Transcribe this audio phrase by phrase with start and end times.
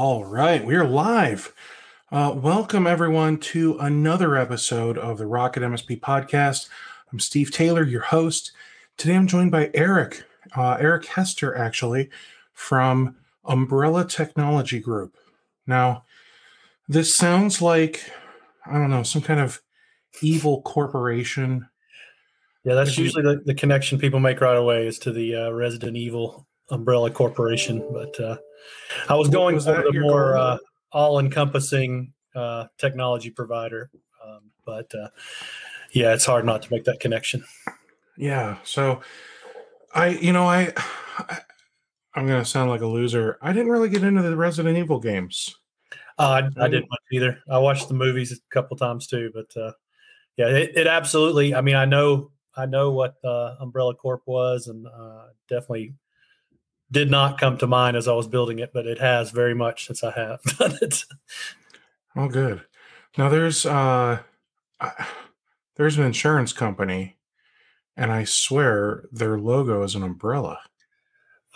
[0.00, 1.52] All right, we're live.
[2.12, 6.68] Uh, welcome, everyone, to another episode of the Rocket MSP podcast.
[7.12, 8.52] I'm Steve Taylor, your host.
[8.96, 10.22] Today I'm joined by Eric,
[10.56, 12.10] uh, Eric Hester, actually,
[12.52, 15.16] from Umbrella Technology Group.
[15.66, 16.04] Now,
[16.86, 18.08] this sounds like,
[18.66, 19.60] I don't know, some kind of
[20.22, 21.68] evil corporation.
[22.62, 25.96] Yeah, that's usually the, the connection people make right away is to the uh, Resident
[25.96, 27.84] Evil Umbrella Corporation.
[27.92, 28.36] But uh,
[29.08, 30.58] I was going Was for the more uh,
[30.92, 33.90] all-encompassing uh, technology provider.
[34.24, 35.08] Um, but uh,
[35.92, 37.44] yeah, it's hard not to make that connection.
[38.16, 38.58] Yeah.
[38.64, 39.00] So,
[39.94, 40.72] I, you know, I,
[41.18, 41.38] I
[42.14, 43.38] I'm going to sound like a loser.
[43.42, 45.54] I didn't really get into the Resident Evil games.
[46.18, 47.38] Uh, I, I didn't much either.
[47.48, 49.70] I watched the movies a couple times too, but uh,
[50.36, 51.54] yeah, it, it absolutely.
[51.54, 55.94] I mean, I know I know what uh, Umbrella Corp was, and uh, definitely
[56.90, 59.86] did not come to mind as I was building it, but it has very much
[59.86, 61.04] since I have done it.
[62.16, 62.62] Oh, good.
[63.16, 64.20] Now there's uh,
[65.76, 67.16] there's an insurance company,
[67.96, 70.60] and I swear their logo is an umbrella.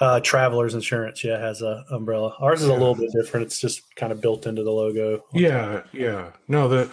[0.01, 2.35] Uh, Travelers Insurance, yeah, has a umbrella.
[2.41, 3.47] Ours is a little bit different.
[3.47, 5.25] It's just kind of built into the logo.
[5.33, 6.31] Yeah, yeah.
[6.49, 6.91] No, the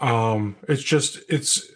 [0.00, 1.70] um, it's just it's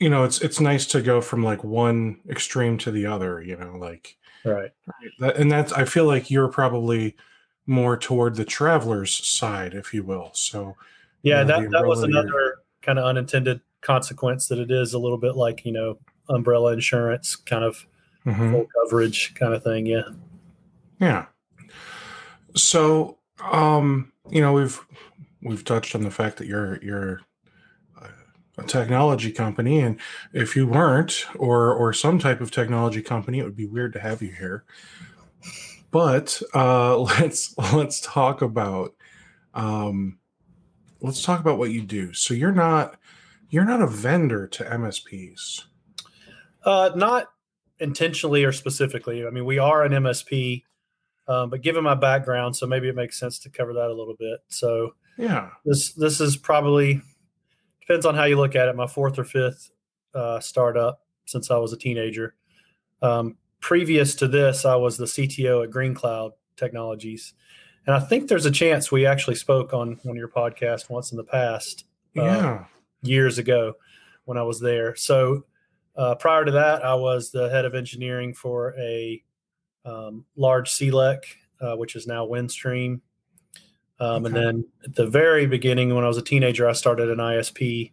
[0.00, 3.40] you know it's it's nice to go from like one extreme to the other.
[3.42, 4.70] You know, like right.
[5.18, 7.16] that, and that's I feel like you're probably
[7.66, 10.30] more toward the traveler's side, if you will.
[10.34, 10.76] So
[11.22, 15.18] Yeah, know, that, that was another kind of unintended consequence that it is a little
[15.18, 15.98] bit like, you know,
[16.28, 17.86] umbrella insurance kind of
[18.26, 18.50] mhm.
[18.50, 19.86] full coverage kind of thing.
[19.86, 20.08] Yeah.
[21.00, 21.26] Yeah.
[22.54, 23.18] So,
[23.50, 24.80] um, you know, we've
[25.42, 27.20] we've touched on the fact that you're you're
[28.58, 29.98] a technology company, and
[30.32, 34.00] if you weren't, or or some type of technology company, it would be weird to
[34.00, 34.64] have you here.
[35.90, 38.94] But uh, let's let's talk about
[39.54, 40.18] um,
[41.00, 42.12] let's talk about what you do.
[42.12, 42.98] So you're not
[43.48, 45.64] you're not a vendor to MSPs.
[46.64, 47.26] Uh, not
[47.80, 49.26] intentionally or specifically.
[49.26, 50.62] I mean, we are an MSP,
[51.26, 54.14] um, but given my background, so maybe it makes sense to cover that a little
[54.18, 54.40] bit.
[54.48, 55.50] So Yeah.
[55.64, 57.02] this this is probably
[57.92, 58.74] depends on how you look at it.
[58.76, 59.70] My fourth or fifth
[60.14, 62.34] uh, startup since I was a teenager.
[63.02, 67.34] Um, previous to this, I was the CTO at Green Cloud Technologies,
[67.86, 71.10] and I think there's a chance we actually spoke on one of your podcasts once
[71.12, 71.84] in the past
[72.16, 72.64] Uh, Yeah.
[73.02, 73.74] years ago
[74.24, 74.94] when I was there.
[74.94, 75.44] So
[75.96, 79.22] uh, prior to that, I was the head of engineering for a
[79.84, 81.18] um, large CLEC,
[81.60, 83.00] uh, which is now Windstream.
[84.02, 87.18] Um, And then at the very beginning, when I was a teenager, I started an
[87.18, 87.92] ISP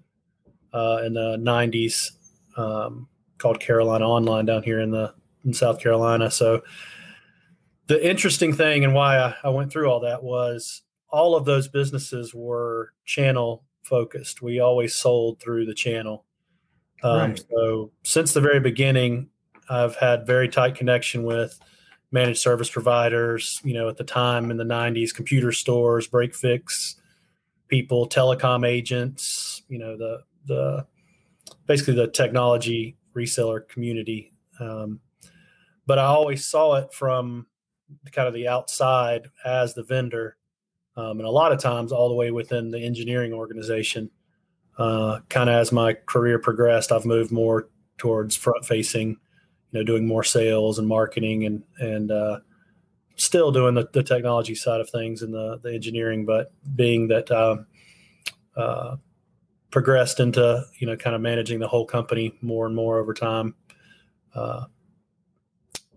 [0.74, 2.12] uh, in the 90s
[2.58, 3.08] um,
[3.38, 5.14] called Carolina Online down here in the
[5.46, 6.32] in South Carolina.
[6.32, 6.64] So
[7.88, 11.68] the interesting thing and why I, I went through all that was all of those
[11.68, 14.42] businesses were channel focused.
[14.42, 16.26] We always sold through the channel.
[17.04, 17.44] Um, Right.
[17.52, 19.30] So since the very beginning,
[19.70, 21.60] I've had very tight connection with
[22.12, 23.60] managed service providers.
[23.64, 26.96] You know, at the time in the '90s, computer stores, break fix
[27.68, 29.64] people, telecom agents.
[29.70, 30.86] You know, the the
[31.68, 34.34] basically the technology reseller community.
[34.60, 35.00] Um,
[35.86, 37.48] but I always saw it from
[38.12, 40.38] kind of the outside as the vendor
[41.00, 44.10] um, and a lot of times all the way within the engineering organization.
[44.78, 49.18] Uh, kind of as my career progressed, I've moved more towards front facing,
[49.72, 52.40] you know, doing more sales and marketing and and uh,
[53.16, 57.30] still doing the, the technology side of things and the, the engineering, but being that
[57.32, 57.66] um,
[58.56, 58.96] uh,
[59.72, 63.56] progressed into you know kind of managing the whole company more and more over time.
[64.34, 64.66] Uh,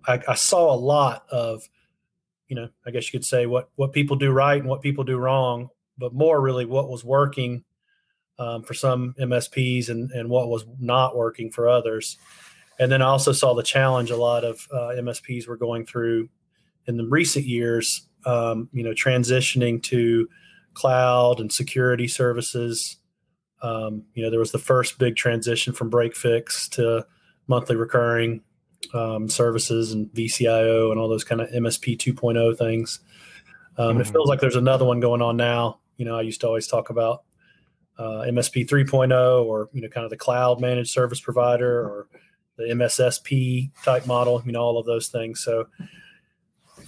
[0.06, 1.68] I, I, saw a lot of
[2.48, 5.04] you know I guess you could say what what people do right and what people
[5.04, 5.68] do wrong,
[5.98, 7.64] but more really what was working
[8.38, 12.18] um, for some MSPs and and what was not working for others.
[12.82, 16.28] And then I also saw the challenge a lot of uh, MSPs were going through
[16.86, 18.06] in the recent years.
[18.24, 20.28] Um, you know, transitioning to
[20.74, 22.98] cloud and security services
[23.62, 27.06] um, you know, there was the first big transition from break fix to
[27.46, 28.42] monthly recurring
[28.92, 33.00] um, services and VCIO and all those kind of MSP 2.0 things.
[33.78, 34.00] Um, mm-hmm.
[34.00, 35.78] It feels like there's another one going on now.
[35.96, 37.22] You know, I used to always talk about
[37.98, 42.08] uh, MSP 3.0 or, you know, kind of the cloud managed service provider or
[42.56, 45.42] the MSSP type model, you know, all of those things.
[45.42, 45.66] So,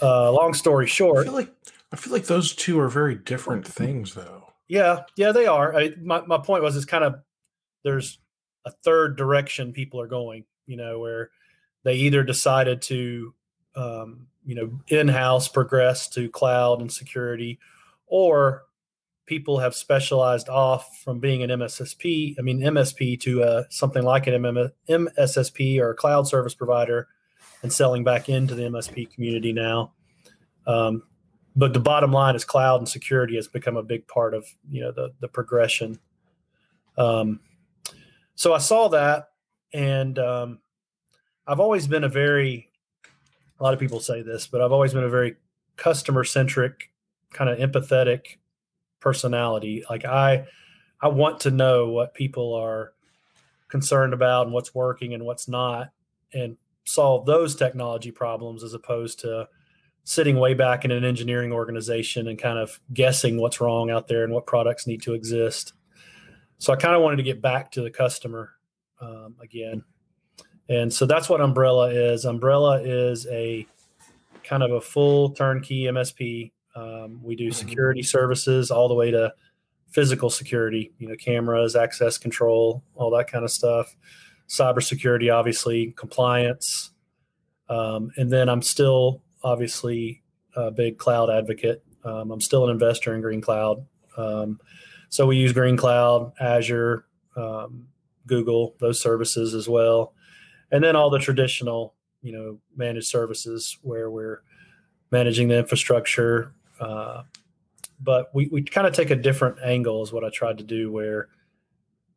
[0.03, 1.55] uh, long story short, I feel like
[1.93, 4.53] I feel like those two are very different things, though.
[4.69, 5.75] Yeah, yeah, they are.
[5.77, 7.21] I, my my point was, it's kind of
[7.83, 8.19] there's
[8.65, 10.45] a third direction people are going.
[10.67, 11.31] You know, where
[11.83, 13.35] they either decided to,
[13.77, 17.59] um, you know, in-house progress to cloud and security,
[18.07, 18.65] or
[19.27, 24.27] people have specialized off from being an MSSP, I mean MSP to uh, something like
[24.27, 24.35] an
[24.89, 27.09] MSSP or a cloud service provider,
[27.63, 29.93] and selling back into the MSP community now.
[30.67, 31.03] Um,
[31.57, 34.81] but the bottom line is cloud and security has become a big part of you
[34.81, 35.99] know the the progression.
[36.99, 37.41] Um,
[38.35, 39.31] so I saw that,
[39.73, 40.59] and um,
[41.47, 42.69] I've always been a very
[43.59, 45.37] a lot of people say this, but I've always been a very
[45.77, 46.91] customer centric,
[47.33, 48.37] kind of empathetic
[49.05, 49.85] personality.
[49.89, 50.47] Like I,
[51.01, 52.95] I want to know what people are
[53.69, 55.91] concerned about and what's working and what's not,
[56.33, 59.47] and solve those technology problems as opposed to
[60.05, 64.25] sitting way back in an engineering organization and kind of guessing what's wrong out there
[64.25, 65.75] and what products need to exist.
[66.59, 68.53] So I kind of wanted to get back to the customer
[69.01, 69.85] um, again.
[70.69, 72.25] And so that's what Umbrella is.
[72.25, 73.67] Umbrella is a
[74.45, 76.53] kind of a full turnkey MSP.
[76.75, 77.53] Um, we do mm-hmm.
[77.53, 79.33] security services all the way to
[79.91, 83.95] physical security, you know, cameras, access control, all that kind of stuff.
[84.49, 86.91] Cybersecurity, obviously, compliance.
[87.69, 90.23] Um, and then I'm still obviously
[90.57, 91.83] a big cloud advocate.
[92.05, 93.87] Um, I'm still an investor in Green Cloud.
[94.17, 94.59] Um,
[95.09, 97.07] so we use Green Cloud, Azure,
[97.37, 97.87] um,
[98.27, 100.13] Google, those services as well.
[100.71, 104.43] And then all the traditional, you know, managed services where we're
[105.11, 106.53] managing the infrastructure.
[106.81, 107.23] Uh,
[108.01, 110.91] but we, we kind of take a different angle is what I tried to do
[110.91, 111.29] where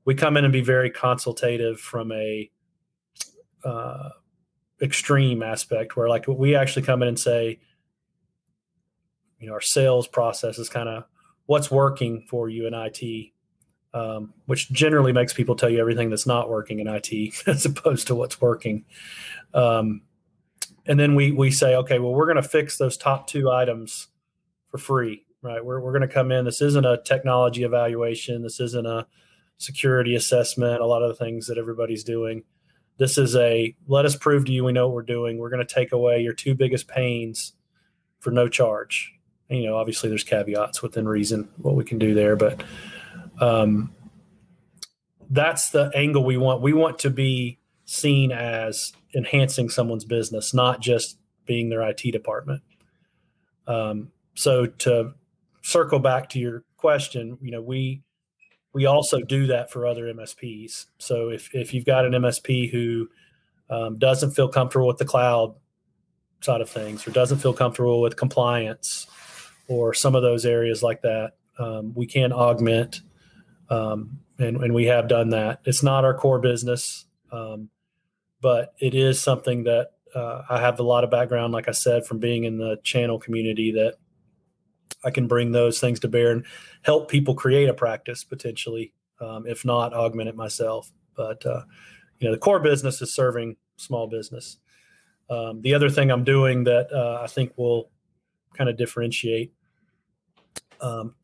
[0.05, 2.49] we come in and be very consultative from a
[3.63, 4.09] uh,
[4.81, 7.59] extreme aspect where like we actually come in and say
[9.39, 11.03] you know our sales process is kind of
[11.45, 13.31] what's working for you in IT
[13.93, 18.07] um, which generally makes people tell you everything that's not working in IT as opposed
[18.07, 18.85] to what's working.
[19.53, 20.01] Um,
[20.85, 24.07] and then we we say okay well we're going to fix those top two items
[24.77, 28.59] for free right we're, we're going to come in this isn't a technology evaluation this
[28.59, 29.05] isn't a
[29.57, 32.43] security assessment a lot of the things that everybody's doing
[32.97, 35.37] this is a let us prove to you we know what we're doing.
[35.37, 37.53] We're going to take away your two biggest pains
[38.19, 39.13] for no charge.
[39.49, 42.61] And, you know, obviously there's caveats within reason what we can do there, but
[43.39, 43.93] um,
[45.29, 46.61] that's the angle we want.
[46.61, 52.61] We want to be seen as enhancing someone's business, not just being their IT department.
[53.67, 55.13] Um, so to
[55.63, 58.03] circle back to your question, you know, we
[58.71, 60.85] we also do that for other MSPs.
[60.99, 63.09] So if, if you've got an MSP who
[63.71, 65.55] um, doesn't feel comfortable with the cloud
[66.41, 69.07] side of things or doesn't feel comfortable with compliance
[69.67, 73.01] or some of those areas like that, um, we can augment.
[73.71, 75.61] Um, and, and we have done that.
[75.65, 77.69] It's not our core business, um,
[78.39, 82.05] but it is something that uh, I have a lot of background, like I said,
[82.05, 83.95] from being in the channel community that
[85.03, 86.45] I can bring those things to bear and
[86.81, 90.91] help people create a practice potentially, um, if not augment it myself.
[91.15, 91.63] But uh,
[92.19, 94.57] you know, the core business is serving small business.
[95.29, 97.89] Um, the other thing I'm doing that uh, I think will
[98.55, 99.53] kind of differentiate.
[100.81, 101.15] Um,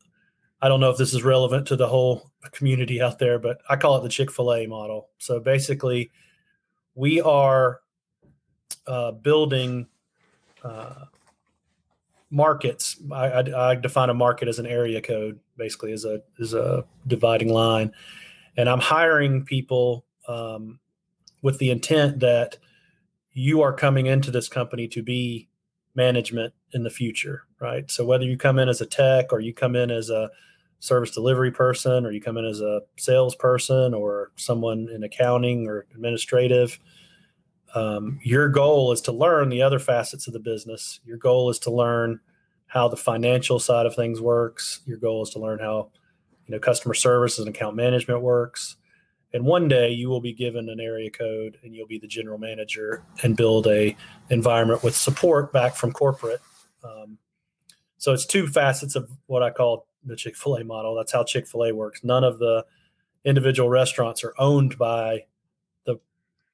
[0.60, 3.76] I don't know if this is relevant to the whole community out there, but I
[3.76, 5.10] call it the Chick Fil A model.
[5.18, 6.10] So basically,
[6.94, 7.80] we are
[8.86, 9.86] uh, building
[10.62, 11.06] uh,
[12.34, 13.00] markets.
[13.12, 16.84] I, I, I, define a market as an area code, basically, as a as a
[17.06, 17.92] dividing line,
[18.56, 20.80] and I'm hiring people um,
[21.42, 22.58] with the intent that
[23.32, 25.48] you are coming into this company to be
[25.94, 27.88] management in the future, right?
[27.90, 30.30] So whether you come in as a tech or you come in as a
[30.80, 35.86] service delivery person or you come in as a salesperson or someone in accounting or
[35.94, 36.78] administrative,
[37.74, 41.00] um, your goal is to learn the other facets of the business.
[41.04, 42.20] Your goal is to learn
[42.66, 44.80] how the financial side of things works.
[44.86, 45.90] Your goal is to learn how
[46.46, 48.76] you know customer service and account management works.
[49.32, 52.38] And one day you will be given an area code and you'll be the general
[52.38, 53.96] manager and build a
[54.30, 56.40] environment with support back from corporate.
[56.84, 57.18] Um,
[57.98, 60.94] so it's two facets of what I call the Chick fil A model.
[60.94, 62.04] That's how Chick fil A works.
[62.04, 62.64] None of the
[63.24, 65.24] individual restaurants are owned by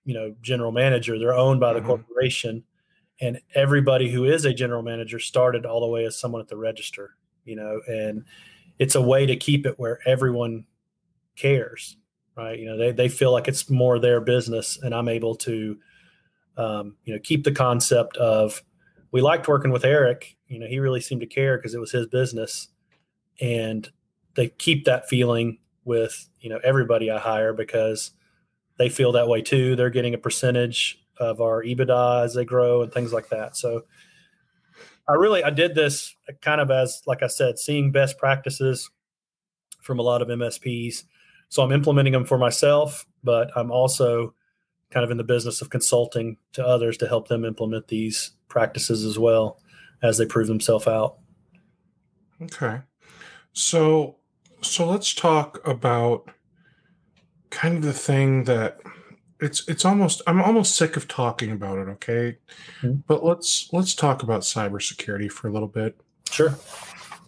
[0.05, 1.19] you know general manager.
[1.19, 1.89] They're owned by the mm-hmm.
[1.89, 2.65] corporation
[3.21, 6.57] and everybody who is a general manager started all the way as someone at the
[6.57, 8.25] register you know and
[8.79, 10.65] it's a way to keep it where everyone
[11.37, 11.97] cares
[12.37, 12.59] right?
[12.59, 15.77] You know they, they feel like it's more their business and i'm able to
[16.57, 18.63] um, you know keep the concept of
[19.13, 20.37] we liked working with eric.
[20.49, 22.69] You know he really seemed to care because it was his business
[23.41, 23.91] and
[24.35, 28.13] they keep that feeling with you know everybody i hire because
[28.81, 32.83] they feel that way too they're getting a percentage of our ebitda as they grow
[32.83, 33.85] and things like that so
[35.07, 38.91] i really i did this kind of as like i said seeing best practices
[39.81, 41.05] from a lot of msps
[41.51, 44.35] so I'm implementing them for myself, but I'm also
[44.91, 49.05] kind of in the business of consulting to others to help them implement these practices
[49.05, 49.61] as well
[50.01, 51.19] as they prove themselves out.
[52.41, 52.81] Okay.
[53.53, 54.17] So
[54.63, 56.31] so let's talk about
[57.51, 58.81] kind of the thing that
[59.41, 62.39] it's it's almost I'm almost sick of talking about it, okay?
[62.83, 63.01] Mm-hmm.
[63.07, 66.01] But let's let's talk about cybersecurity for a little bit.
[66.31, 66.57] Sure.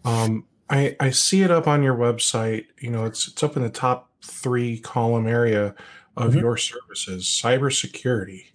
[0.05, 3.63] Um I I see it up on your website, you know, it's it's up in
[3.63, 5.75] the top three column area
[6.17, 6.41] of mm-hmm.
[6.41, 8.47] your services cybersecurity,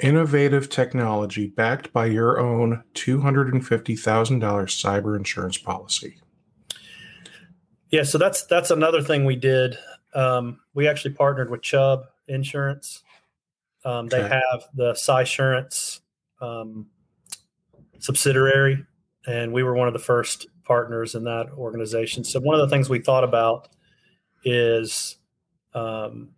[0.00, 6.18] innovative technology backed by your own $250,000 cyber insurance policy.
[7.90, 9.78] Yeah, so that's that's another thing we did.
[10.16, 13.02] Um, we actually partnered with Chubb Insurance.
[13.84, 14.34] Um, they okay.
[14.34, 16.00] have the Cysurance
[16.40, 16.86] um,
[17.98, 18.84] subsidiary,
[19.26, 22.24] and we were one of the first partners in that organization.
[22.24, 23.68] So one of the things we thought about
[24.42, 25.18] is
[25.74, 26.30] um,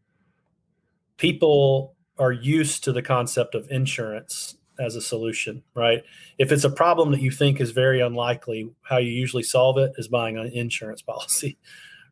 [1.17, 6.03] people are used to the concept of insurance as a solution, right?
[6.37, 9.93] If it's a problem that you think is very unlikely, how you usually solve it
[9.99, 11.59] is buying an insurance policy,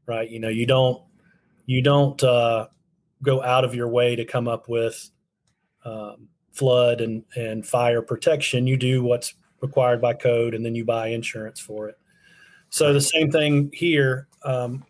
[0.06, 0.30] right?
[0.30, 1.02] You know, you don't
[1.66, 2.68] you don't uh,
[3.22, 5.10] go out of your way to come up with
[5.84, 8.66] um, flood and and fire protection.
[8.66, 11.98] You do what's required by code, and then you buy insurance for it.
[12.70, 14.28] So the same thing here.
[14.44, 14.84] Um,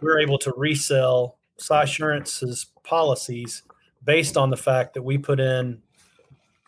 [0.00, 3.62] we're able to resell Cysurance's policies
[4.04, 5.82] based on the fact that we put in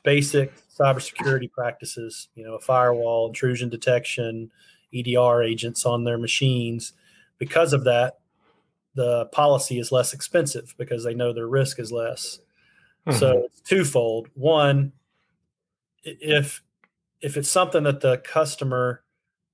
[0.03, 4.51] basic cybersecurity practices, you know, a firewall, intrusion detection,
[4.95, 6.93] EDR agents on their machines.
[7.39, 8.19] Because of that,
[8.95, 12.39] the policy is less expensive because they know their risk is less.
[13.07, 13.19] Mm-hmm.
[13.19, 14.29] So it's twofold.
[14.35, 14.93] One,
[16.05, 16.63] if
[17.21, 19.03] if it's something that the customer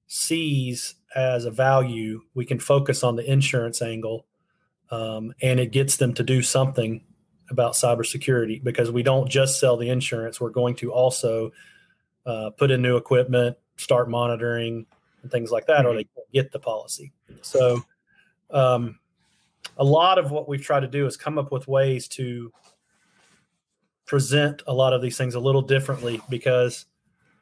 [0.06, 4.26] sees as a value, we can focus on the insurance angle,
[4.90, 7.04] um, and it gets them to do something
[7.50, 11.52] about cybersecurity because we don't just sell the insurance; we're going to also
[12.26, 14.86] uh, put in new equipment, start monitoring,
[15.22, 15.88] and things like that, mm-hmm.
[15.88, 17.12] or they can't get the policy.
[17.42, 17.82] So,
[18.50, 18.98] um,
[19.78, 22.52] a lot of what we've tried to do is come up with ways to
[24.06, 26.86] present a lot of these things a little differently because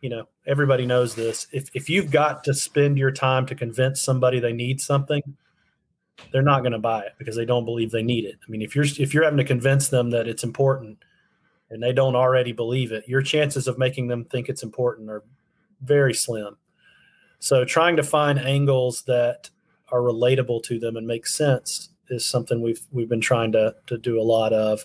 [0.02, 1.46] you know everybody knows this.
[1.52, 5.22] If, if you've got to spend your time to convince somebody they need something
[6.32, 8.38] they're not going to buy it because they don't believe they need it.
[8.46, 10.98] I mean if you're if you're having to convince them that it's important
[11.70, 15.24] and they don't already believe it your chances of making them think it's important are
[15.82, 16.56] very slim.
[17.38, 19.50] So trying to find angles that
[19.92, 23.98] are relatable to them and make sense is something we've we've been trying to to
[23.98, 24.84] do a lot of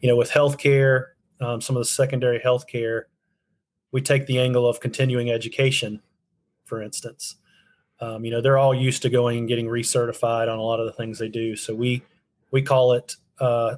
[0.00, 1.06] you know with healthcare
[1.40, 3.04] um, some of the secondary healthcare
[3.92, 6.02] we take the angle of continuing education,
[6.66, 7.36] for instance.
[7.98, 10.86] Um, you know, they're all used to going and getting recertified on a lot of
[10.86, 11.56] the things they do.
[11.56, 12.02] So we
[12.50, 13.76] we call it uh,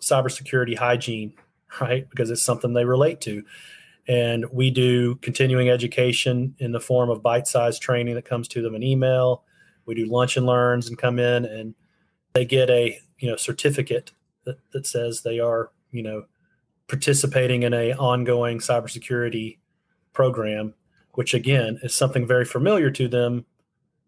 [0.00, 1.32] cybersecurity hygiene,
[1.80, 2.10] right?
[2.10, 3.44] Because it's something they relate to.
[4.08, 8.74] And we do continuing education in the form of bite-sized training that comes to them
[8.74, 9.44] in email.
[9.84, 11.74] We do lunch and learns and come in and
[12.36, 14.12] they get a you know certificate
[14.44, 16.24] that, that says they are you know
[16.86, 19.58] participating in a ongoing cybersecurity
[20.12, 20.74] program
[21.12, 23.46] which again is something very familiar to them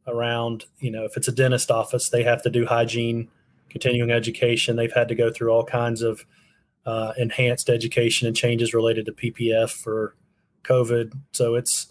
[0.09, 3.29] around, you know, if it's a dentist office, they have to do hygiene,
[3.69, 4.77] continuing education.
[4.77, 6.25] They've had to go through all kinds of
[6.87, 10.15] uh, enhanced education and changes related to PPF for
[10.65, 11.13] COVID.
[11.33, 11.89] So it's,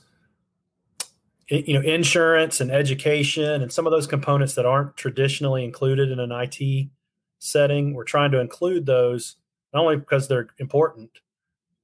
[1.50, 6.20] you know, insurance and education and some of those components that aren't traditionally included in
[6.20, 6.90] an IT
[7.40, 7.94] setting.
[7.94, 9.38] We're trying to include those
[9.74, 11.10] not only because they're important,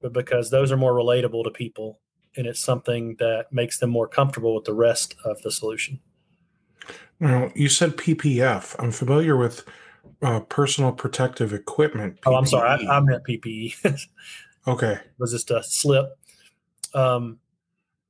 [0.02, 2.00] but because those are more relatable to people
[2.36, 6.00] and it's something that makes them more comfortable with the rest of the solution.
[7.20, 8.74] Now, you said PPF.
[8.78, 9.64] I'm familiar with
[10.22, 12.20] uh, personal protective equipment.
[12.20, 12.32] PPE.
[12.32, 12.86] Oh, I'm sorry.
[12.86, 14.06] I, I meant PPE.
[14.66, 14.92] okay.
[14.92, 16.18] It was just a slip.
[16.92, 17.38] Um,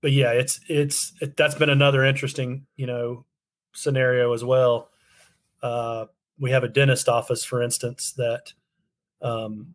[0.05, 3.25] but yeah, it's it's it, that's been another interesting you know
[3.73, 4.91] scenario as well.
[5.63, 6.05] Uh,
[6.39, 8.53] we have a dentist office, for instance, that
[9.23, 9.75] um,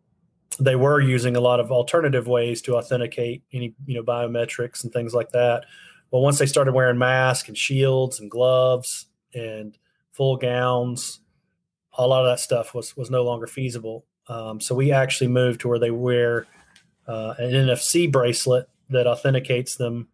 [0.60, 4.92] they were using a lot of alternative ways to authenticate any you know biometrics and
[4.92, 5.64] things like that.
[6.12, 9.76] But once they started wearing masks and shields and gloves and
[10.12, 11.18] full gowns,
[11.98, 14.06] a lot of that stuff was was no longer feasible.
[14.28, 16.46] Um, so we actually moved to where they wear
[17.08, 20.06] uh, an NFC bracelet that authenticates them,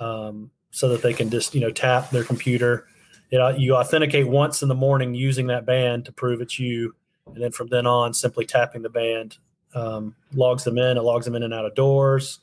[0.00, 2.86] um, so that they can just you know tap their computer.
[3.30, 6.94] It, you authenticate once in the morning using that band to prove it's you,
[7.26, 9.38] and then from then on, simply tapping the band
[9.74, 10.96] um, logs them in.
[10.96, 12.40] It logs them in and out of doors.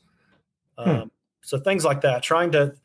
[0.78, 0.90] Hmm.
[0.90, 1.08] Um, hmm.
[1.42, 2.24] So things like that.
[2.24, 2.76] Trying to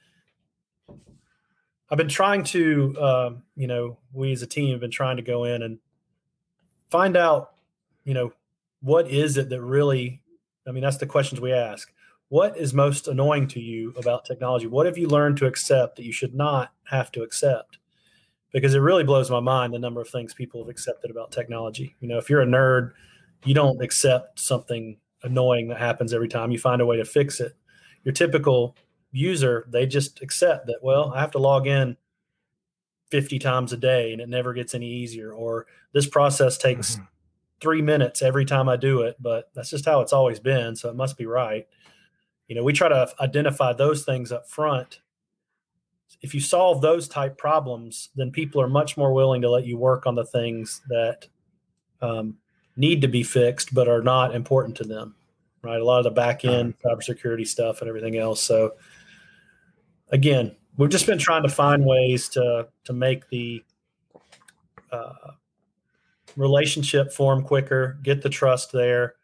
[1.93, 5.23] I've been trying to, um, you know, we as a team have been trying to
[5.23, 5.79] go in and
[6.91, 7.53] find out,
[8.05, 8.33] you know,
[8.81, 10.23] what is it that really,
[10.67, 11.93] I mean, that's the questions we ask.
[12.33, 14.67] What is most annoying to you about technology?
[14.67, 17.77] What have you learned to accept that you should not have to accept?
[18.55, 21.95] Because it really blows my mind the number of things people have accepted about technology.
[22.01, 22.93] You know, if you're a nerd,
[23.45, 26.51] you don't accept something annoying that happens every time.
[26.51, 27.55] You find a way to fix it.
[28.03, 28.79] Your typical
[29.11, 31.99] user, they just accept that, well, I have to log in
[33.11, 35.35] 50 times a day and it never gets any easier.
[35.35, 37.05] Or this process takes mm-hmm.
[37.61, 40.77] three minutes every time I do it, but that's just how it's always been.
[40.77, 41.67] So it must be right.
[42.53, 45.01] You know, we try to identify those things up front.
[46.21, 49.77] If you solve those type problems, then people are much more willing to let you
[49.79, 51.27] work on the things that
[52.01, 52.37] um,
[52.77, 55.15] need to be fixed but are not important to them
[55.63, 55.81] right?
[55.81, 58.43] A lot of the back end cybersecurity stuff and everything else.
[58.43, 58.75] So
[60.11, 63.65] again, we've just been trying to find ways to to make the
[64.91, 65.33] uh,
[66.37, 69.15] relationship form quicker, get the trust there,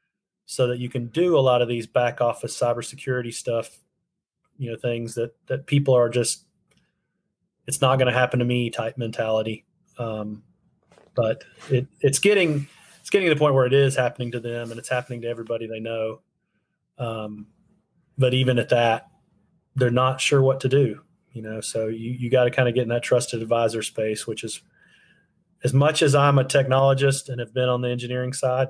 [0.51, 3.79] so that you can do a lot of these back office cybersecurity stuff.
[4.57, 6.45] You know, things that that people are just
[7.67, 9.67] it's not going to happen to me type mentality.
[9.99, 10.43] Um,
[11.15, 12.67] but it, it's getting
[13.01, 15.29] it's getting to the point where it is happening to them, and it's happening to
[15.29, 16.21] everybody they know.
[16.97, 17.47] Um,
[18.17, 19.09] but even at that,
[19.77, 21.01] they're not sure what to do
[21.33, 24.27] you know so you, you got to kind of get in that trusted advisor space
[24.27, 24.61] which is
[25.63, 28.69] as much as i'm a technologist and have been on the engineering side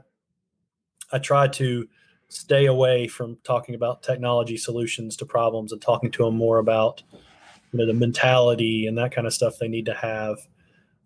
[1.12, 1.88] i try to
[2.28, 7.02] stay away from talking about technology solutions to problems and talking to them more about
[7.72, 10.38] you know the mentality and that kind of stuff they need to have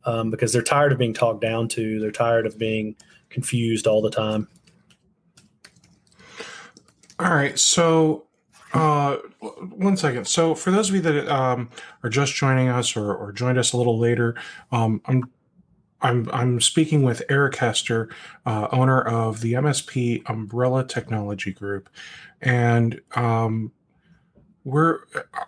[0.05, 2.97] um, because they're tired of being talked down to they're tired of being
[3.31, 4.49] confused all the time
[7.19, 8.27] all right so
[8.73, 9.17] uh,
[9.77, 10.27] one second.
[10.27, 11.69] So, for those of you that um,
[12.03, 14.35] are just joining us or, or joined us a little later,
[14.71, 15.31] um, I'm
[16.03, 18.09] I'm I'm speaking with Eric Hester,
[18.47, 21.89] uh, owner of the MSP Umbrella Technology Group,
[22.41, 23.73] and um,
[24.65, 25.01] we're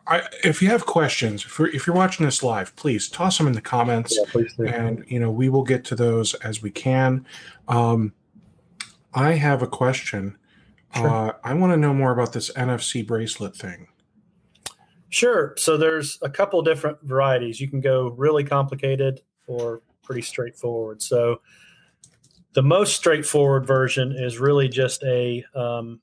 [0.06, 3.52] I, if you have questions, if, if, you're watching this live, please toss them in
[3.52, 4.18] the comments,
[4.58, 7.26] yeah, and you know we will get to those as we can.
[7.68, 8.12] Um,
[9.12, 10.36] I have a question
[10.96, 11.08] Sure.
[11.08, 13.88] Uh, I want to know more about this NFC bracelet thing.
[15.08, 15.54] Sure.
[15.56, 17.60] So there's a couple different varieties.
[17.60, 21.02] You can go really complicated or pretty straightforward.
[21.02, 21.40] So
[22.54, 26.00] the most straightforward version is really just a, um,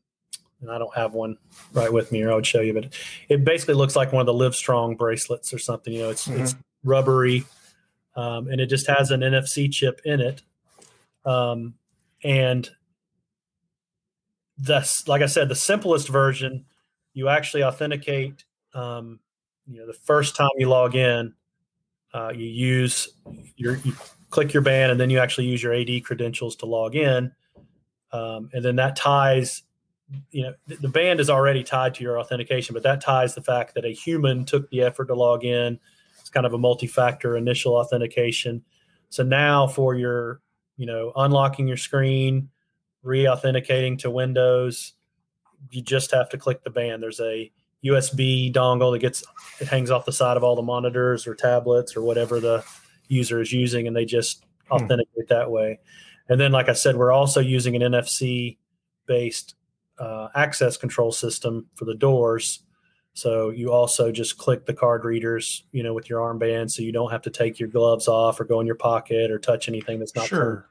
[0.62, 1.38] and I don't have one
[1.74, 2.94] right with me, or I would show you, but
[3.30, 5.94] it basically looks like one of the Livestrong bracelets or something.
[5.94, 6.42] You know, it's mm-hmm.
[6.42, 7.46] it's rubbery,
[8.16, 10.44] um, and it just has an NFC chip in it.
[11.26, 11.74] Um,
[12.24, 12.70] and
[14.58, 16.66] the like I said, the simplest version,
[17.14, 18.44] you actually authenticate.
[18.74, 19.20] Um,
[19.66, 21.34] you know, the first time you log in,
[22.14, 23.10] uh, you use
[23.56, 23.94] your you
[24.30, 27.32] click your band, and then you actually use your AD credentials to log in,
[28.12, 29.64] um, and then that ties.
[30.32, 33.76] You know, the band is already tied to your authentication, but that ties the fact
[33.76, 35.80] that a human took the effort to log in.
[36.20, 38.62] It's kind of a multi-factor initial authentication.
[39.08, 40.42] So now for your,
[40.76, 42.50] you know, unlocking your screen,
[43.04, 44.96] re-authenticating to Windows,
[45.70, 47.02] you just have to click the band.
[47.02, 47.50] There's a
[47.86, 49.24] USB dongle that gets
[49.60, 52.64] it hangs off the side of all the monitors or tablets or whatever the
[53.08, 54.76] user is using, and they just Hmm.
[54.76, 55.80] authenticate that way.
[56.30, 58.58] And then, like I said, we're also using an NFC
[59.06, 59.56] based
[60.00, 62.64] uh, access control system for the doors.
[63.14, 66.92] So you also just click the card readers, you know, with your armband, so you
[66.94, 70.00] don't have to take your gloves off or go in your pocket or touch anything
[70.00, 70.28] that's not.
[70.28, 70.70] sure.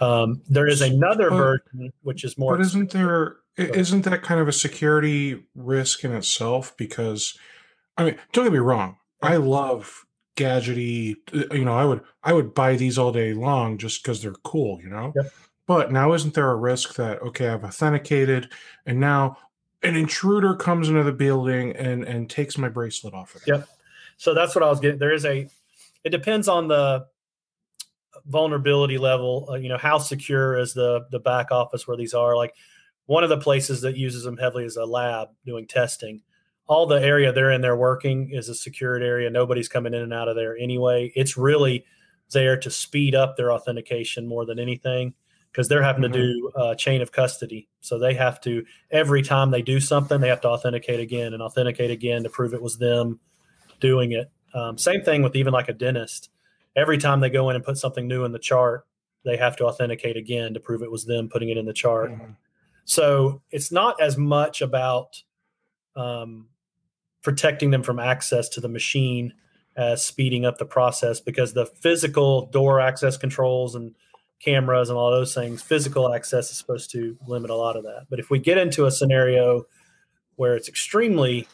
[0.00, 2.56] Um, there is another But- version which is more.
[2.56, 6.76] But isn't there isn't that kind of a security risk in itself?
[6.76, 7.36] Because
[7.96, 10.04] I mean, don't get me wrong, I love
[10.36, 11.16] gadgety.
[11.34, 14.32] uh, You know, I would I would buy these all day long just because they're
[14.44, 14.80] cool.
[14.80, 15.12] You know.
[15.16, 15.32] Yep.
[15.66, 18.50] But now, isn't there a risk that okay, I've authenticated,
[18.86, 19.36] and now
[19.82, 23.48] an intruder comes into the building and and takes my bracelet off of it?
[23.48, 23.68] Yep.
[24.16, 24.98] So that's what I was getting.
[24.98, 25.48] There is a.
[26.04, 27.06] It depends on the
[28.26, 29.48] vulnerability level.
[29.50, 32.36] Uh, you know, how secure is the the back office where these are?
[32.36, 32.54] Like
[33.08, 36.20] one of the places that uses them heavily is a lab doing testing.
[36.66, 39.30] All the area they're in there working is a secured area.
[39.30, 41.10] Nobody's coming in and out of there anyway.
[41.16, 41.86] It's really
[42.32, 45.14] there to speed up their authentication more than anything
[45.50, 46.12] because they're having Mhm.
[46.12, 47.66] to do uh, chain of custody.
[47.80, 51.42] So they have to every time they do something, they have to authenticate again and
[51.42, 53.18] authenticate again to prove it was them
[53.80, 54.30] doing it.
[54.52, 56.28] Um, same thing with even like a dentist.
[56.76, 58.84] Every time they go in and put something new in the chart,
[59.24, 62.10] they have to authenticate again to prove it was them putting it in the chart.
[62.12, 62.36] Mhm.
[62.88, 65.22] So it's not as much about
[65.94, 66.48] um,
[67.22, 69.34] protecting them from access to the machine
[69.76, 73.94] as speeding up the process because the physical door access controls and
[74.40, 78.06] cameras and all those things, physical access is supposed to limit a lot of that.
[78.08, 79.66] But if we get into a scenario
[80.36, 81.46] where it's extremely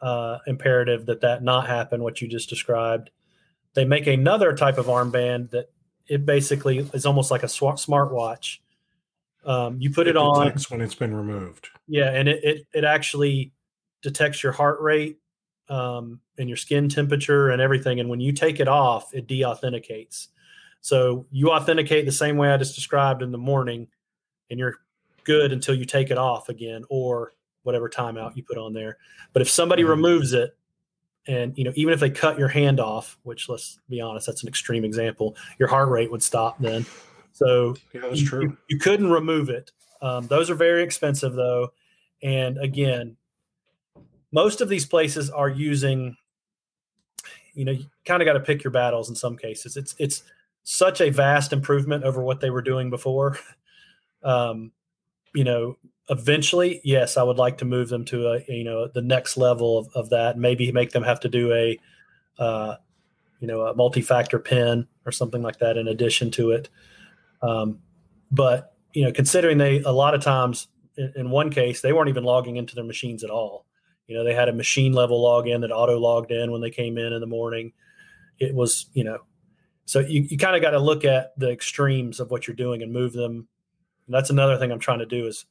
[0.00, 3.10] uh, imperative that that not happen, what you just described,
[3.74, 5.72] they make another type of armband that
[6.06, 8.58] it basically is almost like a smartwatch.
[9.44, 11.68] Um, you put it, on, when it's been removed.
[11.86, 13.52] yeah, and it, it it actually
[14.02, 15.18] detects your heart rate
[15.68, 18.00] um, and your skin temperature and everything.
[18.00, 20.28] And when you take it off, it de-authenticates.
[20.82, 23.88] So you authenticate the same way I just described in the morning,
[24.50, 24.76] and you're
[25.24, 28.96] good until you take it off again or whatever timeout you put on there.
[29.32, 29.90] But if somebody Mhm.
[29.90, 30.56] removes it,
[31.26, 34.42] and you know, even if they cut your hand off, which let's be honest, that's
[34.42, 36.86] an extreme example, your heart rate would stop then.
[37.32, 38.42] So Yeah, that's you, true.
[38.42, 39.72] you- you couldn't remove it.
[40.02, 41.72] Um, those are very expensive, though.
[42.22, 43.16] And again,
[44.32, 46.16] most of these places are using,
[47.54, 49.76] you know, you kind of got to pick your battles in some cases.
[49.76, 50.22] It's it's
[50.62, 53.38] such a vast improvement over what they were doing before.
[54.22, 54.72] Um,
[55.34, 55.78] you know,
[56.10, 59.78] eventually, yes, I would like to move them to a you know the next level
[59.78, 60.36] of, of that.
[60.36, 61.78] Maybe make them have to do a,
[62.38, 62.76] uh,
[63.40, 66.68] you know, a multi-factor pin or something like that in addition to it.
[67.42, 67.78] Um,
[68.30, 72.08] but you know, considering they a lot of times in, in one case they weren't
[72.08, 73.66] even logging into their machines at all.
[74.06, 76.98] You know, they had a machine level login that auto logged in when they came
[76.98, 77.72] in in the morning.
[78.40, 79.18] It was, you know,
[79.84, 82.82] so you, you kind of got to look at the extremes of what you're doing
[82.82, 83.46] and move them.
[84.06, 85.46] And that's another thing I'm trying to do is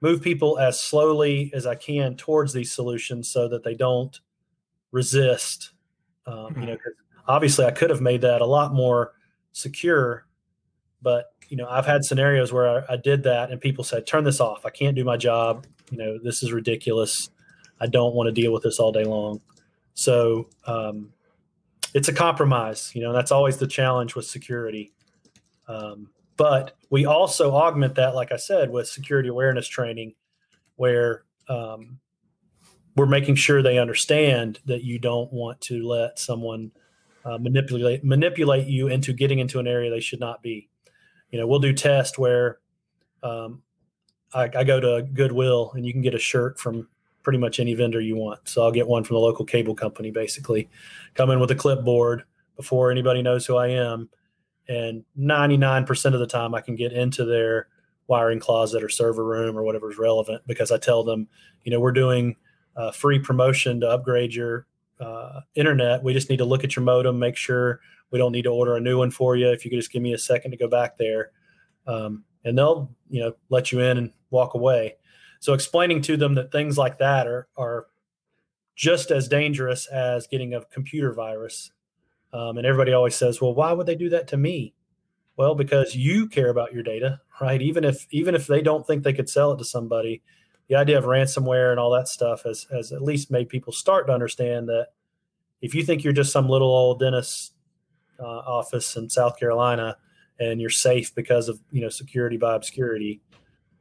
[0.00, 4.18] move people as slowly as I can towards these solutions so that they don't
[4.92, 5.72] resist.
[6.26, 6.94] Um, you know, 'cause
[7.26, 9.14] obviously I could have made that a lot more
[9.52, 10.26] secure,
[11.02, 14.24] but you know, I've had scenarios where I, I did that and people said, "Turn
[14.24, 14.66] this off.
[14.66, 15.66] I can't do my job.
[15.90, 17.30] You know, this is ridiculous.
[17.80, 19.40] I don't want to deal with this all day long."
[19.94, 21.12] So um,
[21.94, 22.92] it's a compromise.
[22.94, 24.92] You know, that's always the challenge with security.
[25.66, 30.14] Um, but we also augment that, like I said, with security awareness training,
[30.76, 31.98] where um,
[32.94, 36.70] we're making sure they understand that you don't want to let someone
[37.24, 40.68] uh, manipulate manipulate you into getting into an area they should not be.
[41.30, 42.58] You know, we'll do tests where
[43.22, 43.62] um,
[44.32, 46.88] I, I go to Goodwill and you can get a shirt from
[47.22, 48.48] pretty much any vendor you want.
[48.48, 50.68] So I'll get one from the local cable company, basically.
[51.14, 52.24] Come in with a clipboard
[52.56, 54.08] before anybody knows who I am,
[54.68, 57.68] and 99% of the time I can get into their
[58.06, 61.28] wiring closet or server room or whatever is relevant because I tell them,
[61.64, 62.36] you know, we're doing
[62.76, 64.66] a free promotion to upgrade your
[64.98, 66.02] uh, internet.
[66.02, 68.76] We just need to look at your modem, make sure we don't need to order
[68.76, 69.50] a new one for you.
[69.50, 71.32] If you could just give me a second to go back there,
[71.86, 74.96] um, and they'll you know let you in and walk away.
[75.40, 77.86] So explaining to them that things like that are are
[78.74, 81.72] just as dangerous as getting a computer virus.
[82.32, 84.74] Um, and everybody always says, "Well, why would they do that to me?"
[85.36, 87.62] Well, because you care about your data, right?
[87.62, 90.22] Even if even if they don't think they could sell it to somebody,
[90.68, 94.06] the idea of ransomware and all that stuff has has at least made people start
[94.06, 94.88] to understand that
[95.60, 97.54] if you think you're just some little old dentist
[98.20, 99.96] uh, office in South Carolina
[100.40, 103.20] and you're safe because of you know security by obscurity,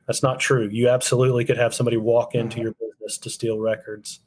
[0.08, 0.70] that's not true.
[0.72, 4.20] You absolutely could have somebody walk into your business to steal records.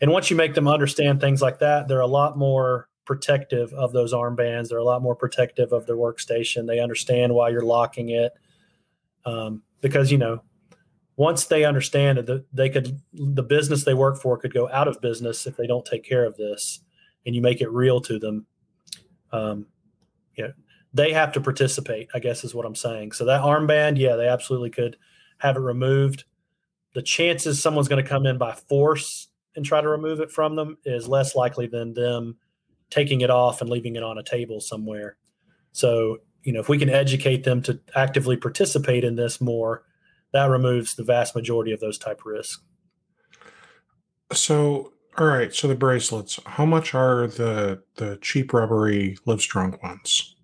[0.00, 3.92] And once you make them understand things like that, they're a lot more protective of
[3.92, 4.68] those armbands.
[4.68, 6.66] They're a lot more protective of their workstation.
[6.66, 8.32] They understand why you're locking it.
[9.24, 10.42] Um, because, you know,
[11.16, 15.00] once they understand that they could, the business they work for could go out of
[15.00, 16.80] business if they don't take care of this
[17.24, 18.46] and you make it real to them.
[19.32, 19.66] Um,
[20.34, 20.52] you know,
[20.92, 23.12] they have to participate, I guess is what I'm saying.
[23.12, 24.96] So that armband, yeah, they absolutely could
[25.38, 26.24] have it removed.
[26.94, 30.54] The chances someone's going to come in by force and try to remove it from
[30.56, 32.36] them is less likely than them
[32.90, 35.16] taking it off and leaving it on a table somewhere.
[35.72, 39.82] So, you know, if we can educate them to actively participate in this more,
[40.32, 42.62] that removes the vast majority of those type risks.
[44.32, 50.36] So, all right, so the bracelets, how much are the the cheap rubbery Livestrong ones?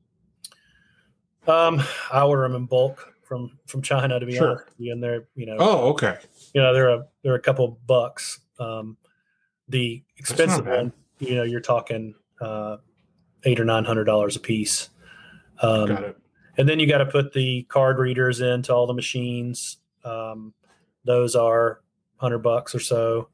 [1.47, 1.83] Um,
[2.13, 4.51] I order them in bulk from from China to be Sure.
[4.51, 4.65] honest.
[4.79, 6.19] And they're you know Oh, okay.
[6.55, 8.41] you know they're a they're a couple bucks.
[8.59, 8.97] Um,
[9.69, 12.77] the expensive one, you know, you're talking uh,
[13.45, 14.91] eight or nine hundred dollars a piece.
[15.63, 16.17] Um, Got it.
[16.59, 19.79] and then you got to put the card readers into all the machines.
[20.05, 20.53] Um,
[21.05, 21.81] those are
[22.17, 23.29] hundred bucks or so.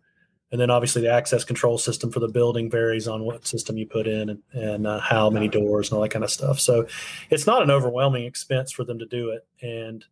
[0.50, 3.86] And then obviously the access control system for the building varies on what system you
[3.86, 6.58] put in and, and uh, how many doors and all that kind of stuff.
[6.58, 6.86] So
[7.28, 9.46] it's not an overwhelming expense for them to do it.
[9.60, 10.04] And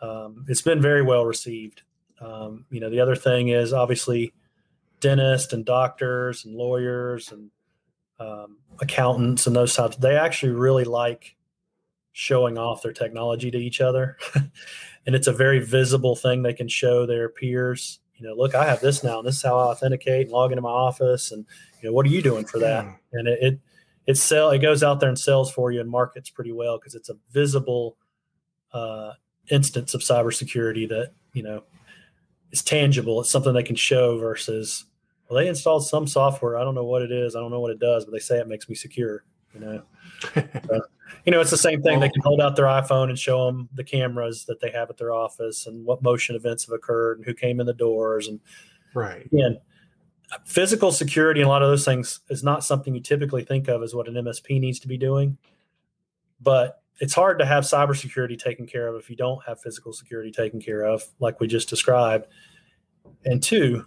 [0.00, 1.82] um, it's been very well received.
[2.20, 4.32] Um, you know, the other thing is obviously
[5.00, 7.50] dentists and doctors and lawyers and
[8.20, 11.36] um, accountants and those types, they actually really like
[12.12, 14.16] showing off their technology to each other.
[15.06, 17.98] and it's a very visible thing they can show their peers.
[18.16, 20.52] You know, look, I have this now, and this is how I authenticate and log
[20.52, 21.32] into my office.
[21.32, 21.44] And
[21.82, 22.84] you know, what are you doing for that?
[22.84, 22.94] Yeah.
[23.12, 23.60] And it it,
[24.06, 26.94] it sell it goes out there and sells for you and markets pretty well because
[26.94, 27.96] it's a visible
[28.72, 29.12] uh,
[29.50, 31.64] instance of cybersecurity that you know
[32.52, 33.20] is tangible.
[33.20, 34.84] It's something they can show versus
[35.28, 36.56] well, they installed some software.
[36.56, 37.34] I don't know what it is.
[37.34, 39.24] I don't know what it does, but they say it makes me secure.
[39.54, 39.82] You know,
[41.24, 42.00] you know, it's the same thing.
[42.00, 44.96] they can hold out their iPhone and show them the cameras that they have at
[44.96, 48.28] their office and what motion events have occurred and who came in the doors.
[48.28, 48.40] And
[48.94, 49.24] right.
[49.26, 49.58] again,
[50.44, 53.82] physical security and a lot of those things is not something you typically think of
[53.82, 55.38] as what an MSP needs to be doing.
[56.40, 60.30] But it's hard to have cybersecurity taken care of if you don't have physical security
[60.30, 62.26] taken care of, like we just described.
[63.24, 63.86] And two,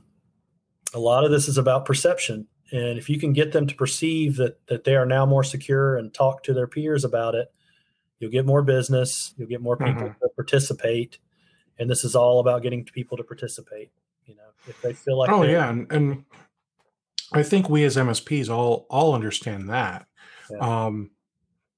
[0.94, 2.48] a lot of this is about perception.
[2.72, 5.98] And if you can get them to perceive that that they are now more secure
[5.98, 7.52] and talk to their peers about it,
[8.20, 10.20] you'll get more business, you'll get more people Mhm.
[10.20, 11.18] to participate.
[11.80, 13.92] And this is all about getting people to participate.
[14.26, 16.26] You know, if they feel like oh yeah, and, and
[17.32, 20.08] I think we as MSPs all all understand that.
[20.50, 20.58] Yeah.
[20.60, 21.12] Um,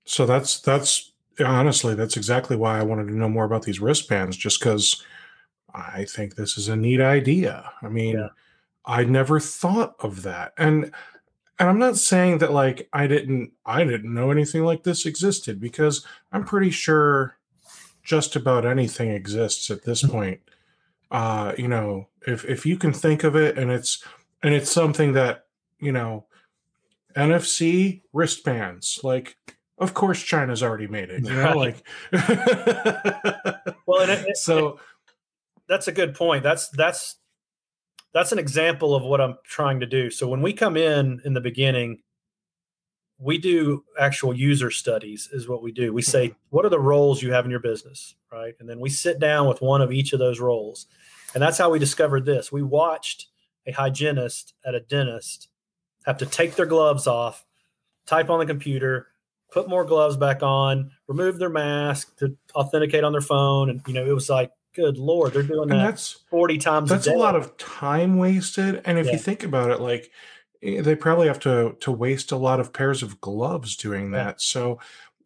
[0.05, 1.11] so that's that's
[1.45, 5.03] honestly that's exactly why I wanted to know more about these wristbands, just because
[5.73, 7.71] I think this is a neat idea.
[7.83, 8.29] I mean, Yeah.
[8.89, 10.91] I never thought of that, and
[11.59, 15.59] and I'm not saying that like I didn't I didn't know anything like this existed
[15.61, 17.35] because I'm pretty sure
[18.03, 20.39] just about anything exists at this point.
[21.11, 24.03] Uh, you know, if if you can think of it and it's
[24.41, 25.45] and it's something that,
[25.79, 26.25] you know,
[27.15, 29.35] NFC wristbands, like
[29.77, 31.83] of course China's already made it, you know, like
[33.85, 34.79] Well, and it- it- so
[35.67, 36.41] that's a good point.
[36.43, 37.15] That's that's
[38.13, 40.09] that's an example of what I'm trying to do.
[40.09, 42.01] So when we come in in the beginning,
[43.19, 45.93] we do actual user studies is what we do.
[45.93, 46.37] We say mm-hmm.
[46.49, 48.55] what are the roles you have in your business, right?
[48.59, 50.87] And then we sit down with one of each of those roles.
[51.33, 52.51] And that's how we discovered this.
[52.51, 53.27] We watched
[53.67, 55.49] a hygienist at a dentist
[56.05, 57.45] have to take their gloves off,
[58.07, 59.07] type on the computer,
[59.51, 63.69] put more gloves back on, remove their mask to authenticate on their phone.
[63.69, 66.89] And, you know, it was like, good Lord, they're doing and that that's 40 times
[66.89, 69.13] that's a a lot of time wasted and if Yeah.
[69.13, 70.11] you think about it like
[70.63, 74.23] eh, they probably have to to waste a lot of pairs of gloves doing Yeah.
[74.25, 74.79] that so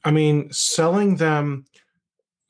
[0.03, 1.65] i mean selling them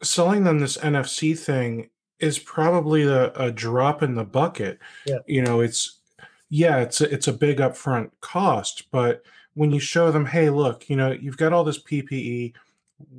[0.02, 1.90] selling them this nfc thing
[2.20, 5.20] is probably a, a drop in the bucket Yeah.
[5.28, 6.00] you know it's
[6.50, 9.24] yeah it's a, it's a big upfront cost but
[9.56, 12.54] when you show them hey look you know you've got all this ppe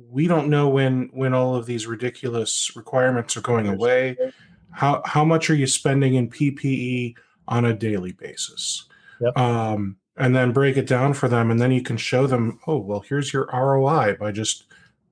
[0.09, 4.17] we don't know when when all of these ridiculous requirements are going away.
[4.71, 7.15] How how much are you spending in ppe
[7.47, 8.85] on a daily basis?
[9.21, 9.37] Yep.
[9.37, 12.77] um and then break it down for them and then you can show them oh
[12.77, 14.65] well here's your roi by just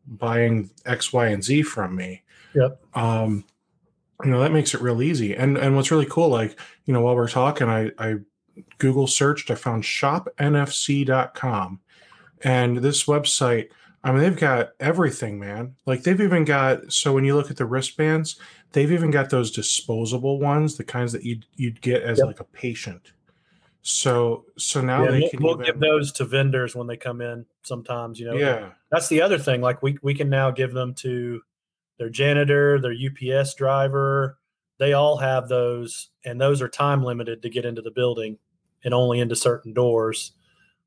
[0.05, 2.23] buying x y and z from me.
[2.55, 2.81] Yep.
[2.95, 3.45] um
[4.23, 5.35] you know that makes it real easy.
[5.35, 8.15] And and what's really cool like you know while we're talking i i
[8.77, 11.79] google searched i found shopnfc.com
[12.43, 13.69] and this website
[14.03, 17.57] i mean they've got everything man like they've even got so when you look at
[17.57, 18.39] the wristbands
[18.73, 22.27] they've even got those disposable ones, the kinds that you'd you'd get as Yep.
[22.27, 23.13] like a patient.
[23.81, 26.97] So so now Yeah, they we'll, can we'll even, give those to vendors when they
[26.97, 30.51] come in sometimes you know yeah that's the other thing like we, we can now
[30.51, 31.41] give them to
[31.97, 34.37] their janitor their ups driver
[34.79, 38.37] they all have those and those are time limited to get into the building
[38.85, 40.31] and only into certain doors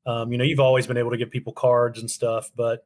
[0.07, 2.85] um, you know you've always been able to give people cards and stuff but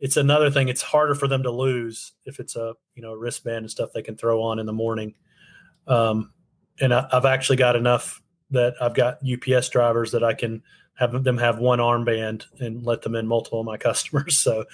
[0.00, 3.58] it's another thing it's harder for them to lose if it's a you know wristband
[3.58, 5.14] and stuff they can throw on in the morning
[5.86, 6.32] um,
[6.80, 10.62] and I, i've actually got enough that i've got ups drivers that i can
[10.96, 14.38] have them have one armband and let them in multiple of my customers.
[14.38, 14.64] So, you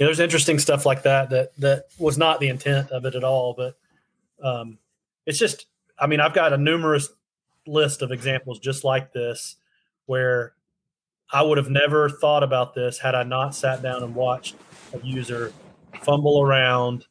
[0.00, 3.24] know, there's interesting stuff like that that that was not the intent of it at
[3.24, 3.54] all.
[3.54, 3.76] But
[4.42, 4.78] um,
[5.26, 5.66] it's just,
[5.98, 7.08] I mean, I've got a numerous
[7.66, 9.56] list of examples just like this
[10.06, 10.54] where
[11.32, 14.56] I would have never thought about this had I not sat down and watched
[14.92, 15.52] a user
[16.02, 17.06] fumble around.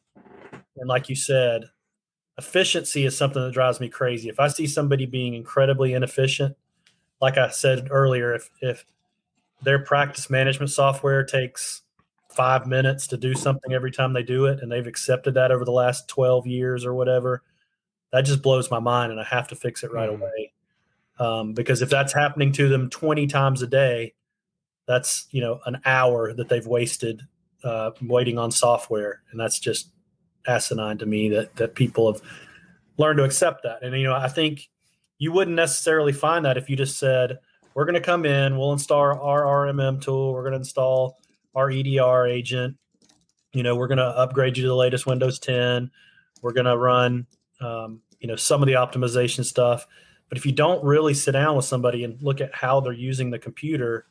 [0.76, 1.64] And like you said,
[2.38, 4.28] efficiency is something that drives me crazy.
[4.28, 6.56] If I see somebody being incredibly inefficient,
[7.20, 8.84] like I said earlier, if if
[9.62, 11.82] their practice management software takes
[12.30, 15.64] five minutes to do something every time they do it, and they've accepted that over
[15.64, 17.42] the last twelve years or whatever,
[18.12, 20.14] that just blows my mind, and I have to fix it right Mhm.
[20.20, 20.53] away.
[21.18, 24.14] Um, because if that's happening to them twenty times a day,
[24.86, 27.22] that's you know an hour that they've wasted
[27.62, 29.90] uh, waiting on software, and that's just
[30.46, 32.22] asinine to me that that people have
[32.98, 33.82] learned to accept that.
[33.82, 34.68] And you know, I think
[35.18, 37.38] you wouldn't necessarily find that if you just said,
[37.74, 41.18] "We're going to come in, we'll install our RMM tool, we're going to install
[41.54, 42.76] our EDR agent,
[43.52, 45.88] you know, we're going to upgrade you to the latest Windows 10,
[46.42, 47.28] we're going to run,
[47.60, 49.86] um, you know, some of the optimization stuff."
[50.28, 53.30] But if you don't really sit down with somebody and look at how they're using
[53.30, 54.06] the computer,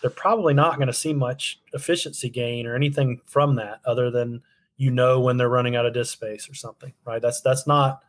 [0.00, 4.42] they're probably not going to see much efficiency gain or anything from that, other than
[4.76, 7.20] you know when they're running out of disk space or something, right?
[7.22, 8.02] That's that's not.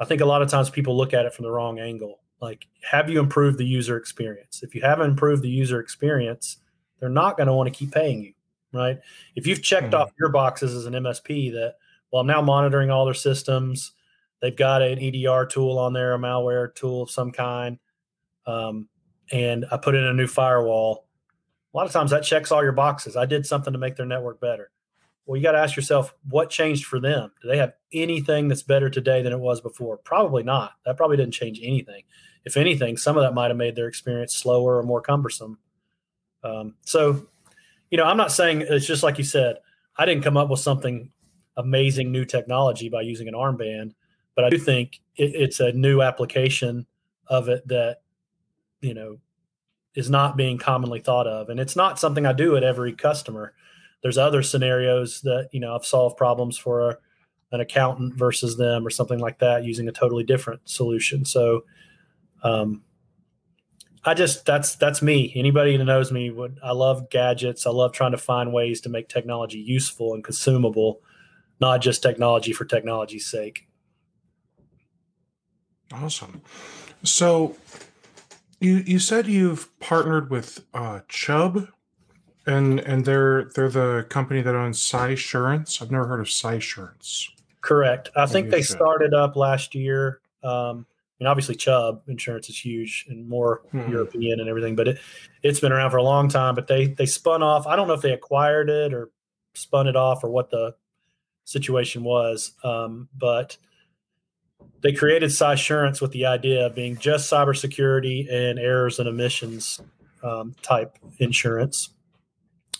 [0.00, 2.20] I think a lot of times people look at it from the wrong angle.
[2.40, 4.62] Like, have you improved the user experience?
[4.62, 6.58] If you haven't improved the user experience,
[6.98, 8.32] they're not going to want to keep paying you,
[8.72, 8.98] right?
[9.36, 10.00] If you've checked Mhm.
[10.00, 11.76] off your boxes as an MSP that,
[12.10, 13.92] well, I'm now monitoring all their systems,
[14.44, 17.78] they've got an EDR tool on there, a malware tool of some kind,
[18.46, 18.90] um,
[19.32, 21.06] and I put in a new firewall.
[21.72, 23.16] A lot of times that checks all your boxes.
[23.16, 24.70] I did something to make their network better.
[25.24, 27.32] Well, you got to ask yourself, what changed for them?
[27.40, 29.96] Do they have anything that's better today than it was before?
[29.96, 30.72] Probably not.
[30.84, 32.02] That probably didn't change anything.
[32.44, 35.58] If anything, some of that might have made their experience slower or more cumbersome.
[36.42, 37.26] Um, so,
[37.90, 39.56] you know, I'm not saying it's just like you said.
[39.96, 41.10] I didn't come up with something
[41.56, 43.94] amazing new technology by using an armband,
[44.34, 46.86] but I do think it, it's a new application
[47.26, 48.02] of it that
[48.80, 49.18] you know
[49.94, 53.54] is not being commonly thought of, and it's not something I do at every customer
[54.04, 56.98] there's other scenarios that you know I've solved problems for a,
[57.52, 61.24] an accountant versus them or something like that using a totally different solution.
[61.24, 61.64] So,
[62.42, 62.82] um,
[64.04, 65.32] I just that's that's me.
[65.34, 67.66] Anybody that knows me would I love gadgets.
[67.66, 71.00] I love trying to find ways to make technology useful and consumable,
[71.58, 73.66] not just technology for technology's sake.
[75.92, 76.40] Awesome.
[77.02, 77.56] So
[78.60, 81.68] you you said you've partnered with uh, Chubb,
[82.46, 85.82] and and they're they're the company that owns Cysurance.
[85.82, 87.28] I've never heard of Cysurance.
[87.60, 88.10] Correct.
[88.16, 90.20] I think Maybe I they started up last year.
[90.42, 90.86] Um,
[91.20, 93.88] and obviously Chubb insurance is huge and more Mhm.
[93.88, 94.98] European and everything, but it,
[95.42, 97.66] it's been around for a long time, but they, they spun off.
[97.66, 99.10] I don't know if they acquired it or
[99.54, 100.74] spun it off or what the
[101.44, 102.52] situation was.
[102.64, 103.56] Um, but
[104.84, 109.80] they created Cysurance with the idea of being just cybersecurity and errors and omissions
[110.22, 111.88] um, type insurance.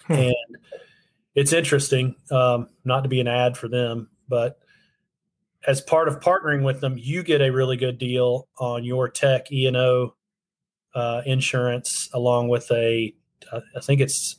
[0.07, 0.13] Hmm.
[0.13, 0.57] And
[1.35, 4.59] it's interesting, um, not to be an ad for them, but
[5.67, 9.51] as part of partnering with them, you get a really good deal on your tech
[9.51, 10.15] E and O
[10.95, 13.15] uh, insurance, along with a,
[13.51, 14.37] I think it's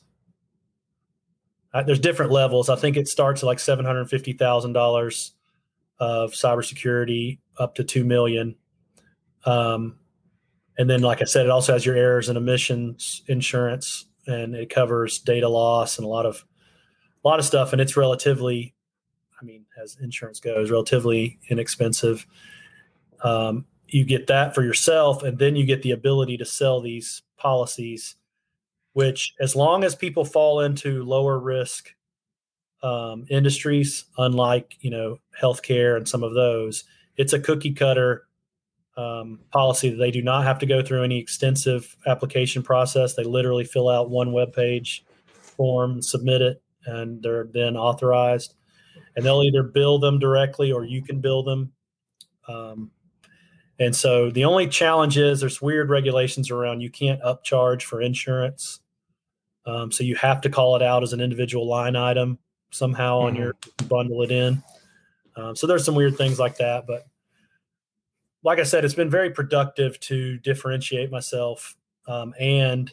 [1.86, 2.70] there's different levels.
[2.70, 5.35] I think it starts at like seven hundred fifty thousand dollars
[6.00, 8.56] of cybersecurity up to two million.
[9.46, 9.98] Um,
[10.78, 14.70] and then, like I said, it also has your errors and omissions insurance, and it
[14.70, 16.46] covers data loss and a lot of
[17.24, 17.72] a lot of stuff.
[17.72, 18.76] And it's relatively
[19.42, 22.26] I mean, as insurance goes, relatively inexpensive.
[23.24, 27.22] Um, you get that for yourself, and then you get the ability to sell these
[27.38, 28.16] policies,
[28.94, 31.94] which, as long as people fall into lower risk
[32.86, 36.84] um, industries, unlike you know healthcare and some of those,
[37.18, 38.28] it's a cookie cutter
[38.96, 43.16] um, policy that they do not have to go through any extensive application process.
[43.16, 45.04] They literally fill out one web page
[45.42, 48.54] form, submit it, and they're then authorized
[49.16, 51.72] and they'll either bill them directly or you can bill them.
[52.48, 52.92] Um,
[53.80, 58.80] and so the only challenge is there's weird regulations around you can't upcharge for insurance.
[59.66, 62.38] Um, so you have to call it out as an individual line item
[62.76, 63.28] somehow mm-hmm.
[63.28, 63.56] on your
[63.88, 64.62] bundle it in.
[65.36, 67.06] Um, so there's some weird things like that, but
[68.44, 71.76] like I said, it's been very productive to differentiate myself,
[72.08, 72.92] um, and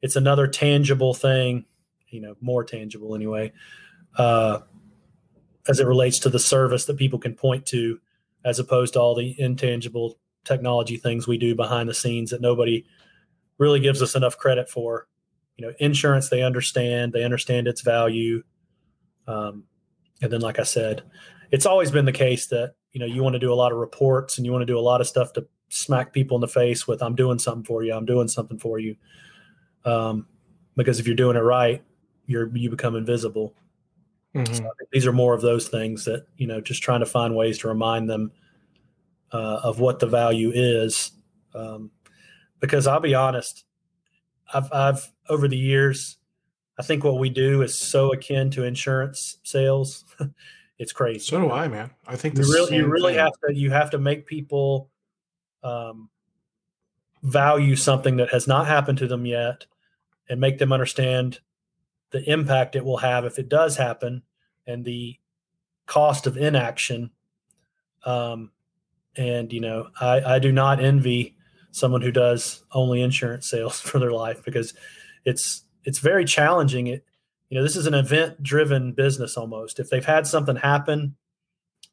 [0.00, 1.66] it's another tangible thing,
[2.08, 3.52] you know, more tangible anyway,
[4.16, 4.60] uh,
[5.68, 8.00] as it relates to the service that people can point to,
[8.44, 12.84] as opposed to all the intangible technology things we do behind the scenes that nobody
[13.58, 15.06] really gives us enough credit for.
[15.56, 18.42] You know, insurance they understand, they understand its value,
[19.30, 19.64] um,
[20.20, 21.02] and then like I said,
[21.50, 23.78] it's always been the case that you know you want to do a lot of
[23.78, 26.48] reports and you want to do a lot of stuff to smack people in the
[26.48, 28.96] face with i'm doing something for you i'm doing something for you.
[29.84, 30.26] Um,
[30.76, 31.82] because if you're doing it right
[32.26, 33.54] you're you become invisible.
[34.34, 34.54] Mm-hmm.
[34.54, 37.58] so these are more of those things that you know just trying to find ways
[37.58, 38.30] to remind them
[39.32, 41.12] uh, of what the value is.
[41.54, 41.90] Um,
[42.60, 43.64] because i'll be honest
[44.52, 46.16] I've, I've over the years
[46.80, 50.04] i think what we do is so akin to insurance sales
[50.80, 51.18] It's crazy.
[51.18, 51.90] So do I, man.
[52.06, 54.88] I think you really, you really have to you have to make people
[55.62, 56.08] um,
[57.22, 59.66] value something that has not happened to them yet,
[60.30, 61.40] and make them understand
[62.12, 64.22] the impact it will have if it does happen,
[64.66, 65.18] and the
[65.84, 67.10] cost of inaction.
[68.06, 68.50] Um,
[69.16, 71.36] and you know, I, I do not envy
[71.72, 74.72] someone who does only insurance sales for their life because
[75.26, 76.86] it's it's very challenging.
[76.88, 77.04] It
[77.50, 79.80] you know, this is an event driven business almost.
[79.80, 81.16] If they've had something happen,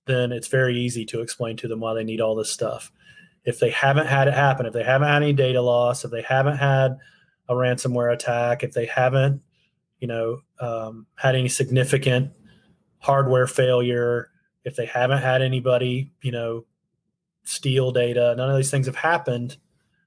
[0.05, 2.91] then it's very easy to explain to them why they need all this stuff.
[3.43, 6.21] If they haven't had it happen, if they haven't had any data loss, if they
[6.21, 6.97] haven't had
[7.49, 9.41] a ransomware attack, if they haven't,
[9.99, 12.31] you know, um, had any significant
[12.99, 14.29] hardware failure,
[14.63, 16.65] if they haven't had anybody, you know,
[17.45, 19.57] steal data, none of these things have happened.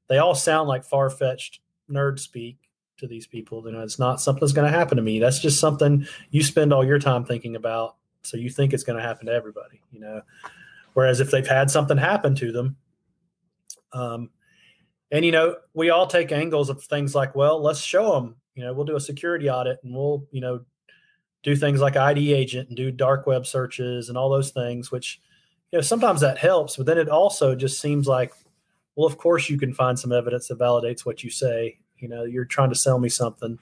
[0.08, 1.60] They all sound like far fetched
[1.90, 2.59] nerd speak,
[3.00, 3.62] to these people.
[3.66, 5.18] You know, it's not something that's going to happen to me.
[5.18, 7.96] That's just something you spend all your time thinking about.
[8.22, 10.22] So you think it's going to happen to everybody, you know.
[10.94, 12.76] Whereas if they've had something happen to them,
[13.92, 14.30] um,
[15.10, 18.36] and you know, we all take angles of things like, well, let's show them.
[18.54, 20.60] You know, we'll do a security audit and we'll, you know,
[21.42, 25.20] do things like ID agent and do dark web searches and all those things, which,
[25.72, 28.32] you know, sometimes that helps, but then it also just seems like,
[28.94, 32.24] well, of course you can find some evidence that validates what you say you know,
[32.24, 33.58] you're trying to sell me something.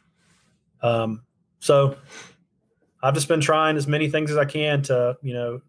[0.83, 1.23] Um,
[1.59, 1.97] so
[3.03, 5.61] I've just been trying as many things as I can to, you know,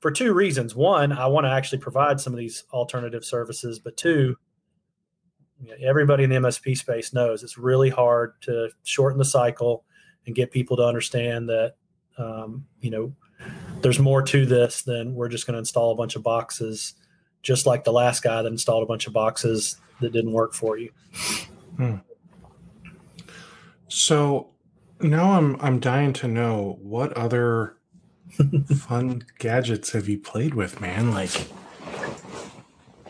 [0.00, 0.74] for two reasons.
[0.74, 4.36] One, I want to actually provide some of these alternative services, but two,
[5.60, 9.84] you know, everybody in the MSP space knows it's really hard to shorten the cycle
[10.26, 11.74] and get people to understand that,
[12.18, 13.14] um, you know,
[13.82, 16.94] there's more to this than we're just going to install a bunch of boxes,
[17.42, 20.78] just like the last guy that installed a bunch of boxes that didn't work for
[20.78, 20.90] you.
[21.76, 21.96] Hmm.
[23.88, 24.50] So
[25.00, 27.76] now I'm I'm dying to know what other
[28.76, 31.12] fun gadgets have you played with, man?
[31.12, 31.30] Like,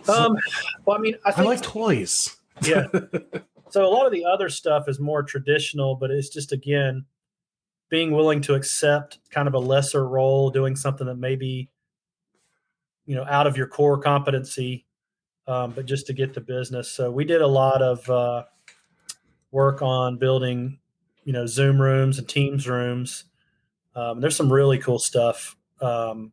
[0.08, 0.36] um,
[0.84, 2.36] well, I mean, I, I like toys.
[2.62, 2.86] Yeah.
[3.70, 7.04] so a lot of the other stuff is more traditional, but it's just again
[7.88, 11.70] being willing to accept kind of a lesser role, doing something that maybe
[13.06, 14.84] you know out of your core competency,
[15.46, 16.90] um, but just to get the business.
[16.90, 18.44] So we did a lot of uh,
[19.50, 20.78] work on building,
[21.24, 23.24] you know, Zoom rooms and Teams rooms.
[23.94, 26.32] Um, there's some really cool stuff um,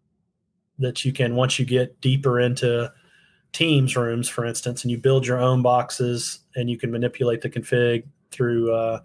[0.80, 2.92] that you can once you get deeper into
[3.54, 7.50] Teams rooms, for instance, and you build your own boxes and you can manipulate the
[7.50, 9.00] config through uh,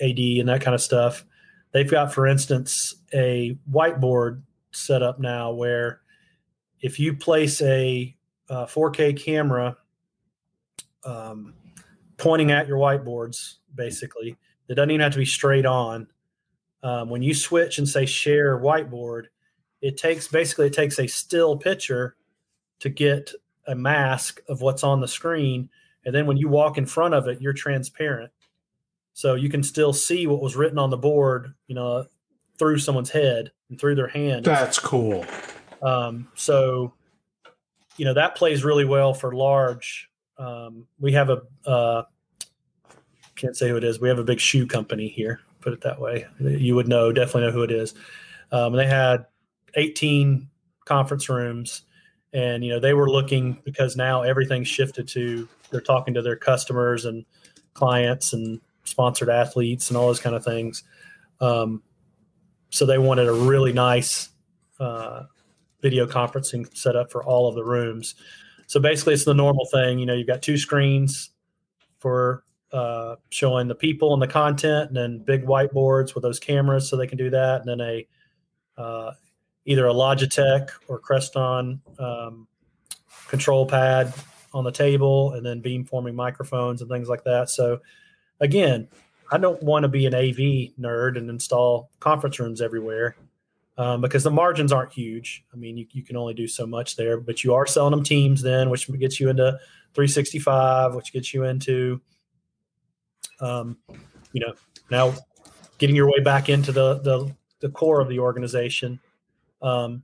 [0.00, 1.24] AD and that kind of stuff.
[1.72, 4.42] They've got, for instance, a whiteboard
[4.72, 6.00] set up now where
[6.80, 8.16] if you place a,
[8.48, 9.76] a uh, 4K camera
[11.04, 11.54] um,
[12.22, 14.36] pointing at your whiteboards, basically.
[14.68, 16.06] It doesn't even have to be straight on.
[16.84, 19.24] Um, when you switch and say share whiteboard,
[19.80, 22.14] it takes basically it takes a still picture
[22.78, 23.32] to get
[23.66, 25.68] a mask of what's on the screen,
[26.04, 28.30] and then when you walk in front of it, you're transparent,
[29.14, 32.06] so you can still see what was written on the board, you know,
[32.58, 34.44] through someone's head and through their hand.
[34.44, 35.24] That's cool.
[35.82, 36.92] Um, so,
[37.96, 40.08] you know, that plays really well for large.
[40.38, 42.02] Um, we have a uh,
[43.42, 44.00] can't say who it is.
[44.00, 46.26] We have a big shoe company here, put it that way.
[46.38, 47.94] You would know, definitely know who it is.
[48.52, 49.26] Um, they had
[49.74, 50.48] 18
[50.84, 51.82] conference rooms,
[52.32, 56.36] and you know they were looking because now everything's shifted to they're talking to their
[56.36, 57.24] customers and
[57.74, 60.84] clients and sponsored athletes and all those kind of things.
[61.40, 61.82] Um,
[62.70, 64.28] so they wanted a really nice
[64.78, 65.24] uh,
[65.80, 68.14] video conferencing setup for all of the rooms.
[68.68, 69.98] So basically, it's the normal thing.
[69.98, 71.30] You know, you've got two screens
[71.98, 76.88] for uh, showing the people and the content, and then big whiteboards with those cameras
[76.88, 78.06] so they can do that, and then a
[78.78, 79.12] uh,
[79.66, 82.48] either a Logitech or Crestron um,
[83.28, 84.12] control pad
[84.54, 87.48] on the table, and then beamforming microphones and things like that.
[87.50, 87.80] So
[88.40, 88.88] again,
[89.30, 93.16] I don't want to be an AV nerd and install conference rooms everywhere
[93.78, 95.44] um, because the margins aren't huge.
[95.52, 98.04] I mean, you, you can only do so much there, but you are selling them
[98.04, 99.58] teams then, which gets you into
[99.94, 102.00] 365, which gets you into,
[103.42, 103.76] um,
[104.32, 104.54] you know,
[104.90, 105.14] now
[105.78, 109.00] getting your way back into the the, the core of the organization.
[109.60, 110.02] Um,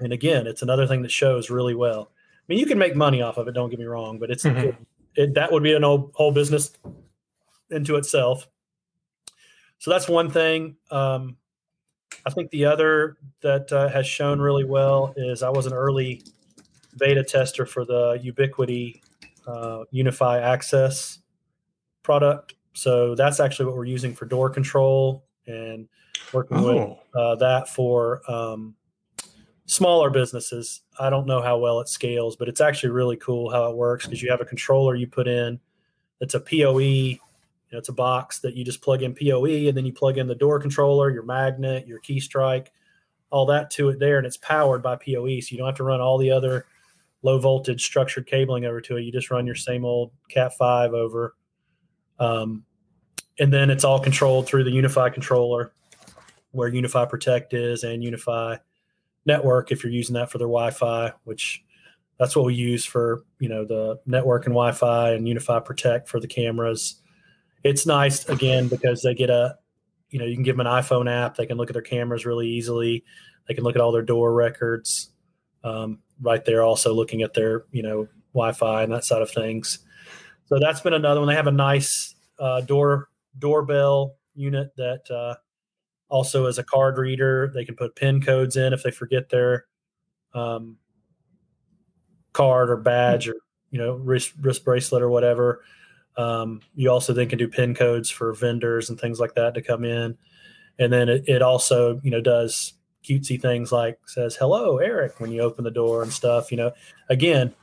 [0.00, 2.10] and again, it's another thing that shows really well.
[2.12, 3.52] I mean, you can make money off of it.
[3.52, 4.68] Don't get me wrong, but it's mm-hmm.
[4.68, 4.76] it,
[5.14, 6.72] it, that would be an whole, whole business
[7.70, 8.48] into itself.
[9.78, 10.76] So that's one thing.
[10.90, 11.36] Um,
[12.24, 16.22] I think the other that uh, has shown really well is I was an early
[16.98, 19.00] beta tester for the Ubiquiti
[19.46, 21.21] uh, UniFi Access
[22.02, 22.54] product.
[22.74, 25.88] So that's actually what we're using for door control and
[26.32, 26.64] working oh.
[26.64, 28.74] with uh, that for um,
[29.66, 30.82] smaller businesses.
[30.98, 34.06] I don't know how well it scales, but it's actually really cool how it works
[34.06, 35.60] because you have a controller you put in
[36.20, 37.18] that's a PoE
[37.72, 40.26] know, it's a box that you just plug in PoE and then you plug in
[40.26, 42.72] the door controller, your magnet, your key strike,
[43.30, 45.40] all that to it there, and it's powered by PoE.
[45.40, 46.66] So you don't have to run all the other
[47.22, 49.02] low voltage structured cabling over to it.
[49.02, 51.34] You just run your same old Cat five over,
[52.18, 52.64] um,
[53.38, 55.72] and then it's all controlled through the UniFi controller,
[56.50, 58.58] where UniFi Protect is and UniFi
[59.24, 61.64] Network if you're using that for their Wi-Fi, which
[62.18, 66.20] that's what we use for you know the network and Wi-Fi and UniFi Protect for
[66.20, 66.96] the cameras.
[67.64, 69.56] It's nice again because they get a
[70.10, 71.36] you know you can give them an iphone app.
[71.36, 73.04] They can look at their cameras really easily.
[73.46, 75.10] They can look at all their door records
[75.64, 79.80] um, right there also looking at their you know wi-fi and that side of things
[80.52, 81.28] so that's been another one.
[81.28, 85.36] They have a nice uh, door doorbell unit that uh,
[86.10, 87.50] also is a card reader.
[87.54, 89.64] They can put pin codes in if they forget their
[90.34, 90.76] um,
[92.34, 93.36] card or badge or
[93.70, 95.64] you know wrist, wrist bracelet or whatever.
[96.18, 99.62] Um, you also then can do pin codes for vendors and things like that to
[99.62, 100.18] come in.
[100.78, 102.74] And then it, it also, you know, does
[103.08, 106.72] cutesy things like says, hello, Eric, when you open the door and stuff, you know,
[107.08, 107.54] again,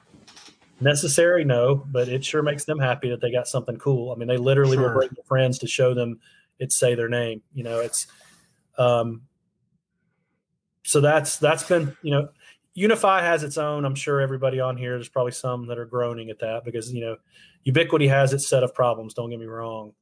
[0.82, 4.12] necessary, no, but it sure makes them happy that they got something cool.
[4.12, 4.88] I mean, they literally sure.
[4.88, 6.20] will bring their friends to show them
[6.60, 8.08] it say their name, you know, it's,
[8.78, 9.22] um,
[10.84, 12.30] so that's, that's been, you know,
[12.80, 13.84] UniFi has its own.
[13.84, 17.02] I'm sure everybody on here, there's probably some that are groaning at that because you
[17.02, 17.18] know,
[17.68, 19.14] Ubiquiti has its set of problems.
[19.14, 19.94] Don't get me wrong,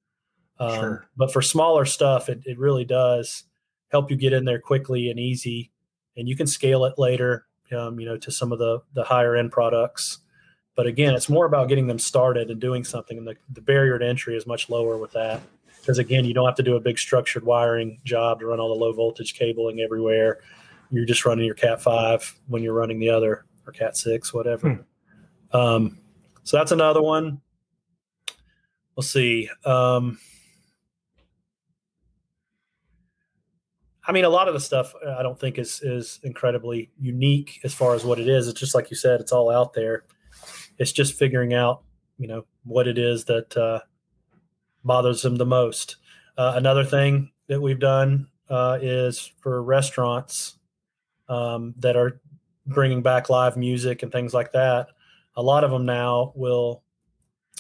[0.60, 1.10] um, sure.
[1.16, 3.44] but for smaller stuff, it, it really does
[3.90, 5.72] help you get in there quickly and easy,
[6.18, 7.46] and you can scale it later.
[7.76, 10.20] Um, you know, to some of the the higher end products.
[10.78, 13.98] But again, it's more about getting them started and doing something, and the, the barrier
[13.98, 15.42] to entry is much lower with that.
[15.82, 18.70] Because again, you don't have to do a big structured wiring job to run all
[18.70, 20.38] the low voltage cabling everywhere.
[20.92, 24.86] You're just running your cat 5 when you're running the other or cat 6 whatever.
[25.52, 25.58] Hmm.
[25.58, 25.98] um,
[26.44, 27.42] so that's another one.
[28.96, 29.50] Let's see.
[29.66, 30.20] Um,
[34.06, 37.60] i mean a lot of the stuff uh, i don't think is is incredibly unique
[37.66, 38.48] as far as what it is.
[38.48, 40.06] It's just like you said it's all out there
[40.78, 41.84] it's just figuring out
[42.18, 43.80] you know what it is that uh,
[44.84, 45.98] bothers them the most
[46.38, 50.58] uh, another thing that we've done uh, is for restaurants
[51.30, 52.22] um, that are
[52.66, 54.88] bringing back live music and things like that.
[55.36, 56.84] A lot of them now will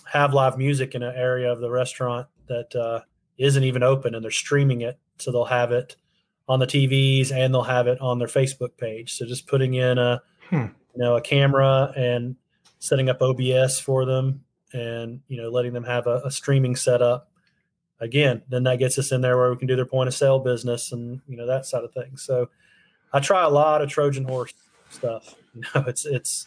[0.05, 3.01] have live music in an area of the restaurant that uh,
[3.39, 4.99] not even open, and they're streaming it.
[5.19, 5.95] So they'll have it
[6.47, 9.13] on the TVs and they'll have it on their Facebook page.
[9.13, 10.55] So just putting in a hmm.
[10.55, 12.35] you know a camera and
[12.79, 17.31] setting up OBS for them, and you know letting them have a, a streaming setup.
[17.99, 20.39] Again, then that gets us in there where we can do their point of sale
[20.39, 22.23] business and you know that side of things.
[22.23, 22.49] So
[23.11, 24.53] I try a lot of Trojan horse
[24.89, 25.35] stuff.
[25.57, 26.45] You know, it's it's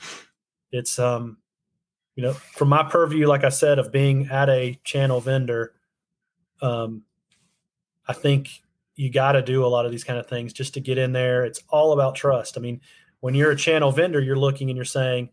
[0.70, 1.38] it's um
[2.14, 5.72] you know from my purview, like I said, of being at a channel vendor,
[6.62, 7.02] um,
[8.06, 8.50] I think
[8.94, 11.10] you got to do a lot of these kind of things just to get in
[11.12, 11.44] there.
[11.44, 12.56] It's all about trust.
[12.56, 12.80] I mean,
[13.20, 15.30] when you're a channel vendor, you're looking and you're saying,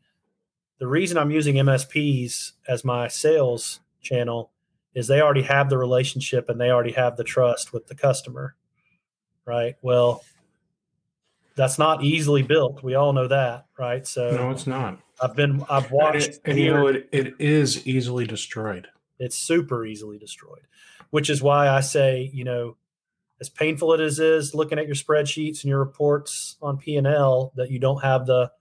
[0.80, 4.52] the reason I'm using MSPs as my sales channel
[4.94, 8.56] is they already have the relationship and they already have the trust with the customer.
[9.46, 9.76] Right.
[9.82, 10.24] Well,
[11.56, 12.84] that's not easily built.
[12.84, 14.06] We all know that, right?
[14.06, 15.00] So no, it's not.
[15.22, 18.88] I've been I've watched, and, it, and you know it, it is easily destroyed.
[19.20, 20.68] It's super easily destroyed,
[21.10, 22.78] which is why I say you know
[23.40, 26.98] as painful as it is, is looking at your spreadsheets and your reports on P
[26.98, 28.52] and L that you don't have the,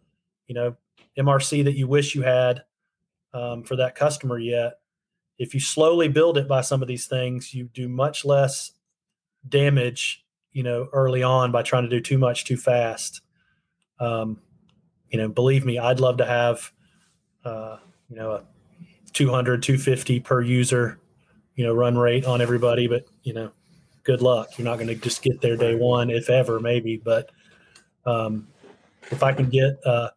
[0.46, 0.76] you know,
[1.18, 2.62] MRC that you wish you had
[3.32, 4.74] um, for that customer yet.
[5.38, 8.72] If you slowly build it by some of these things, you do much less
[9.48, 13.20] damage, you know, early on by trying to do too much too fast.
[14.00, 14.40] Um,
[15.10, 16.72] you know, believe me, I'd love to have,
[17.44, 18.44] uh, you know, a
[19.12, 20.98] 200, 250 per user,
[21.54, 23.50] you know, run rate on everybody, but you know,
[24.04, 24.56] good luck.
[24.56, 26.96] You're not going to just get there day one, if ever, maybe.
[26.96, 27.30] But
[28.06, 28.46] um,
[29.10, 30.10] if I can get, uh,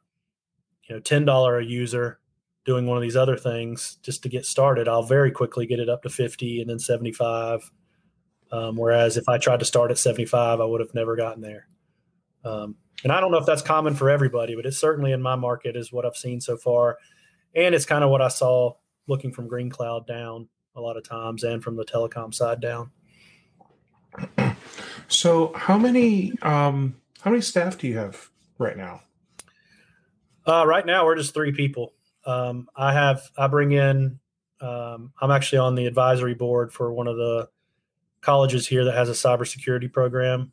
[0.90, 2.20] you know, ten dollar a user
[2.66, 5.90] doing one of these other things just to get started, I'll very quickly get it
[5.90, 7.70] up to fifty and then seventy five.
[8.52, 11.42] Um, whereas if I tried to start at seventy five, I would have never gotten
[11.42, 11.68] there.
[12.44, 15.36] Um, and I don't know if that's common for everybody, but it's certainly in my
[15.36, 16.98] market is what I've seen so far,
[17.56, 18.74] and it's kind of what I saw
[19.08, 22.92] looking from Green Cloud down a lot of times, and from the telecom side down.
[25.08, 29.02] So, how many um, how many staff do you have right now?
[30.50, 31.93] Uh, right now, we're just three people.
[32.26, 34.20] Um, I have I bring in.
[34.60, 37.47] Um, I'm actually on the advisory board for one of the
[38.22, 40.52] colleges here that has a cybersecurity program.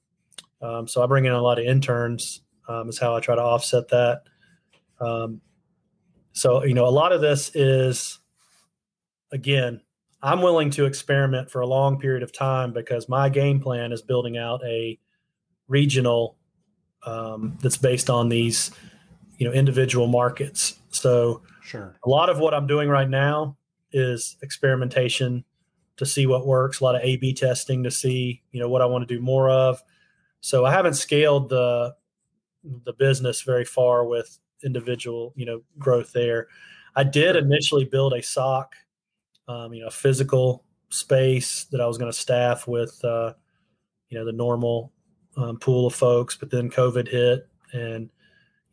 [0.62, 2.42] Um, so I bring in a lot of interns.
[2.68, 4.22] Um, is how I try to offset that.
[5.00, 5.40] Um,
[6.32, 8.18] so you know, a lot of this is
[9.32, 9.80] again
[10.22, 14.02] I'm willing to experiment for a long period of time because my game plan is
[14.02, 14.98] building out a
[15.68, 16.36] regional
[17.04, 18.72] um, that's based on these,
[19.38, 20.78] you know, individual markets.
[20.90, 23.56] So, sure, a lot of what I'm doing right now
[23.92, 25.44] is experimentation
[25.96, 26.80] to see what works.
[26.80, 29.50] A lot of A/B testing to see, you know, what I want to do more
[29.50, 29.82] of.
[30.40, 31.94] So I haven't scaled the
[32.84, 36.48] the business very far with individual, you know, growth there.
[36.94, 38.74] I did initially build a SOC,
[39.48, 43.34] um, you know, physical space that I was going to staff with, uh,
[44.08, 44.92] you know, the normal
[45.36, 46.36] um, pool of folks.
[46.36, 48.10] But then COVID hit, and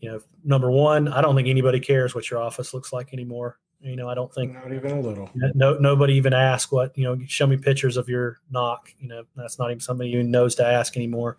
[0.03, 3.57] you know, number one, I don't think anybody cares what your office looks like anymore.
[3.79, 5.29] You know, I don't think not even a little.
[5.55, 7.17] No, nobody even asks what you know.
[7.27, 8.79] Show me pictures of your NOC.
[8.99, 11.37] You know, that's not even somebody even knows to ask anymore.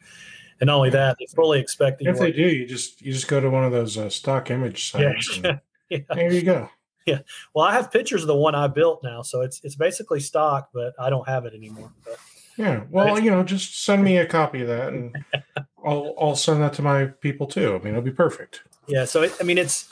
[0.61, 2.09] And not only that, they fully expect that.
[2.09, 4.85] If they do, you just you just go to one of those uh, stock image
[4.91, 5.41] sites.
[5.43, 5.59] Yeah.
[5.91, 5.99] yeah.
[6.15, 6.71] There you go.
[7.07, 7.19] yeah.
[7.55, 10.71] Well, I have pictures of the one I built now, so it's it's basically stock,
[10.73, 11.93] but I don't have it anymore.
[12.03, 12.17] But,
[12.57, 12.85] yeah.
[12.91, 15.15] Well, you know, just send me a copy of that, and
[15.85, 17.75] I'll I'll send that to my people too.
[17.75, 18.63] I mean, it'll be perfect.
[18.87, 19.05] Yeah.
[19.05, 19.89] So it, I mean, it's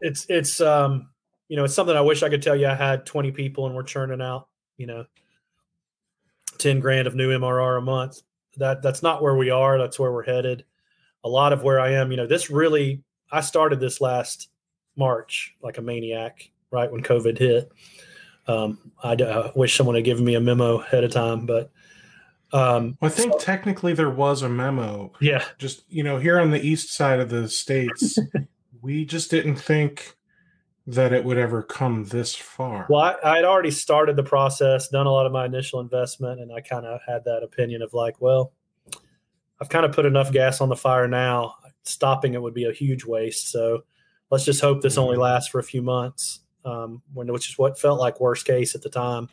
[0.00, 1.08] it's it's um
[1.48, 2.66] you know it's something I wish I could tell you.
[2.66, 5.06] I had twenty people and we're churning out you know
[6.58, 8.22] ten grand of new MRR a month.
[8.56, 9.78] That that's not where we are.
[9.78, 10.64] That's where we're headed.
[11.24, 14.50] A lot of where I am, you know, this really I started this last
[14.96, 17.70] March like a maniac, right when COVID hit.
[18.46, 21.70] Um, I uh, wish someone had given me a memo ahead of time, but
[22.52, 25.12] um, I think so, technically there was a memo.
[25.20, 28.18] Yeah, just you know, here on the east side of the states,
[28.82, 30.16] we just didn't think
[30.86, 32.86] that it would ever come this far.
[32.90, 36.52] Well, I, had already started the process, done a lot of my initial investment, and
[36.52, 38.52] I kind of had that opinion of like, well,
[39.60, 41.54] I've kind of put enough gas on the fire now.
[41.84, 43.50] Stopping it would be a huge waste.
[43.50, 43.84] So
[44.30, 45.22] let's just hope this only mm-hmm.
[45.22, 48.82] lasts for a few months, um, when, which is what felt like worst case at
[48.82, 49.28] the time.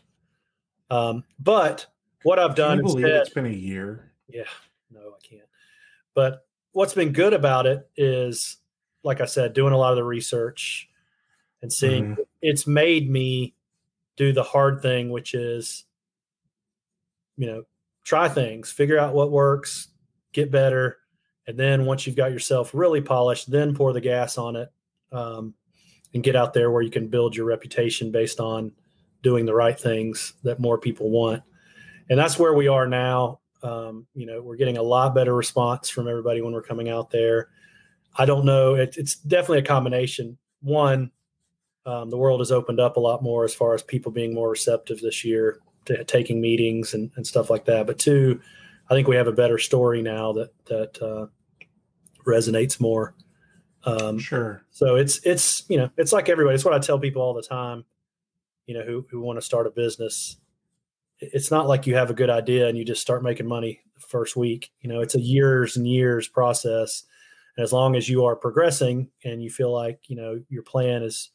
[0.91, 1.87] Um, but
[2.23, 4.11] what I've done instead, it's been a year.
[4.27, 4.43] Yeah,
[4.91, 5.47] no, I can't.
[6.13, 8.57] But what's been good about it is,
[9.03, 10.89] like I said, doing a lot of the research
[11.61, 12.17] and seeing mm.
[12.41, 13.55] it's made me
[14.17, 15.85] do the hard thing, which is,
[17.37, 17.63] you know,
[18.03, 19.87] try things, figure out what works,
[20.33, 20.97] get better,
[21.47, 24.71] and then once you've got yourself really polished, then pour the gas on it
[25.11, 25.55] um,
[26.13, 28.71] and get out there where you can build your reputation based on
[29.23, 31.41] doing the right things that more people want.
[32.09, 33.39] And that's where we are now.
[33.61, 37.11] Um, you know, we're getting a lot better response from everybody when we're coming out
[37.11, 37.49] there.
[38.17, 38.75] I don't know.
[38.75, 40.37] It, it's definitely a combination.
[40.61, 41.11] One,
[41.85, 44.49] um, the world has opened up a lot more as far as people being more
[44.49, 47.87] receptive this year to taking meetings and, and stuff like that.
[47.87, 48.39] But two,
[48.89, 51.27] I think we have a better story now that that uh,
[52.25, 53.15] resonates more.
[53.85, 54.63] Um, sure.
[54.71, 56.55] So it's it's you know it's like everybody.
[56.55, 57.85] It's what I tell people all the time.
[58.65, 60.37] You know who who want to start a business.
[61.19, 64.01] It's not like you have a good idea and you just start making money the
[64.01, 64.71] first week.
[64.81, 67.03] You know, it's a years and years process.
[67.57, 71.03] And as long as you are progressing and you feel like you know your plan
[71.03, 71.31] is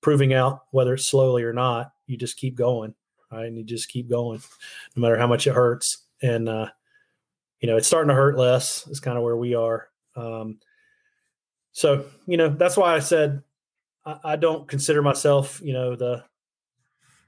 [0.00, 2.94] proving out whether it's slowly or not, you just keep going,
[3.32, 3.46] right?
[3.46, 4.40] And you just keep going,
[4.94, 5.98] no matter how much it hurts.
[6.22, 6.68] And uh,
[7.60, 8.86] you know, it's starting to hurt less.
[8.86, 9.88] Is kind of where we are.
[10.16, 10.58] Um,
[11.74, 13.42] so you know that's why I said
[14.06, 16.24] I, I don't consider myself you know the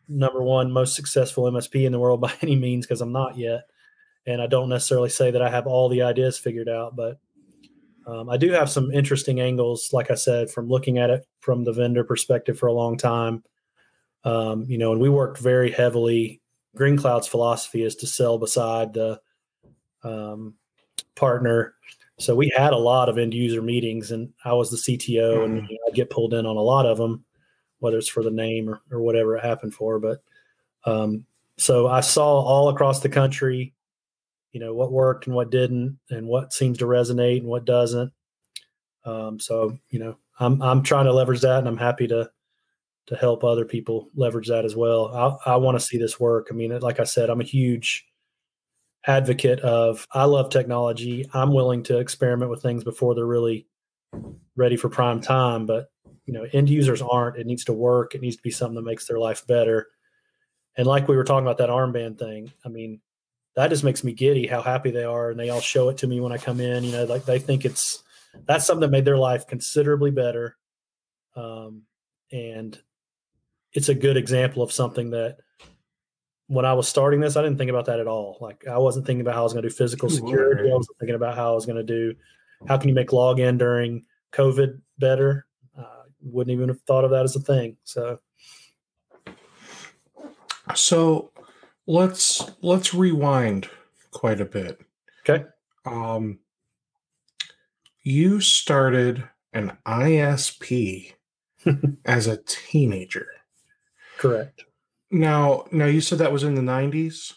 [0.09, 3.65] number one most successful MSP in the world by any means because I'm not yet.
[4.27, 7.19] and I don't necessarily say that I have all the ideas figured out, but
[8.07, 11.65] um, I do have some interesting angles, like I said, from looking at it from
[11.65, 13.43] the vendor perspective for a long time.
[14.25, 16.41] Um, you know, and we worked very heavily.
[16.77, 19.21] Green Cloud's philosophy is to sell beside the
[20.05, 20.55] um,
[21.17, 21.75] partner.
[22.19, 25.59] So we had a lot of end user meetings, and I was the CTO, and
[25.59, 25.67] mm-hmm.
[25.71, 27.25] you know, I'd get pulled in on a lot of them,
[27.79, 29.99] whether it's for the name or, or whatever it happened for.
[29.99, 30.23] But
[30.85, 31.27] um,
[31.59, 33.75] so I saw all across the country
[34.57, 38.11] you know what worked and what didn't and what seems to resonate and what doesn't.
[39.05, 42.31] Um, so you know i'm i'm trying to leverage that and i'm happy to
[43.09, 45.39] to help other people leverage that as well.
[45.47, 46.49] I, I want to see this work.
[46.51, 48.07] I mean like i said i'm a huge
[49.07, 51.29] advocate of i love technology.
[51.35, 53.67] I'm willing to experiment with things before they're really
[54.57, 55.91] ready for prime time but
[56.27, 58.83] you know end users aren't it needs to work it needs to be something that
[58.83, 59.89] makes their life better.
[60.77, 63.01] And like we were talking about that armband thing i mean
[63.55, 66.07] that just makes me giddy how happy they are and they all show it to
[66.07, 68.03] me when i come in you know like they think it's
[68.45, 70.57] that's something that made their life considerably better.
[71.35, 71.83] Um,
[72.33, 72.79] and
[73.73, 75.39] it's a good example of something that
[76.49, 78.39] when i was starting this i didn't think about that at all.
[78.41, 80.89] Like i wasn't thinking about how i was going to do physical security i was
[80.99, 82.15] thinking about how i was going to do
[82.67, 85.47] how can you make login during covid better
[86.33, 88.19] wouldn't even have thought of that as a thing so
[90.75, 91.31] so
[91.87, 93.69] let's let's rewind
[94.11, 94.81] quite a bit.
[95.29, 95.45] Okay.
[95.85, 96.41] Um,
[98.03, 101.13] you started an ISP
[102.05, 103.27] as a teenager.
[104.19, 104.65] Correct.
[105.11, 107.35] Now, now you said that was in the '90s.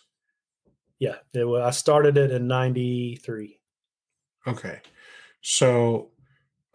[0.97, 3.59] Yeah, it, I started it in '93.
[4.47, 4.79] Okay,
[5.41, 6.09] so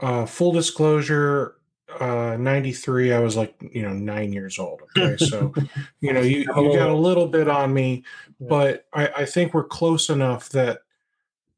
[0.00, 1.56] uh, full disclosure,
[2.01, 5.16] uh 93 i was like you know nine years old okay?
[5.24, 5.53] So
[6.01, 8.05] you know you, you got a little bit on me
[8.40, 10.80] but I, I think we're close enough that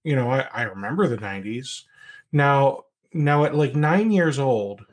[0.04, 1.82] you know I, I remember the 90s
[2.32, 4.84] now now at like nine years old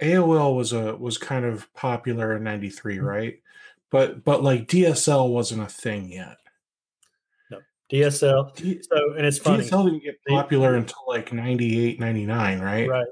[0.00, 3.04] aol was a was kind of popular in 93 mm-hmm.
[3.04, 3.38] right?
[3.90, 6.38] But but like dsl wasn't a thing yet.
[7.50, 7.58] No.
[7.92, 9.64] Dsl so and it's funny.
[9.64, 12.88] Dsl didn't get popular until like 98 99 right?
[12.88, 13.06] Right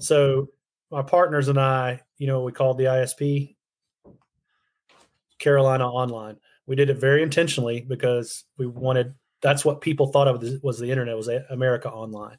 [0.00, 0.48] so
[0.90, 3.56] my partners and I, you know, we called the ISP
[5.38, 6.36] Carolina Online.
[6.66, 10.90] We did it very intentionally because we wanted that's what people thought of was the
[10.90, 12.36] internet was America Online.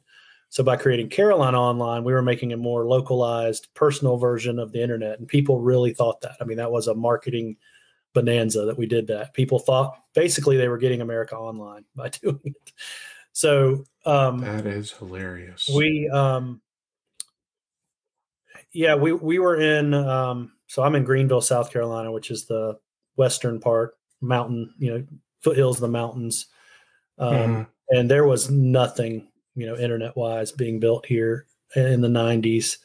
[0.50, 4.82] So by creating Carolina Online, we were making a more localized, personal version of the
[4.82, 6.36] internet, and people really thought that.
[6.40, 7.56] I mean, that was a marketing
[8.12, 9.32] bonanza that we did that.
[9.34, 12.72] People thought basically they were getting America Online by doing it.
[13.32, 15.70] So um, that is hilarious.
[15.74, 16.60] We um,
[18.72, 19.94] yeah, we we were in.
[19.94, 22.78] Um, so I'm in Greenville, South Carolina, which is the
[23.16, 25.06] western part, mountain, you know,
[25.42, 26.46] foothills of the mountains.
[27.18, 27.62] Um, mm-hmm.
[27.90, 31.46] And there was nothing, you know, internet wise being built here
[31.76, 32.78] in the 90s.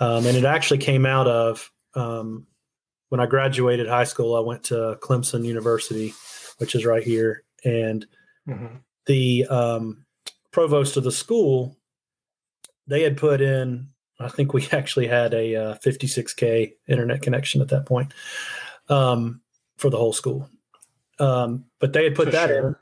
[0.00, 2.48] Um, and it actually came out of um,
[3.10, 4.34] when I graduated high school.
[4.34, 6.12] I went to Clemson University,
[6.58, 8.04] which is right here, and
[8.48, 8.76] mm-hmm.
[9.06, 10.04] the um,
[10.50, 11.76] provost of the school
[12.86, 13.88] they had put in
[14.20, 18.12] I think we actually had a uh, 56k internet connection at that point
[18.88, 19.40] um,
[19.76, 20.48] for the whole school.
[21.18, 22.68] Um, but they had put for that sure.
[22.68, 22.76] in.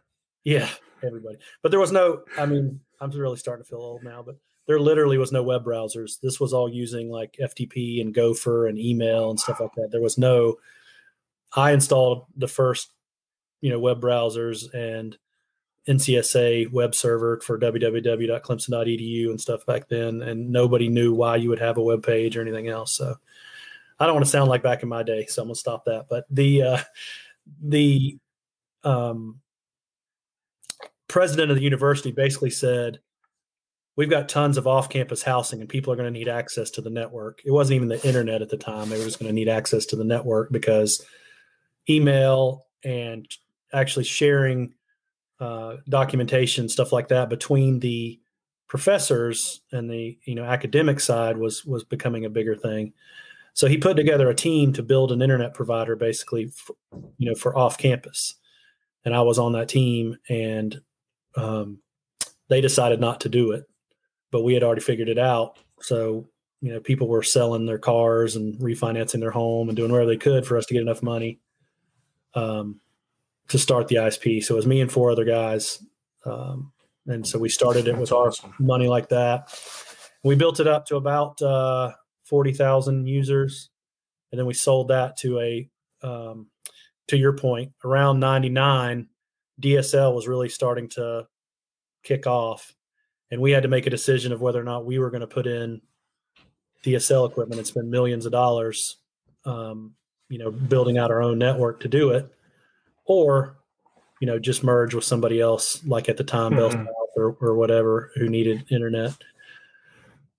[0.45, 0.69] Yeah,
[1.03, 1.39] everybody.
[1.63, 2.23] But there was no.
[2.39, 5.65] I mean, I'm really starting to feel old now, but there literally was no web
[5.65, 6.21] browsers.
[6.21, 9.91] This was all using like FTP and Gopher and email and stuff like that.
[9.91, 10.57] There was no.
[11.55, 12.93] I installed the first,
[13.61, 15.17] you know, web browsers and
[15.89, 21.59] NCSA web server for www.clemson.edu and stuff back then, and nobody knew why you would
[21.59, 22.95] have a web page or anything else.
[22.97, 23.17] So
[23.99, 26.07] I don't want to sound like back in my day, so I'm gonna stop that.
[26.09, 26.79] But the uh,
[27.63, 28.19] the
[28.85, 29.41] um,
[31.09, 33.01] president of the university basically said,
[33.97, 36.91] "We've got tons of off-campus housing, and people are going to need access to the
[36.91, 39.49] network." It wasn't even the internet at the time; they were just going to need
[39.49, 41.05] access to the network because
[41.89, 43.27] email and
[43.73, 44.75] actually sharing
[45.43, 48.21] uh, documentation, stuff like that, between the
[48.69, 52.93] professors and the you know academic side was was becoming a bigger thing.
[53.55, 56.77] So he put together a team to build an internet provider, basically, for,
[57.19, 58.37] you know, for off campus,
[59.05, 60.81] and I was on that team, and
[61.37, 61.79] um,
[62.49, 63.65] they decided not to do it,
[64.31, 65.59] but we had already figured it out.
[65.81, 66.29] So
[66.61, 70.17] you know, people were selling their cars and refinancing their home and doing whatever they
[70.17, 71.41] could for us to get enough money.
[72.35, 72.81] Um,
[73.49, 74.43] to start the ISP.
[74.43, 75.85] So it was me and four other guys.
[76.25, 76.73] Um,
[77.07, 78.51] and so we started it That's with awesome.
[78.51, 79.53] our money like that.
[80.23, 81.93] We built it up to about uh,
[82.25, 83.71] 40,000 users.
[84.31, 85.69] And then we sold that to a,
[86.03, 86.47] um,
[87.09, 89.09] to your point, around 99,
[89.61, 91.27] DSL was really starting to
[92.03, 92.75] kick off,
[93.31, 95.27] and we had to make a decision of whether or not we were going to
[95.27, 95.81] put in
[96.85, 98.97] DSL equipment and spend millions of dollars,
[99.45, 99.95] um,
[100.29, 102.31] you know, building out our own network to do it,
[103.05, 103.57] or
[104.21, 106.87] you know, just merge with somebody else, like at the time, Bell Mhm.
[106.87, 109.15] South or, or whatever, who needed internet.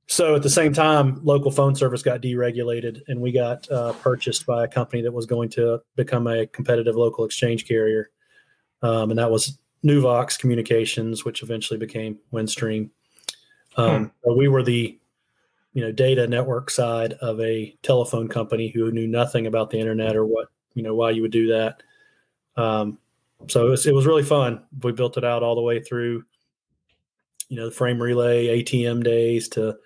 [0.07, 4.45] So at the same time, local phone service got deregulated, and we got uh, purchased
[4.45, 8.09] by a company that was going to become a competitive local exchange carrier,
[8.83, 12.89] um, and that was Nuvox Communications, which eventually became Windstream.
[13.75, 14.97] Um, so we were the
[15.73, 20.15] you know data network side of a telephone company who knew nothing about the internet
[20.15, 21.83] or what you know why you would do that.
[22.55, 22.99] Um,
[23.47, 24.63] so it was, it was really fun.
[24.81, 26.23] We built it out all the way through,
[27.49, 29.77] you know, the frame relay, ATM days to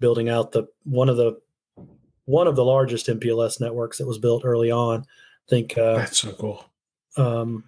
[0.00, 1.40] building out the one of the
[2.24, 5.00] one of the largest MPLS networks that was built early on.
[5.00, 6.64] I think, uh, That's so cool.
[7.16, 7.64] um,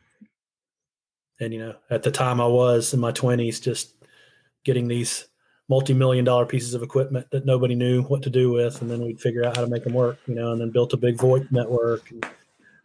[1.40, 3.92] and you know, at the time I was in my twenties, just
[4.64, 5.26] getting these
[5.68, 9.20] multi-million dollar pieces of equipment that nobody knew what to do with, and then we'd
[9.20, 10.18] figure out how to make them work.
[10.26, 12.10] You know, and then built a big VoIP network.
[12.10, 12.24] And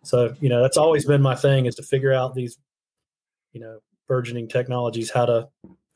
[0.04, 2.58] so you know, that's always been my thing is to figure out these,
[3.54, 5.48] you know, burgeoning technologies how to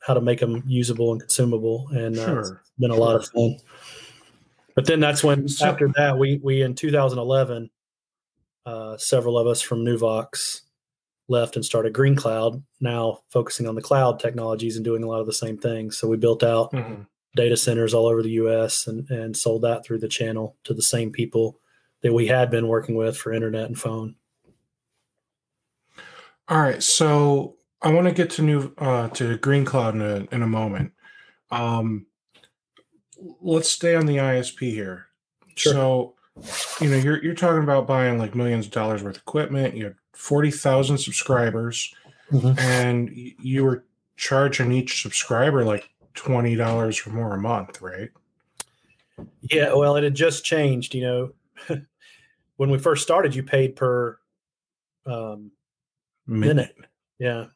[0.06, 1.88] how to make them usable and consumable.
[1.92, 2.62] And uh, it's Sure.
[2.78, 3.56] been a lot of fun.
[4.74, 7.70] But then that's when So- after that we we in 2011,
[8.66, 10.62] uh, several of us from Nuvox
[11.28, 15.20] left and started Green Cloud, now focusing on the cloud technologies and doing a lot
[15.20, 15.96] of the same things.
[15.96, 17.06] So we built out Mhm.
[17.34, 20.82] data centers all over the US and, and sold that through the channel to the
[20.82, 21.58] same people
[22.04, 24.14] that we had been working with for internet and phone.
[26.48, 30.28] All right, so I want to get to new uh, to Green Cloud in a,
[30.30, 30.92] in a moment.
[31.50, 32.06] Um,
[33.40, 35.06] let's stay on the ISP here.
[35.56, 35.72] Sure.
[35.72, 36.14] So,
[36.84, 39.74] you know, you're you're talking about buying like millions of dollars worth of equipment.
[39.74, 41.94] You had forty thousand subscribers,
[42.30, 42.58] Mhm.
[42.58, 43.84] and you were
[44.16, 48.10] charging each subscriber like twenty dollars or more a month, right?
[49.50, 50.94] Yeah, well, it had just changed.
[50.94, 51.32] You know,
[52.56, 54.18] when we first started, you paid per
[55.06, 55.50] um,
[56.26, 56.74] minute.
[57.18, 57.46] Yeah.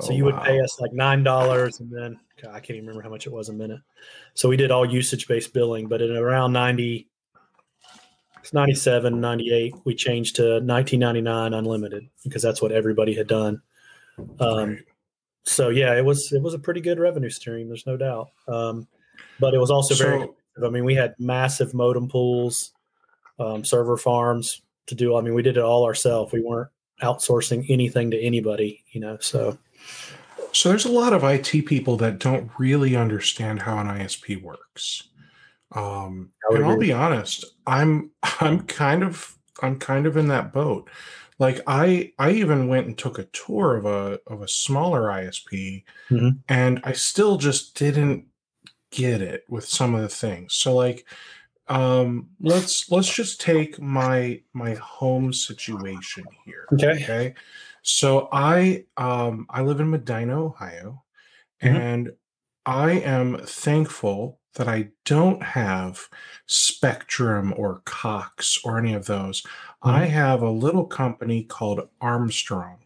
[0.00, 2.86] So Oh, you would pay us like nine dollars, and then God, I can't even
[2.86, 3.80] remember how much it was a minute.
[4.34, 7.06] So we did all usage based billing, but at around 90,
[8.38, 13.60] it's 97, 98, we changed to 1999 unlimited because that's what everybody had done.
[14.38, 14.78] Um, Right.
[15.44, 17.68] So yeah, it was it was a pretty good revenue stream.
[17.68, 18.28] There's no doubt.
[18.46, 18.86] Um,
[19.38, 20.20] but it was also very.
[20.20, 22.72] So- I mean, we had massive modem pools,
[23.40, 25.16] um, server farms to do.
[25.16, 26.32] I mean, we did it all ourselves.
[26.32, 26.70] We weren't
[27.02, 28.84] outsourcing anything to anybody.
[28.92, 29.58] You know, so
[30.52, 35.08] So there's a lot of IT people that don't really understand how an ISP works.
[35.72, 38.10] Um, and I'll be honest, I'm
[38.40, 40.90] I'm kind of I'm kind of in that boat.
[41.38, 45.84] Like I I even went and took a tour of a of a smaller ISP,
[46.10, 46.38] Mhm.
[46.48, 48.26] and I still just didn't
[48.90, 50.54] get it with some of the things.
[50.54, 51.06] So like
[51.70, 57.02] um let's let's just take my my home situation here okay.
[57.02, 57.34] okay
[57.82, 61.02] so i um i live in medina ohio
[61.62, 61.76] Mhm.
[61.76, 62.12] and
[62.66, 66.08] i am thankful that i don't have
[66.46, 69.46] spectrum or cox or any of those
[69.82, 72.78] i have a little company called armstrong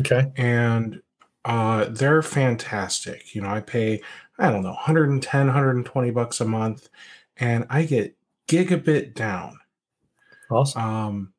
[0.00, 0.30] Okay.
[0.36, 1.00] and
[1.46, 4.00] uh they're fantastic you know i pay
[4.38, 6.90] i don't know 110 120 bucks a month
[7.38, 8.14] and i get
[8.48, 9.58] gigabit down.
[10.50, 10.82] Awesome.
[10.82, 11.32] um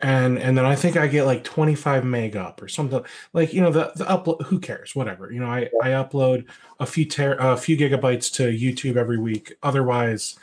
[0.00, 3.02] and and then i think i get like 25 meg up or something.
[3.32, 4.94] Like you know the the upload who cares?
[4.94, 5.30] Whatever.
[5.32, 6.46] You know i i upload
[6.80, 9.54] a few ter- a few gigabytes to youtube every week.
[9.62, 10.36] Otherwise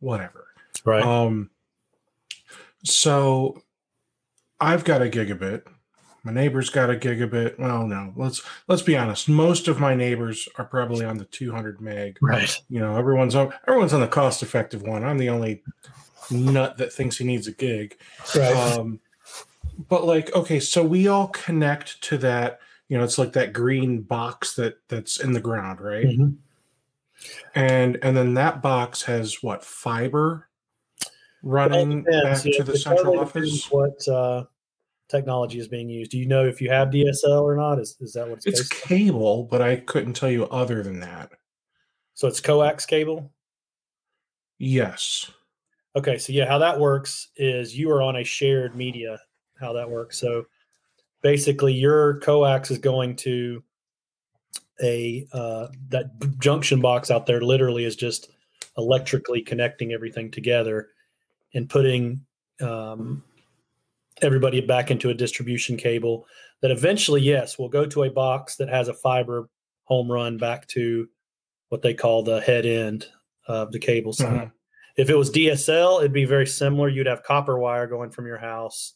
[0.00, 0.46] whatever.
[0.84, 1.02] Right.
[1.04, 1.50] um
[2.84, 3.62] so
[4.60, 5.62] i've got a gigabit
[6.22, 7.58] my neighbor's got a gigabit.
[7.58, 9.28] Well no let's let's be honest.
[9.28, 12.18] Most of my neighbors are probably on the 200 meg.
[12.20, 12.54] Right.
[12.68, 15.04] you know everyone's on everyone's on the cost effective one.
[15.04, 15.62] I'm the only
[16.30, 17.96] nut that thinks he needs a gig.
[18.36, 18.52] Right.
[18.76, 19.00] um
[19.88, 24.02] but like okay so we all connect to that you know it's like that green
[24.02, 26.06] box that that's in the ground right?
[26.06, 26.36] Mhm.
[27.54, 30.48] and and then that box has what fiber
[31.42, 33.70] running back Yeah, to the central office?
[33.70, 34.44] What uh,
[35.10, 36.10] technology is being used?
[36.10, 37.78] Do you know if you have DSL or not?
[37.78, 38.88] Is is that what it's, it's based on?
[38.88, 41.30] cable but i couldn't tell you other than that
[42.14, 43.32] So it's coax cable.
[44.58, 45.30] yes
[45.96, 49.18] Okay, so yeah, how that works is you are on a shared media.
[49.58, 50.18] How that works.
[50.18, 50.46] So
[51.20, 53.62] basically, your coax is going to
[54.82, 57.42] a uh, that junction box out there.
[57.42, 58.30] Literally, is just
[58.78, 60.90] electrically connecting everything together
[61.54, 62.24] and putting
[62.62, 63.24] um,
[64.22, 66.26] everybody back into a distribution cable
[66.62, 69.48] that eventually, yes, will go to a box that has a fiber
[69.84, 71.08] home run back to
[71.68, 73.06] what they call the head end
[73.46, 74.32] of the cable side.
[74.32, 74.48] Mm-hmm.
[74.96, 76.88] If it was DSL, it'd be very similar.
[76.88, 78.94] You'd have copper wire going from your house.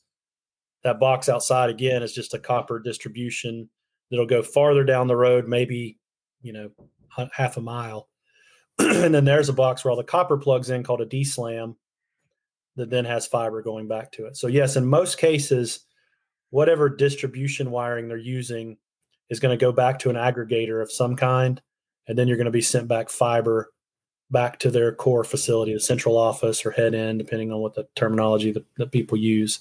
[0.82, 3.70] That box outside again is just a copper distribution
[4.10, 5.98] that'll go farther down the road, maybe
[6.42, 6.70] you know
[7.32, 8.08] half a mile,
[8.78, 11.76] and then there's a box where all the copper plugs in called a DSLAM
[12.76, 14.36] that then has fiber going back to it.
[14.36, 15.80] So yes, in most cases,
[16.50, 18.76] whatever distribution wiring they're using
[19.30, 21.60] is going to go back to an aggregator of some kind,
[22.06, 23.70] and then you're going to be sent back fiber
[24.30, 27.86] back to their core facility, the central office or head end, depending on what the
[27.94, 29.60] terminology that, that people use.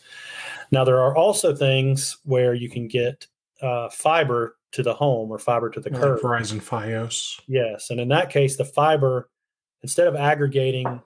[0.71, 3.27] Now, there are also things where you can get
[3.61, 6.21] uh, fiber to the home or fiber to the like curb.
[6.21, 7.39] Verizon Fios.
[7.47, 9.29] Yes, and in that case, the fiber
[9.83, 11.01] instead of aggregating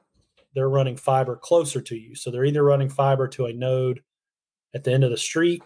[0.57, 2.15] they're running fiber closer to you.
[2.15, 4.01] So they're either running fiber to a node
[4.73, 5.61] at the end of the street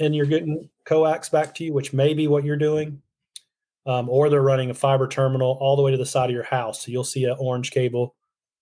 [0.00, 3.00] and you're getting coax back to you, which may be what you're doing,
[3.86, 6.42] um, or they're running a fiber terminal all the way to the side of your
[6.42, 6.84] house.
[6.84, 8.16] So you'll see an orange cable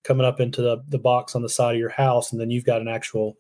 [0.05, 2.67] coming up into the, the box on the side of your house, and then you've
[2.67, 3.39] got an actual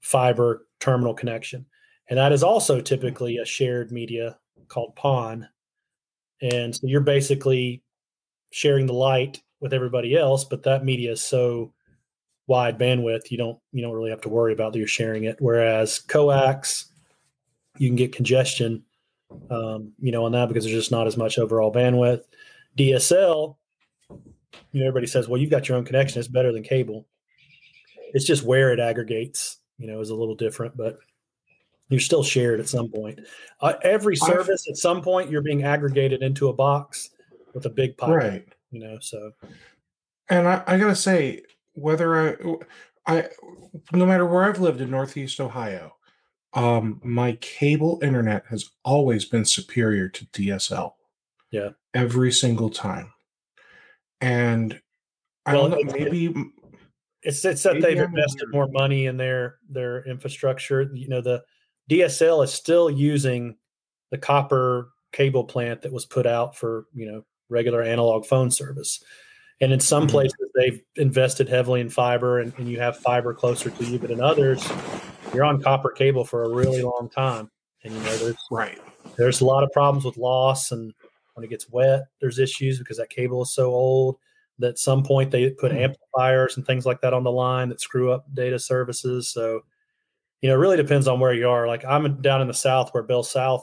[0.00, 1.66] fiber terminal connection.
[2.08, 5.48] And that is also typically a shared media called PON.
[6.40, 7.82] And so you're basically
[8.52, 11.72] sharing the light with everybody else, but that media is so
[12.46, 15.36] wide bandwidth you don't you don't really have to worry about that you're sharing it.
[15.40, 16.92] Whereas coax,
[17.78, 18.84] you can get congestion,
[19.50, 22.24] um, you know, on that because there's just not as much overall bandwidth.
[22.76, 23.56] DSL,
[24.10, 27.06] you know, everybody says, well, you've got your own connection; it's better than cable.
[28.12, 30.98] It's just where it aggregates, you know, is a little different, but
[31.88, 33.18] you're still shared at some point.
[33.62, 37.10] Uh, every service at some point you're being aggregated into a box
[37.54, 38.10] with a big pipe.
[38.10, 38.98] Right you know.
[39.00, 39.32] So,
[40.28, 41.42] and I, I gotta say,
[41.74, 42.36] whether I,
[43.06, 43.28] I,
[43.92, 45.96] no matter where I've lived in Northeast Ohio,
[46.54, 50.92] um, my cable internet has always been superior to DSL.
[51.50, 53.12] Yeah, every single time.
[54.20, 54.80] And
[55.46, 56.34] I well, don't know, maybe
[57.22, 60.90] it's it's that they've invested more money in their their infrastructure.
[60.92, 61.42] You know, the
[61.90, 63.56] DSL is still using
[64.10, 67.24] the copper cable plant that was put out for you know
[67.54, 69.02] regular analog phone service.
[69.60, 70.10] And in some mm-hmm.
[70.10, 73.98] places, they've invested heavily in fiber and, and, you have fiber closer to you.
[73.98, 74.68] But in others,
[75.32, 77.50] you're on copper cable for a really long time.
[77.84, 78.78] And, you know, there's, right.
[79.16, 80.72] there's a lot of problems with loss.
[80.72, 80.92] And
[81.34, 84.16] when it gets wet, there's issues because that cable is so old
[84.58, 85.82] that at some point they put mm-hmm.
[85.82, 89.30] amplifiers and things like that on the line that screw up data services.
[89.30, 89.60] So,
[90.40, 91.66] you know, it really depends on where you are.
[91.68, 93.62] Like I'm down in the South where BellSouth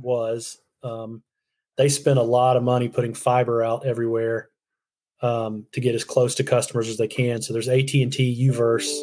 [0.00, 0.58] was.
[0.82, 1.22] Um,
[1.76, 4.50] they spend a lot of money putting fiber out everywhere
[5.22, 7.40] um, to get as close to customers as they can.
[7.40, 9.02] So there's AT and T U-verse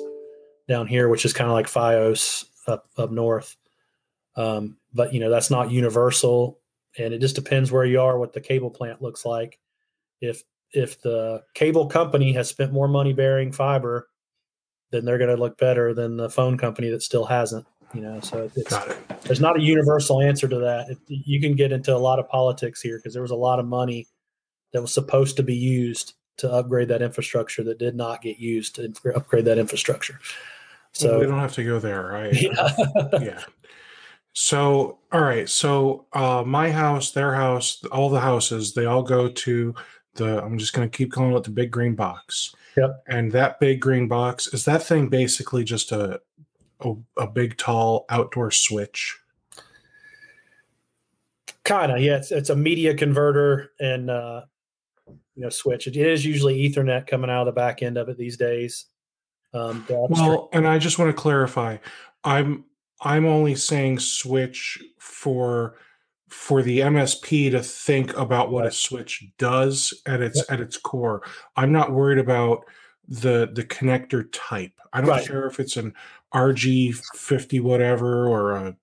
[0.68, 3.56] down here, which is kind of like FiOS up up north.
[4.36, 6.60] Um, but you know that's not universal,
[6.98, 9.60] and it just depends where you are, what the cable plant looks like.
[10.22, 14.08] If if the cable company has spent more money burying fiber,
[14.92, 17.66] then they're going to look better than the phone company that still hasn't.
[17.94, 19.22] You know, so it's, it.
[19.24, 20.90] there's not a universal answer to that.
[20.90, 23.60] It, you can get into a lot of politics here because there was a lot
[23.60, 24.08] of money
[24.74, 28.76] that was supposed to be used to upgrade that infrastructure that did not get used
[28.76, 30.20] to upgrade that infrastructure.
[30.92, 32.34] So we don't have to go there, right?
[32.42, 33.08] Yeah.
[33.22, 33.44] yeah.
[34.34, 35.50] So, all right.
[35.50, 39.76] So, uh, my house, their house, all the houses, they all go to
[40.16, 40.42] the.
[40.44, 42.56] I'm just going to keep calling it the big green box.
[42.78, 43.04] Yep.
[43.08, 46.22] And that big green box is that thing basically just a
[46.82, 49.18] a, a big tall outdoor switch?
[51.64, 52.18] Kind of, yeah.
[52.18, 54.42] It's, it's, a media converter and uh,
[55.08, 55.88] you know switch.
[55.88, 58.86] It is usually Ethernet coming out of the back end of it these days.
[59.54, 61.78] Um, well, and I just want to clarify,
[62.24, 62.66] I'm
[63.02, 65.76] I'm only saying switch for
[66.28, 70.46] for the MSP to think about what a switch does at its yep.
[70.50, 71.24] at its core.
[71.56, 72.66] I'm not worried about
[73.08, 74.74] the the connector type.
[74.94, 75.28] I don't right.
[75.28, 75.94] care if it's an
[76.34, 78.76] RG fifty whatever or a.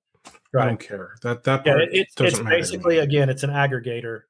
[0.53, 0.65] Right.
[0.65, 1.17] I don't care.
[1.23, 4.23] That that part yeah, it, it's basically again it's an aggregator,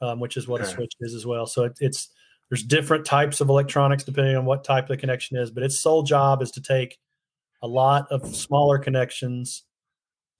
[0.00, 0.70] um, which is what okay.
[0.70, 1.46] a switch is as well.
[1.46, 2.10] So it, it's
[2.48, 6.02] there's different types of electronics depending on what type the connection is, but its sole
[6.02, 6.98] job is to take
[7.62, 9.64] a lot of smaller connections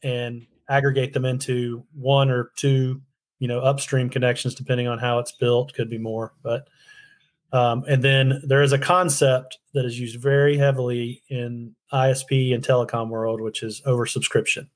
[0.03, 3.01] and aggregate them into one or two,
[3.39, 5.74] you know, upstream connections depending on how it's built.
[5.74, 6.68] Could be more, but
[7.55, 12.65] um, and then there is a concept that is used very heavily in ISP and
[12.65, 14.67] telecom world, which is oversubscription.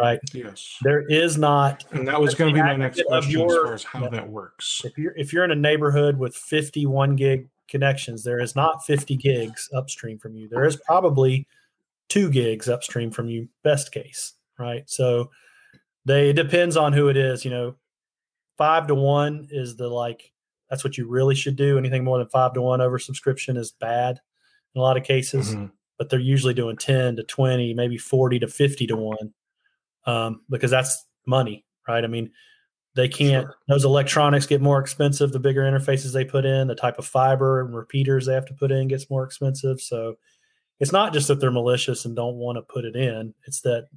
[0.00, 0.18] Right.
[0.32, 0.76] Yes.
[0.82, 3.74] There is not, and that was going to be my next question your, as far
[3.74, 4.82] as how that works.
[4.84, 9.16] If you're if you're in a neighborhood with 51 gig connections, there is not 50
[9.16, 10.48] gigs upstream from you.
[10.48, 11.46] There is probably
[12.08, 14.82] two gigs upstream from you, best case, right?
[14.90, 15.30] So
[16.04, 17.44] they it depends on who it is.
[17.44, 17.76] You know,
[18.58, 20.32] five to one is the like
[20.70, 21.76] that's what you really should do.
[21.76, 24.20] Anything more than five to one over subscription is bad
[24.74, 25.72] in a lot of cases, Mhm.
[25.98, 29.34] but they're usually doing 10 to 20, maybe 40 to 50 to one
[30.06, 32.04] um, because that's money, right?
[32.04, 32.30] I mean,
[32.94, 33.56] they can't, Sure.
[33.68, 37.60] those electronics get more expensive the bigger interfaces they put in, the type of fiber
[37.60, 39.80] and repeaters they have to put in gets more expensive.
[39.80, 40.16] So
[40.80, 43.88] it's not just that they're malicious and don't want to put it in, it's that,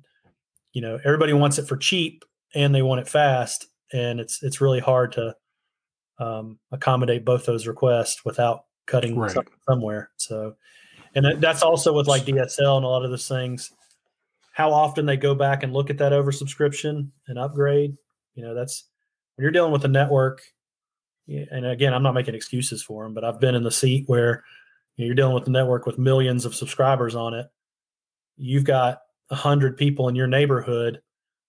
[0.73, 3.67] you know, everybody wants it for cheap and they want it fast.
[3.93, 5.35] And it's, it's really hard to
[6.23, 9.31] um, accommodate both those requests without cutting Right.
[9.31, 10.09] some- somewhere.
[10.17, 10.55] So,
[11.15, 13.71] and that's also with like DSL and a lot of those things.
[14.53, 17.95] How often they go back and look at that oversubscription and upgrade.
[18.35, 18.85] You know, that's
[19.35, 20.41] when you're dealing with a network.
[21.27, 24.43] And again, I'm not making excuses for them, but I've been in the seat where
[24.95, 27.47] you know, you're dealing with a network with millions of subscribers on it.
[28.37, 28.99] You've got
[29.29, 31.01] a hundred people in your neighborhood.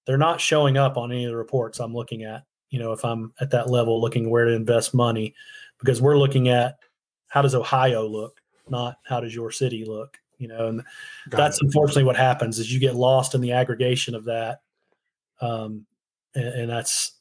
[0.06, 2.44] They're not showing up on any of the reports I'm looking at.
[2.74, 5.34] You know, if I'm at that level looking where to invest money,
[5.78, 6.78] because we're looking at
[7.28, 10.18] how does Ohio look, not how does your city look.
[10.38, 10.82] You know, and
[11.30, 11.66] Got that's it.
[11.66, 14.60] unfortunately what happens is you get lost in the aggregation of that
[15.40, 15.86] um,
[16.34, 17.12] and, and that's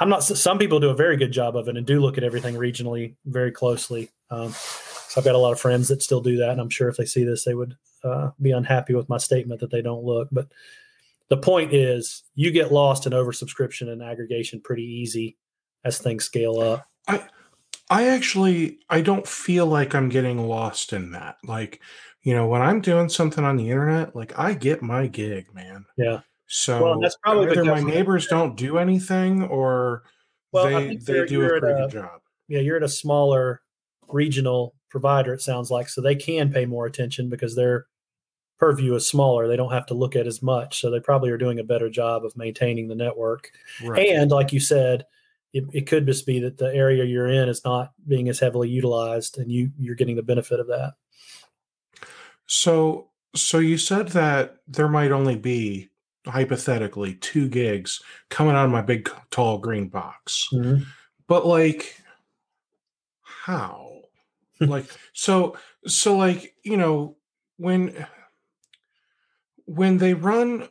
[0.00, 2.24] i'm not some people do a very good job of it and do look at
[2.24, 6.36] everything regionally very closely um, so i've got a lot of friends that still do
[6.36, 9.18] that and i'm sure if they see this they would uh, be unhappy with my
[9.18, 10.48] statement that they don't look but
[11.28, 15.36] the point is you get lost in oversubscription and aggregation pretty easy
[15.84, 17.24] as things scale up I
[17.90, 21.36] I actually I don't feel like I'm getting lost in that.
[21.44, 21.80] Like,
[22.22, 25.84] you know, when I'm doing something on the internet, like I get my gig, man.
[25.96, 26.20] Yeah.
[26.48, 30.02] So Well, that's probably either my neighbors don't do anything or
[30.50, 32.20] Well, they they do a pretty a- good job.
[32.48, 33.62] yeah, you're at a smaller
[34.08, 35.88] regional provider, it sounds like.
[35.88, 37.86] So they can pay more attention because their
[38.58, 39.46] purview is smaller.
[39.46, 40.80] They don't have to look at as much.
[40.80, 43.52] So they probably are doing a better job of maintaining the network.
[43.82, 44.08] Right.
[44.08, 45.04] And like you said,
[45.52, 48.68] it, it could just be that the area you're in is not being as heavily
[48.68, 50.94] utilized and you you're getting the benefit of that.
[52.46, 55.90] So so you said that there might only be
[56.26, 60.48] hypothetically two gigs coming out of my big tall green box.
[60.52, 60.82] Mm-hmm.
[61.26, 62.02] But like
[63.22, 63.92] how?
[64.60, 67.16] like so so like, you know,
[67.56, 68.06] when
[69.66, 70.68] when they run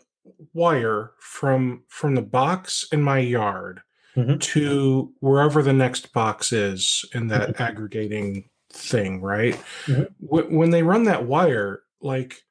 [0.53, 3.81] wire from from the box in my yard
[4.15, 4.39] Mhm.
[4.41, 9.55] to wherever the next box is in that aggregating thing, right?
[9.85, 10.07] Mhm.
[10.19, 12.41] Wh- when they run that wire, like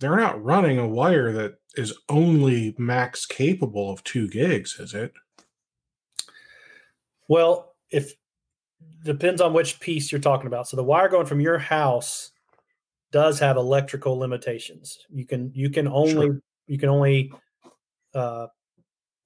[0.00, 5.12] they're not running a wire that is only max capable of two gigs, is it?
[7.28, 8.14] Well, if
[9.04, 10.68] depends on which piece you're talking about.
[10.68, 12.31] So the wire going from your house
[13.12, 15.06] does have electrical limitations.
[15.08, 17.32] You can you can only you can only
[18.14, 18.48] uh,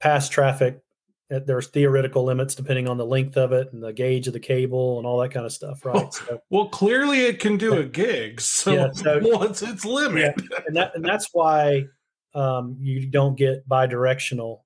[0.01, 0.83] pass traffic.
[1.29, 4.99] There's theoretical limits depending on the length of it and the gauge of the cable
[4.99, 6.05] and all that kind of stuff, right?
[6.07, 6.11] Oh.
[6.11, 8.41] So, Well, clearly it can do a gig.
[8.41, 10.35] So, Yeah, so- what's its limit?
[10.67, 11.87] and that and that's why
[12.35, 14.61] um, you don't get bidirectional,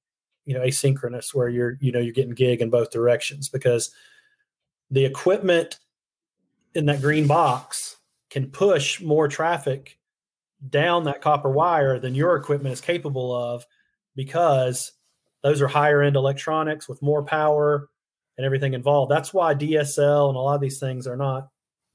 [0.44, 3.90] you know, asynchronous where you're you know you're getting gig in both directions because
[4.90, 5.78] the equipment
[6.74, 7.96] in that green box
[8.30, 9.98] can push more traffic
[10.68, 13.66] down that copper wire than your equipment is capable of
[14.14, 14.92] because
[15.42, 17.88] those are higher end electronics with more power
[18.36, 19.10] and everything involved.
[19.10, 21.48] That's why DSL and a lot of these things are not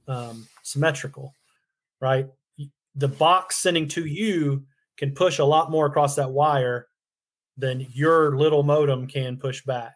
[0.07, 1.34] um, symmetrical,
[2.01, 2.27] right?
[2.95, 4.65] The box sending to you
[4.97, 6.88] can push a lot more across that wire
[7.57, 9.93] than your little modem can push back.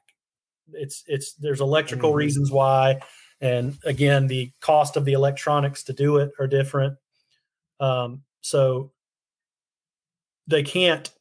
[0.74, 2.16] It's it's there's electrical Mhm.
[2.16, 3.00] reasons why,
[3.42, 6.98] and again the cost of the electronics to do it are different.
[7.80, 8.92] Um, so
[10.48, 11.12] they can't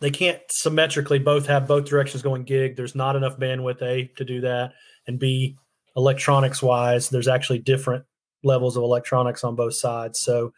[0.00, 2.76] they can't symmetrically both have both directions going gig.
[2.76, 4.72] There's not enough bandwidth a to do that,
[5.06, 5.56] and b
[5.96, 8.04] electronics wise, there's actually different
[8.42, 10.20] levels of electronics on both sides.
[10.20, 10.52] So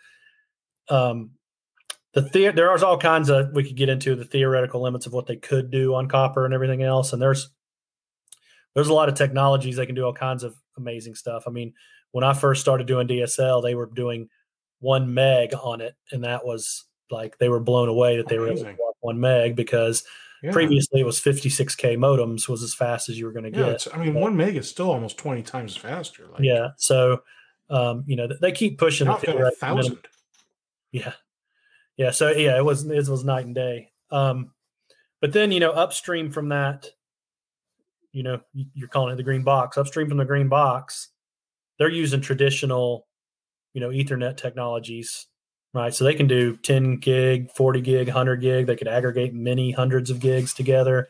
[0.89, 1.31] um,
[2.12, 5.27] the, the there's all kinds of we could get into the theoretical limits of what
[5.27, 7.51] they could do on copper and everything else, and there's
[8.74, 11.44] there's a lot of technologies that can do all kinds of amazing stuff.
[11.47, 11.74] I mean,
[12.12, 14.28] when I first started doing DSL, they were doing
[14.81, 18.47] one meg on it, and that was like they were blown away that they were
[18.47, 18.78] able to Amazing.
[19.01, 20.03] one meg because
[20.43, 20.51] Yeah.
[20.53, 23.86] previously it was 56k modems was as fast as you were going to get.
[23.94, 26.27] I mean, one meg is still almost 20 times faster.
[26.32, 27.23] Like, yeah, so
[27.70, 29.99] um, you know they keep pushing Not the a minimum- thousand.
[30.90, 31.12] Yeah.
[31.97, 32.11] Yeah.
[32.11, 33.93] So yeah, it was it was night and day.
[34.11, 34.53] Um,
[35.20, 36.90] but then you know, upstream from that,
[38.12, 39.76] you know, you're calling it the green box.
[39.76, 41.09] Upstream from the green box,
[41.78, 43.06] they're using traditional,
[43.74, 45.26] you know, Ethernet technologies
[45.74, 45.94] right?
[45.94, 48.66] So they can do 10 gig, 40 gig, 100 gig.
[48.66, 51.09] They could aggregate many hundreds of gigs together.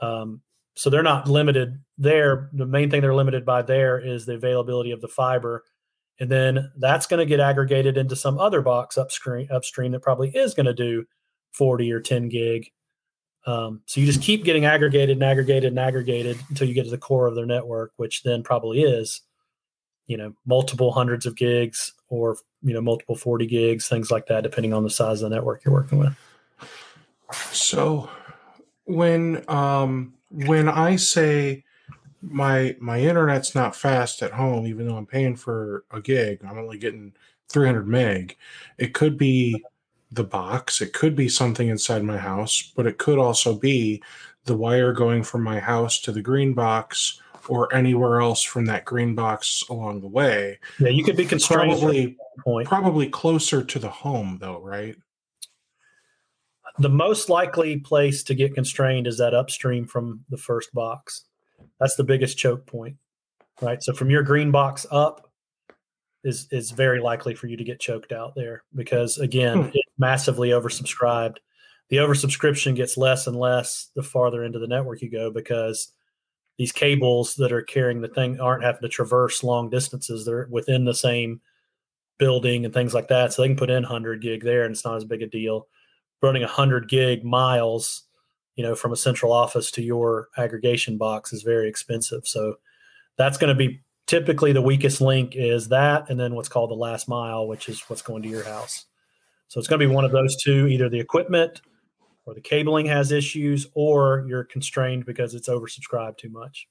[0.00, 0.42] Um,
[0.74, 2.50] so they're not limited there.
[2.52, 5.64] The main thing they're limited by there is the availability of the fiber.
[6.18, 10.30] And then that's going to get aggregated into some other box upstream, upstream that probably
[10.30, 11.04] is going to do
[11.52, 12.70] 40 or 10 gig.
[13.46, 16.90] Um, so you just keep getting aggregated and aggregated and aggregated until you get to
[16.90, 19.22] the core of their network, which then probably is,
[20.06, 24.42] you know, multiple hundreds of gigs or, you know, multiple 40 gigs, things like that,
[24.42, 26.16] depending on the size of the network you're working with.
[27.52, 28.10] So
[28.84, 31.64] when um when I say
[32.22, 36.58] my my internet's not fast at home, even though I'm paying for a gig, I'm
[36.58, 37.12] only getting
[37.48, 38.36] 300 meg.
[38.78, 39.62] It could be
[40.10, 40.80] the box.
[40.80, 44.02] It could be something inside my house, but it could also be
[44.44, 48.84] the wire going from my house to the green box or anywhere else from that
[48.84, 50.58] green box along the way.
[50.78, 51.78] Yeah, you could be constrained.
[51.78, 54.96] Probably, probably closer to the home, though, right?
[56.78, 61.24] The most likely place to get constrained is that upstream from the first box.
[61.80, 62.96] That's the biggest choke point,
[63.60, 63.82] right?
[63.82, 65.25] So from your green box up,
[66.24, 69.70] is is very likely for you to get choked out there because again, hmm.
[69.74, 71.36] it's massively oversubscribed.
[71.88, 75.92] The oversubscription gets less and less the farther into the network you go because
[76.58, 80.24] these cables that are carrying the thing aren't having to traverse long distances.
[80.24, 81.40] They're within the same
[82.18, 83.32] building and things like that.
[83.32, 85.68] So they can put in 100 gig there and it's not as big a deal.
[86.22, 88.04] Running 100 gig miles,
[88.56, 92.26] you know, from a central office to your aggregation box is very expensive.
[92.26, 92.56] So
[93.18, 96.74] that's going to be typically the weakest link is that and then what's called the
[96.74, 98.86] last mile which is what's going to your house.
[99.48, 101.60] So it's going to be one of those two either the equipment
[102.24, 106.68] or the cabling has issues or you're constrained because it's oversubscribed too much.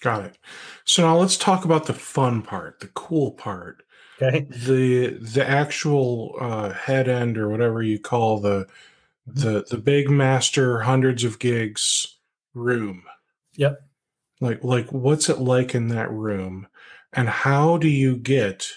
[0.00, 0.38] Got it.
[0.84, 3.82] So now let's talk about the fun part the cool part.
[4.20, 4.46] Okay.
[4.48, 8.66] The the actual uh, head end or whatever you call the
[9.26, 12.18] the the big master hundreds of gigs
[12.54, 13.02] room.
[13.56, 13.80] Yep
[14.44, 16.68] like like what's it like in that room?
[17.12, 18.68] And how do you get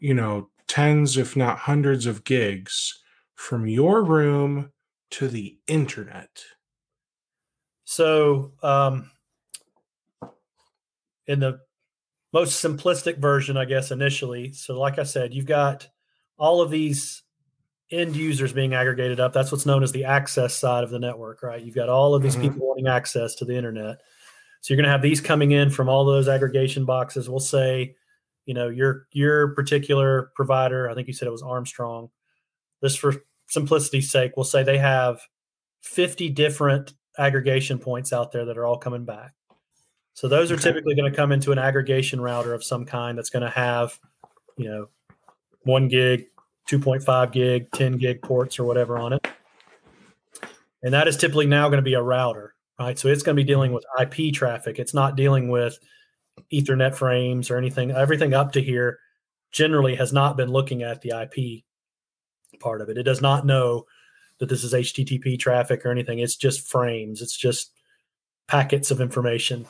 [0.00, 3.02] you know tens if not hundreds of gigs
[3.34, 4.72] from your room
[5.12, 6.44] to the internet?
[7.84, 9.10] So um
[11.26, 11.60] in the
[12.32, 15.88] most simplistic version i guess initially so like i said you've got
[16.36, 17.22] all of these
[17.90, 19.32] end users being aggregated up.
[19.32, 21.62] That's what's known as the access side of the network right?
[21.62, 22.52] You've got all of these mm-hmm.
[22.52, 23.98] people wanting access to the internet
[24.64, 27.28] so you're going to have these coming in from all those aggregation boxes.
[27.28, 27.96] We'll say,
[28.46, 30.88] you know, your your particular provider.
[30.88, 32.08] I think you said it was Armstrong.
[32.80, 33.12] This for
[33.46, 35.20] simplicity's sake, we'll say they have
[35.82, 39.34] 50 different aggregation points out there that are all coming back.
[40.14, 40.62] So those are okay.
[40.62, 43.98] typically going to come into an aggregation router of some kind that's going to have,
[44.56, 44.86] you know,
[45.64, 46.24] one gig,
[46.70, 49.28] 2.5 gig, 10 gig ports or whatever on it.
[50.82, 52.98] And that is typically now going to be a router right?
[52.98, 54.78] So it's going to be dealing with IP traffic.
[54.78, 55.78] It's not dealing with
[56.52, 57.90] Ethernet frames or anything.
[57.90, 58.98] Everything up to here
[59.52, 61.62] generally has not been looking at the IP
[62.60, 62.98] part of it.
[62.98, 63.84] It does not know
[64.38, 66.18] that this is HTTP traffic or anything.
[66.18, 67.22] It's just frames.
[67.22, 67.72] It's just
[68.48, 69.66] packets of information.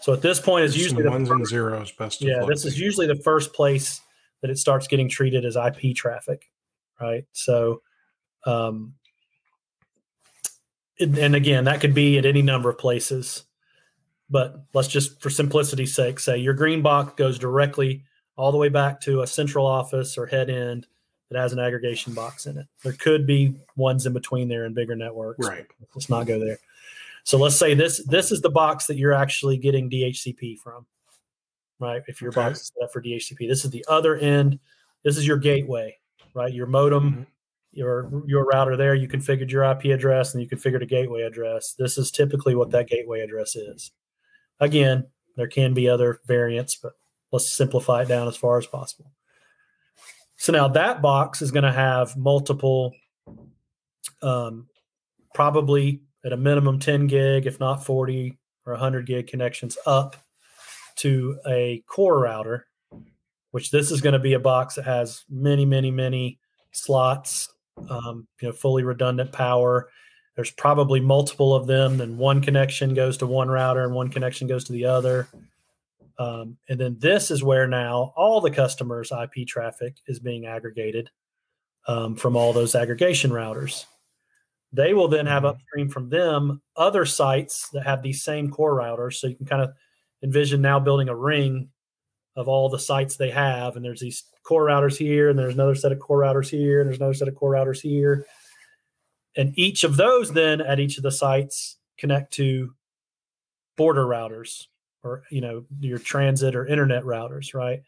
[0.00, 1.92] So at this point, is usually the ones first, and zeros.
[1.92, 2.22] Best.
[2.22, 4.00] Yeah, this is usually the first place
[4.42, 6.50] that it starts getting treated as IP traffic,
[7.00, 7.24] right?
[7.32, 7.82] So,
[8.44, 8.94] um,
[10.98, 13.44] and again, that could be at any number of places.
[14.28, 18.04] But let's just, for simplicity's sake, say your green box goes directly
[18.36, 20.86] all the way back to a central office or head end
[21.30, 22.66] that has an aggregation box in it.
[22.82, 25.46] There could be ones in between there in bigger networks.
[25.46, 25.66] Right.
[25.94, 26.58] Let's not go there.
[27.24, 30.86] So let's say this this is the box that you're actually getting DHCP from,
[31.80, 32.02] right?
[32.06, 32.42] If your okay.
[32.42, 34.60] box is set up for DHCP, this is the other end.
[35.02, 35.96] This is your gateway,
[36.34, 36.52] right?
[36.52, 37.22] Your modem mm-hmm
[37.76, 41.74] your your router there, you configured your IP address and you configured a gateway address.
[41.78, 43.92] This is typically what that gateway address is.
[44.60, 46.92] Again, there can be other variants, but
[47.32, 49.12] let's simplify it down as far as possible.
[50.38, 52.94] So now that box is going to have multiple,
[54.22, 54.68] um,
[55.34, 60.16] probably at a minimum 10 gig, if not 40 or 100 gig connections up
[60.96, 62.66] to a core router,
[63.50, 66.38] which this is going to be a box that has many, many, many
[66.72, 67.48] slots
[67.88, 69.88] um, you know, fully redundant power.
[70.34, 74.46] There's probably multiple of them, and one connection goes to one router and one connection
[74.46, 75.28] goes to the other.
[76.18, 81.10] Um, and then this is where now all the customers' IP traffic is being aggregated
[81.86, 83.84] um, from all those aggregation routers.
[84.72, 85.56] They will then have mm-hmm.
[85.56, 89.14] upstream from them other sites that have these same core routers.
[89.14, 89.72] So you can kind of
[90.22, 91.68] envision now building a ring
[92.36, 93.76] of all the sites they have.
[93.76, 96.88] And there's these core routers here, and there's another set of core routers here, and
[96.88, 98.26] there's another set of core routers here.
[99.36, 102.74] And each of those then at each of the sites connect to
[103.76, 104.66] border routers
[105.02, 107.82] or you know your transit or internet routers, right?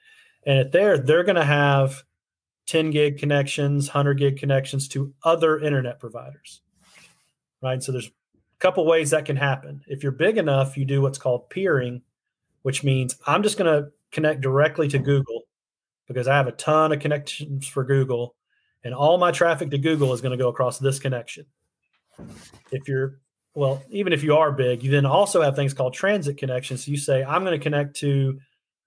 [0.46, 2.04] And at there, they're going to have
[2.66, 6.60] 10 gig connections, 100 gig connections to other internet providers,
[7.62, 7.82] right?
[7.82, 8.10] So there's a
[8.58, 9.82] couple ways that can happen.
[9.86, 12.02] If you're big enough, you do what's called peering,
[12.62, 15.42] which means I'm just going to connect directly to Google
[16.06, 18.34] because I have a ton of connections for Google,
[18.82, 21.44] and all my traffic to Google is going to go across this connection.
[22.72, 23.20] If you're
[23.54, 26.84] well, even if you are big, you then also have things called transit connections.
[26.84, 28.38] So you say, I'm going to connect to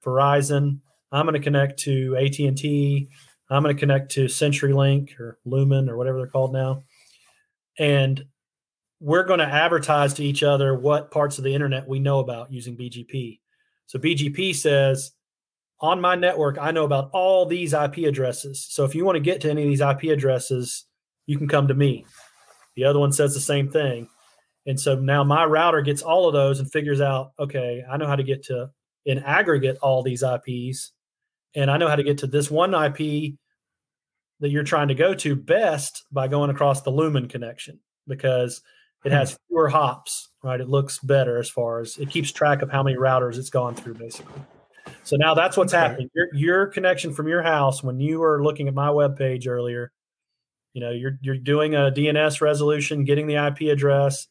[0.04, 0.80] Verizon,
[1.12, 3.10] I'm going to connect to AT and T,
[3.50, 6.84] I'm going to connect to CenturyLink or Lumen or whatever they're called now,
[7.78, 8.24] and
[9.02, 12.52] we're going to advertise to each other what parts of the internet we know about
[12.52, 13.41] using BGP.
[13.92, 15.12] So BGP says,
[15.82, 18.66] on my network, I know about all these IP addresses.
[18.70, 20.86] So if you want to get to any of these IP addresses,
[21.26, 22.06] you can come to me.
[22.78, 24.08] The other one says the same thing.
[24.66, 28.08] And so now my router gets all of those and figures out, okay, I know
[28.08, 28.70] how to get to
[29.06, 30.94] in aggregate all these IPs.
[31.54, 33.34] And I know how to get to this one IP
[34.40, 37.78] that you're trying to go to best by going across the Lumen connection
[38.08, 38.62] because
[39.04, 40.60] it has fewer hops, right?
[40.60, 43.76] It looks better as far as it keeps track of how many routers it's gone
[43.76, 44.42] through, basically.
[45.04, 45.82] So now that's what's okay.
[45.82, 46.10] happening.
[46.14, 49.92] Your, your connection from your house, when you were looking at my web page earlier,
[50.74, 54.28] you know, you're you're doing a DNS resolution, getting the IP address,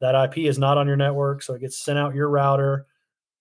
[0.00, 2.86] that IP is not on your network, so it gets sent out your router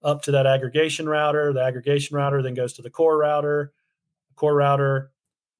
[0.03, 1.53] up to that aggregation router.
[1.53, 3.73] The aggregation router then goes to the core router.
[4.29, 5.11] The core router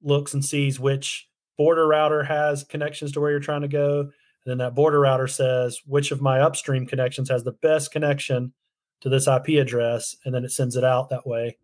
[0.02, 4.10] looks and sees which border router has connections to where you're trying to go.
[4.48, 8.54] And then that border router says which of my upstream connections has the best connection
[9.02, 11.58] to this IP address, and then it sends it out that way.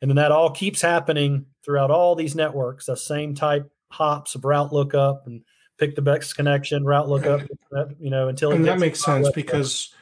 [0.00, 4.44] And then that all keeps happening throughout all these networks, the same type hops of
[4.44, 5.42] route lookup and
[5.78, 7.40] pick the best connection, route lookup,
[7.98, 9.92] you know, until and that makes sense because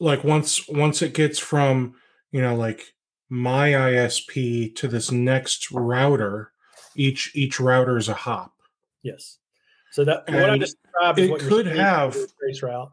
[0.00, 1.94] like once once it gets from
[2.32, 2.92] you know like
[3.28, 6.50] my ISP to this next router,
[6.96, 8.52] each each router is a hop.
[9.04, 9.38] Yes.
[9.92, 10.81] So that and what I described
[11.16, 12.16] it could have
[12.62, 12.92] route.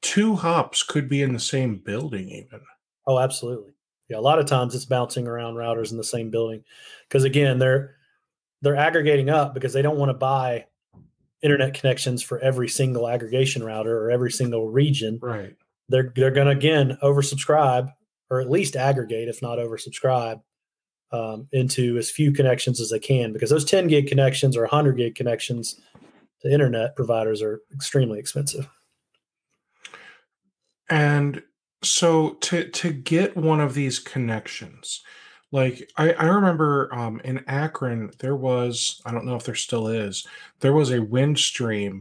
[0.00, 2.60] Two hops could be in the same building, even.
[3.06, 3.72] Oh, absolutely.
[4.08, 6.64] Yeah, a lot of times it's bouncing around routers in the same building
[7.08, 7.96] because again, they're
[8.62, 10.66] they're aggregating up because they don't want to buy
[11.42, 15.18] internet connections for every single aggregation router or every single region.
[15.20, 15.54] Right.
[15.88, 17.92] They're they're going to again oversubscribe
[18.30, 20.42] or at least aggregate, if not oversubscribe,
[21.12, 24.96] um, into as few connections as they can because those 10 gig connections or 100
[24.96, 25.80] gig connections
[26.42, 28.68] to internet providers are extremely expensive.
[30.90, 31.42] And
[31.82, 35.02] so to to get one of these connections,
[35.52, 39.88] like I, I remember um, in Akron, there was I don't know if there still
[39.88, 40.26] is.
[40.60, 42.00] There was a Windstream.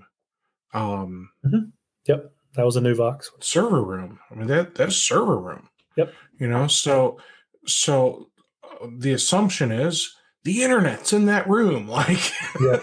[0.74, 1.70] Um, mm-hmm.
[2.08, 4.20] Yep, that was a Nuvox server room.
[4.32, 5.70] I mean that that's server room.
[5.96, 6.14] Yep.
[6.40, 7.20] You know, so
[7.66, 8.30] so
[8.64, 11.88] uh, the assumption is the internet's in that room.
[11.98, 12.32] Like,
[12.62, 12.80] yeah.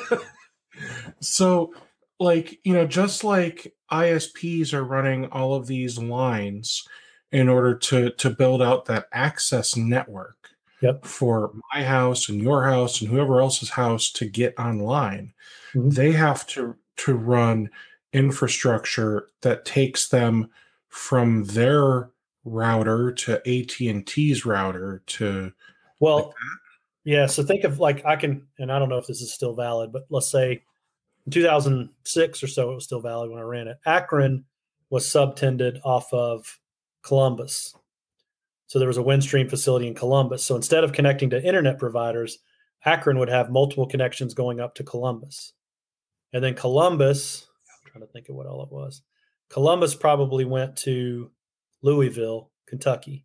[1.26, 1.74] So
[2.20, 6.86] like you know, just like ISPs are running all of these lines
[7.32, 11.04] in order to to build out that access network yep.
[11.04, 15.32] for my house and your house and whoever else's house to get online.
[15.74, 15.90] Mm-hmm.
[15.90, 17.70] They have to to run
[18.12, 20.48] infrastructure that takes them
[20.88, 22.10] from their
[22.44, 25.52] router to AT&T's router to
[25.98, 26.34] well like
[27.02, 29.54] yeah so think of like I can and I don't know if this is still
[29.54, 30.62] valid but let's say
[31.26, 34.44] in 2006 or so it was still valid when I ran it Akron
[34.90, 36.58] was subtended off of
[37.02, 37.74] Columbus
[38.66, 40.44] so there was a Windstream facility in Columbus.
[40.44, 42.38] So instead of connecting to internet providers,
[42.84, 45.52] Akron would have multiple connections going up to Columbus.
[46.32, 49.02] And then Columbus, I'm trying to think of what all it was.
[49.48, 51.30] Columbus probably went to
[51.82, 53.24] Louisville, Kentucky,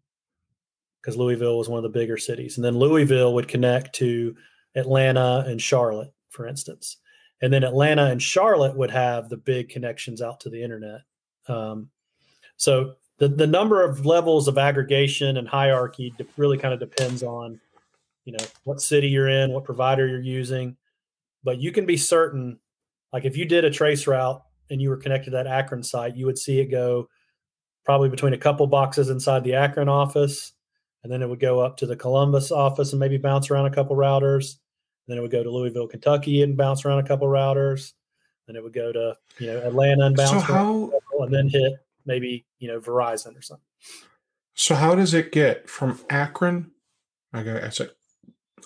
[1.02, 2.58] because Louisville was one of the bigger cities.
[2.58, 4.36] And then Louisville would connect to
[4.76, 6.98] Atlanta and Charlotte, for instance.
[7.42, 11.02] And then Atlanta and Charlotte would have the big connections out to the internet.
[11.48, 11.90] Um,
[12.58, 17.60] so the, the number of levels of aggregation and hierarchy really kind of depends on
[18.26, 20.76] you know what city you're in what provider you're using
[21.44, 22.60] but you can be certain
[23.14, 26.16] like if you did a trace route and you were connected to that akron site
[26.16, 27.08] you would see it go
[27.86, 30.54] probably between a couple boxes inside the akron office
[31.04, 33.74] and then it would go up to the columbus office and maybe bounce around a
[33.74, 34.58] couple routers
[35.10, 37.94] then it would go to louisville kentucky and bounce around a couple routers
[38.48, 41.74] then it would go to you know atlanta and bounce so how, and then hit
[42.10, 43.64] maybe you know Verizon or something.
[44.56, 46.72] So how does it get from Akron?
[47.32, 47.92] I got I said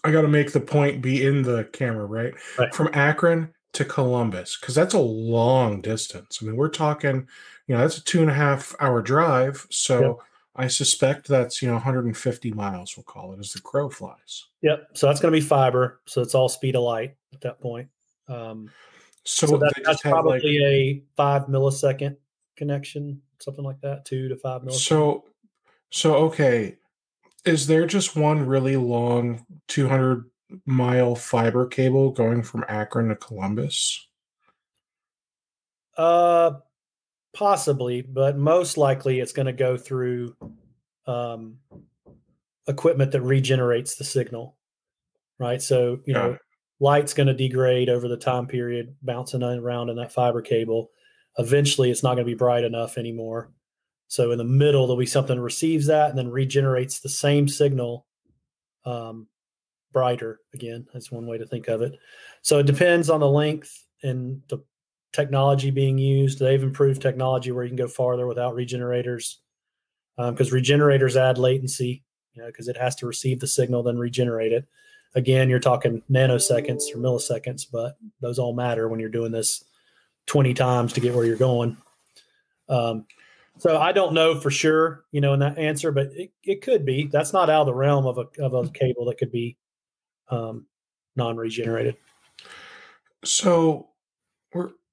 [0.04, 2.34] I got to make the point be in the camera, right?
[2.58, 2.74] Right.
[2.74, 6.40] From Akron to Columbus, because that's a long distance.
[6.42, 7.28] I mean, we're talking,
[7.68, 9.68] you know, that's a two and a half hour drive.
[9.70, 10.18] So Yep.
[10.56, 12.96] I suspect that's you know 150 miles.
[12.96, 14.46] We'll call it as the crow flies.
[14.62, 14.90] Yep.
[14.94, 16.02] So that's going to be fiber.
[16.06, 17.90] So it's all speed of light at that point.
[18.28, 18.70] Um,
[19.26, 22.18] So, so that, that's have like probably a five millisecond
[22.56, 24.74] connection, something like that, two to five milliseconds.
[24.74, 25.24] so
[25.92, 26.78] so okay.
[27.46, 30.24] Is there just one really long 200
[30.66, 34.08] mile fiber cable going from Akron to Columbus?
[35.98, 36.52] Uh,
[37.34, 40.36] possibly, but most likely it's going to go through
[41.08, 41.58] um,
[42.68, 44.56] equipment that regenerates the signal,
[45.40, 45.62] right?
[45.62, 46.38] So you know, Yeah.
[46.80, 50.92] light's going to degrade over the time period, bouncing around in that fiber cable.
[51.38, 53.52] Eventually, it's not going to be bright enough anymore.
[54.08, 57.48] So in the middle, there'll be something that receives that and then regenerates the same
[57.48, 58.06] signal
[58.86, 59.28] um,
[59.92, 60.86] brighter again.
[60.94, 61.98] That's one way to think of it.
[62.44, 64.60] So it depends on the length and the
[65.14, 66.40] technology being used.
[66.40, 69.40] They've improved technology where you can go farther without regenerators
[70.18, 72.04] because regenerators add latency,
[72.34, 74.68] you know, because it has to receive the signal then regenerate it.
[75.16, 79.64] Again, you're talking nanoseconds or milliseconds, but those all matter when you're doing this
[80.26, 81.78] 20 times to get where you're going.
[82.68, 83.06] Um,
[83.60, 86.86] so I don't know for sure, you know, in that answer, but it, it could
[86.86, 87.08] be.
[87.08, 89.58] That's not out of the realm of a of a cable that could be
[90.30, 90.66] um,
[91.16, 91.96] non-regenerated.
[93.24, 93.90] So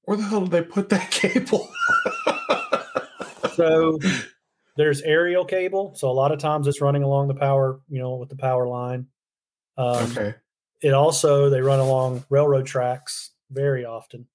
[0.05, 1.69] where the hell did they put that cable?
[3.55, 3.99] So
[4.77, 5.95] there's aerial cable.
[5.97, 8.67] So a lot of times it's running along the power, you know, with the power
[8.67, 9.07] line.
[9.77, 10.35] Um, okay.
[10.83, 14.27] It also they run along railroad tracks very often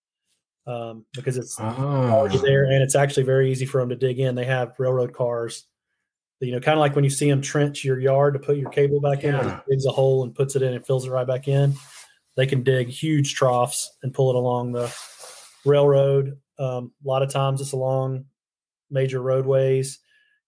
[0.68, 1.64] um, because it's Oh.
[1.64, 4.36] already there and it's actually very easy for them to dig in.
[4.36, 5.66] They have railroad cars.
[6.42, 8.70] You know, kind of like when you see them trench your yard to put your
[8.70, 11.26] cable back in, it digs a hole and puts it in and fills it right
[11.26, 11.74] back in.
[12.36, 14.94] They can dig huge troughs and pull it along the
[15.66, 16.38] railroad.
[16.58, 18.26] Um, a lot of times it's along
[18.90, 20.00] major roadways.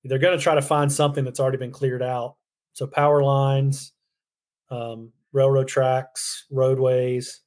[0.03, 2.35] They're going to try to find something that's already been cleared out.
[2.73, 3.91] So power lines,
[4.69, 7.41] um, railroad tracks, roadways.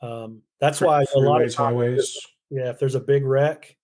[0.00, 2.18] Um, that's why a lot of times highways.
[2.50, 3.76] yeah, if there's a big wreck,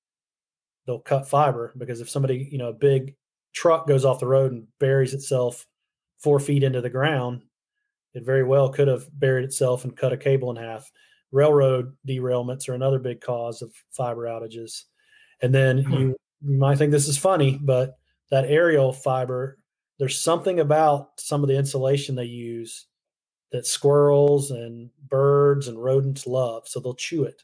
[0.87, 3.15] they'll cut fiber because if somebody, you know, a big
[3.53, 5.67] truck goes off the road and buries itself
[6.19, 7.43] four feet into the ground,
[8.15, 10.91] it very well could have buried itself and cut a cable in half.
[11.33, 14.85] Railroad derailments are another big cause of fiber outages.
[15.43, 15.93] And then Hmm.
[15.95, 17.99] you, you might think this is funny, but
[18.31, 19.59] that aerial fiber,
[19.99, 22.87] there's something about some of the insulation they use
[23.51, 26.69] that squirrels and birds and rodents love.
[26.69, 27.43] So they'll chew it.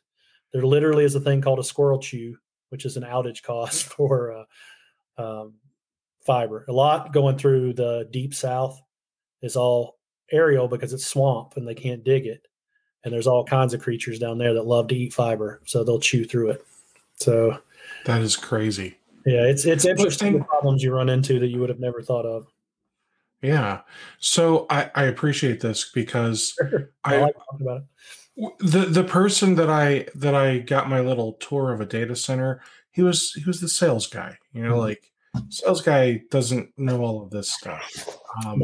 [0.53, 2.37] There literally is a thing called a squirrel chew,
[2.69, 4.45] which is an outage cause for
[5.19, 5.55] uh, um,
[6.27, 6.65] fiber.
[6.69, 8.81] A lot going through the deep south
[9.43, 9.99] is all
[10.31, 12.47] aerial because it's swamp and they can't dig it.
[13.05, 16.01] And there's all kinds of creatures down there that love to eat fiber, so they'll
[16.01, 16.67] chew through it.
[17.17, 17.59] So
[18.07, 18.97] That is crazy.
[19.27, 22.25] yeah, it's it's interesting the problems you run into that you would have never thought
[22.27, 22.47] of.
[23.43, 23.83] Yeah.
[24.19, 26.57] So I, I appreciate this because
[27.05, 27.83] I I, like talking about
[28.37, 28.59] it.
[28.61, 32.63] the the person that I that I got my little tour of a data center,
[32.91, 34.39] he was he was the sales guy.
[34.55, 34.81] You know, Mhm.
[34.81, 35.11] like
[35.51, 38.09] sales guy doesn't know all of this stuff.
[38.47, 38.63] Um.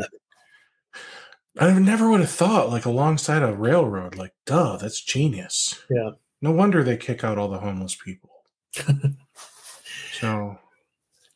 [1.59, 4.17] I never would have thought like alongside a railroad.
[4.17, 5.81] Like, duh, that's genius.
[5.91, 6.11] Yeah.
[6.41, 8.31] No wonder they kick out all the homeless people.
[10.13, 10.57] so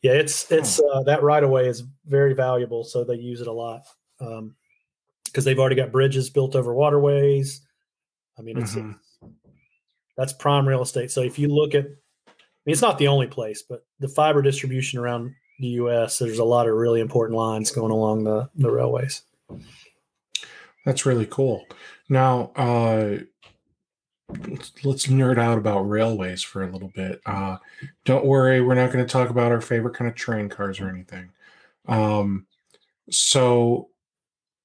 [0.01, 3.51] Yeah, it's it's uh, that right away is very valuable, so they use it a
[3.51, 3.81] lot
[4.19, 7.61] because they've already got bridges built over waterways.
[8.37, 8.97] I mean, it's Mhm.
[10.17, 11.11] that's prime real estate.
[11.11, 12.31] So if you look at, I
[12.65, 16.19] mean, it's not the only place, but the fiber distribution around the U.S.
[16.19, 19.21] There's a lot of really important lines going along the the railways.
[20.85, 21.65] That's really cool.
[22.09, 23.17] Now, uh,
[24.47, 27.21] let's, let's nerd out about railways for a little bit.
[27.25, 27.57] Uh,
[28.05, 30.87] don't worry, we're not going to talk about our favorite kind of train cars or
[30.89, 31.31] anything.
[31.87, 32.45] Um,
[33.09, 33.89] so,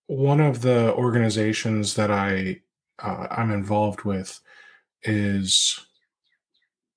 [0.07, 2.61] one of the organizations that I
[2.99, 4.41] uh, I'm involved with
[5.03, 5.87] is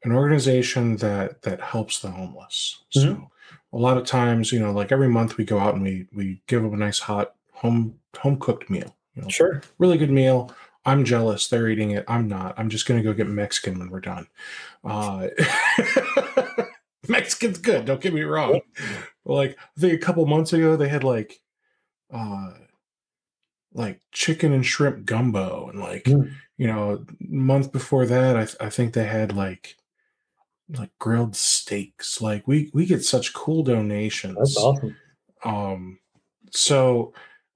[0.04, 2.84] an organization that that helps the homeless.
[2.90, 3.30] So,
[3.74, 6.42] a lot of times, you know, like every month we go out and we we
[6.48, 8.96] give them a nice hot home home cooked meal.
[9.16, 9.62] You know, Sure.
[9.78, 10.54] really good meal.
[10.86, 11.48] I'm jealous.
[11.48, 12.04] They're eating it.
[12.08, 12.58] I'm not.
[12.58, 14.28] I'm just gonna go get Mexican when we're done.
[14.84, 15.28] Uh,
[17.08, 17.86] Mexican's good.
[17.86, 18.62] Don't get me wrong.
[19.26, 21.40] But like I think a couple months ago they had like,
[22.14, 22.52] uh,
[23.74, 26.34] like chicken and shrimp gumbo, and like Mm.
[26.58, 29.78] you know, month before that I, th- I think they had like
[30.78, 32.22] like grilled steaks.
[32.22, 34.38] Like we we get such cool donations.
[34.38, 34.96] That's awesome.
[35.44, 36.00] Um,
[36.52, 37.14] so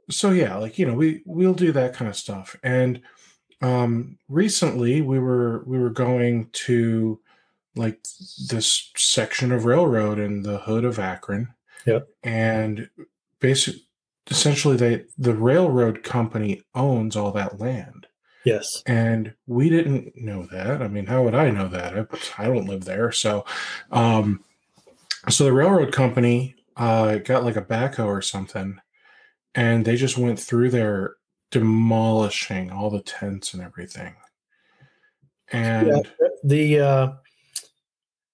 [0.09, 2.55] so yeah, like you know, we we'll do that kind of stuff.
[2.63, 3.01] And
[3.61, 7.19] um, recently we were we were going to
[7.75, 8.05] like
[8.49, 11.49] this section of railroad in the hood of Akron.
[11.85, 12.07] Yep.
[12.23, 12.89] And
[13.39, 13.81] basically,
[14.29, 18.07] essentially, they the railroad company owns all that land.
[18.43, 18.81] Yes.
[18.85, 20.81] And we didn't know that.
[20.81, 21.97] I mean, how would I know that?
[21.97, 23.11] I, I don't live there.
[23.11, 23.45] So,
[23.91, 24.41] um,
[25.27, 28.79] so the railroad company uh, got like a backhoe or something,
[29.57, 31.15] and they just went through there
[31.49, 34.15] demolishing all the tents and everything.
[35.51, 37.11] And Yeah, the uh,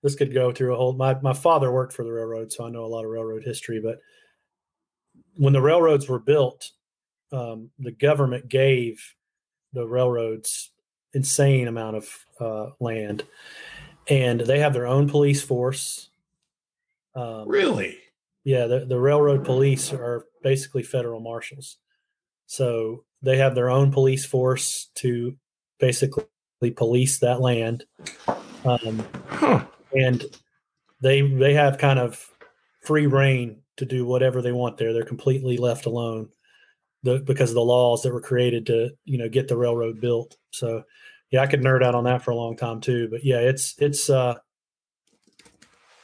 [0.04, 0.94] this could go through a whole.
[0.94, 3.80] My my father worked for the railroad, so I know a lot of railroad history.
[3.80, 4.00] But
[5.38, 6.72] when the railroads were built,
[7.32, 9.02] um, the government gave
[9.72, 10.72] the railroads
[11.14, 13.24] insane amount of uh, land,
[14.10, 16.10] and they have their own police force.
[17.16, 18.00] Um, really,
[18.44, 21.78] yeah, the, the railroad police are basically federal marshals.
[22.45, 25.36] So they have their own police force to
[25.80, 26.26] basically
[26.76, 27.86] police that land.
[28.65, 29.65] Um, huh?
[29.94, 30.24] and
[31.02, 32.30] they they have kind of
[32.82, 34.94] free rein to do whatever they want there.
[34.94, 36.30] They're completely left alone
[37.03, 40.38] the, because of the laws that were created to you know get the railroad built.
[40.52, 40.84] So
[41.32, 43.07] yeah, I could nerd out on that for a long time too.
[43.10, 44.36] But yeah, it's it's uh,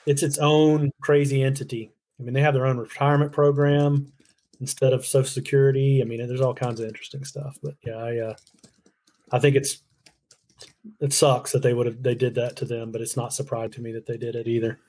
[0.06, 1.92] it's its own crazy entity.
[2.20, 4.12] I mean, they have their own retirement program
[4.60, 6.02] instead of Social Security.
[6.02, 7.58] I mean, there's all kinds of interesting stuff.
[7.62, 8.36] But yeah, I uh,
[9.32, 9.84] I think it's
[11.00, 13.72] it sucks that they would have they did that to them, but it's not surprising
[13.72, 14.80] to me that they did it either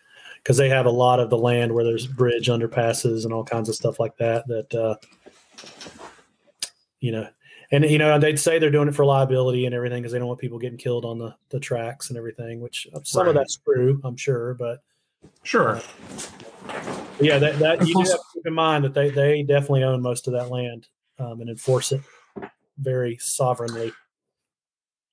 [0.43, 3.69] because they have a lot of the land where there's bridge underpasses and all kinds
[3.69, 4.95] of stuff like that that uh,
[7.01, 7.29] you know
[7.73, 10.29] and you know they'd say they're doing it for liability and everything because they don't
[10.29, 13.57] want people getting killed on the the tracks and everything which uh, some of that's
[13.57, 14.83] true i'm sure but
[15.43, 15.81] Sure.
[17.21, 20.01] Yeah that, that you do have to keep in mind that they they definitely own
[20.03, 20.89] most of that land
[21.19, 22.01] um, and enforce it
[22.79, 23.93] very sovereignly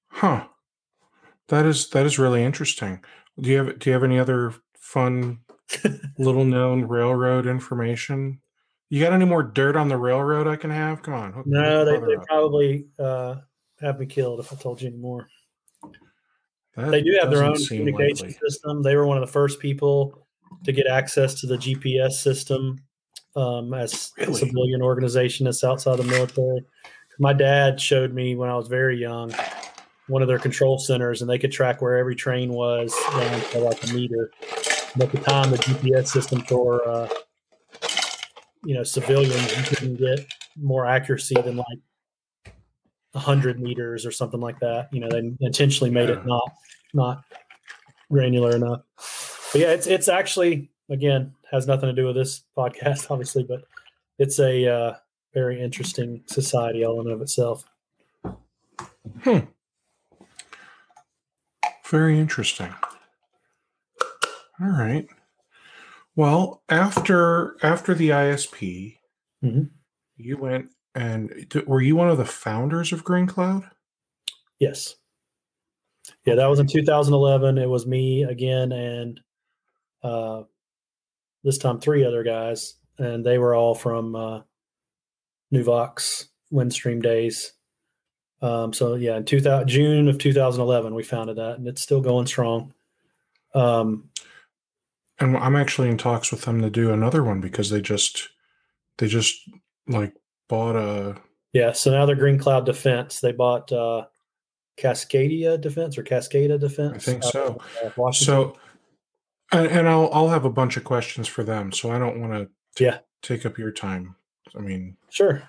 [0.09, 0.47] Huh.
[1.49, 3.03] That is that is really interesting.
[3.39, 5.39] Do you have do you have any other fun
[6.17, 8.41] little known railroad information?
[8.89, 11.03] You got any more dirt on the railroad I can have?
[11.03, 11.43] Come on.
[11.45, 13.35] no they, they probably uh,
[13.79, 15.27] have me killed if i told you anymore
[16.75, 18.39] That they do have their own communication likely.
[18.49, 18.81] system.
[18.81, 20.26] They were one of the first people
[20.63, 22.77] to get access to the GPS system
[23.35, 26.65] um, as a civilian organization that's outside the military.
[27.19, 29.33] My dad showed me when I was very young
[30.07, 33.59] one of their control centers, and they could track where every train was down to
[33.59, 34.31] like a meter.
[34.93, 37.09] And at the time, the GPS system for uh,
[38.63, 40.25] you know civilians, you couldn't get
[40.55, 42.53] more accuracy than like
[43.15, 44.89] hundred meters or something like that.
[44.91, 46.49] You know, they intentionally made it not
[46.93, 47.23] not
[48.11, 48.81] granular enough.
[49.57, 53.63] But yeah, it's it's actually again has nothing to do with this podcast, obviously, but
[54.19, 54.93] it's a uh,
[55.33, 57.65] very interesting society all in and of itself.
[59.23, 59.39] Hmm.
[61.89, 62.71] Very interesting.
[64.61, 65.07] All right.
[66.15, 68.97] Well, after after the ISP,
[69.43, 69.71] Mhm.
[70.17, 73.63] you went and were you one of the founders of Green Cloud?
[74.59, 74.97] Yes.
[76.25, 77.57] Yeah, that was in 2011.
[77.57, 79.19] It was me again and
[80.03, 80.43] uh,
[81.43, 84.41] this time three other guys, and they were all from uh,
[85.53, 87.53] Nuvox Windstream days.
[88.41, 92.27] Um, so yeah, in 2000, June of 2011, we founded that, and it's still going
[92.27, 92.73] strong.
[93.53, 94.09] Um,
[95.19, 98.29] And I'm actually in talks with them to do another one because they just
[98.97, 99.35] they just
[99.87, 100.13] like
[100.47, 101.19] bought a
[101.53, 103.19] yeah, so now they're Green Cloud Defense.
[103.19, 104.05] They bought uh,
[104.77, 107.07] Cascadia Defense or Cascada Defense.
[107.07, 107.59] I think so.
[107.83, 108.53] uh, Washington.
[108.53, 108.57] So,
[109.51, 111.71] and, and I'll I'll have a bunch of questions for them.
[111.71, 112.99] So I don't want to Yeah.
[113.21, 114.15] take up your time.
[114.55, 115.43] I mean, sure.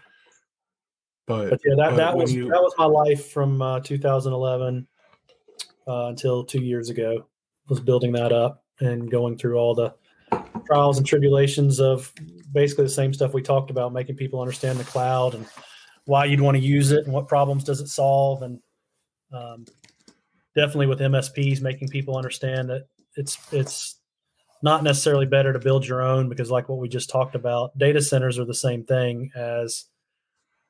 [1.26, 4.86] but, but yeah, that, but that was you- that was my life from uh, 2011
[5.86, 7.26] uh, until two years ago.
[7.68, 9.94] Was building that up and going through all the
[10.66, 12.12] trials and tribulations of
[12.52, 15.46] basically the same stuff we talked about, making people understand the cloud and
[16.06, 18.58] why you'd want to use it and what problems does it solve, and
[19.34, 19.66] um,
[20.54, 22.86] definitely with MSPs, making people understand that
[23.18, 23.96] it's it's
[24.62, 28.00] not necessarily better to build your own because, like what we just talked about, data
[28.00, 29.84] centers are the same thing as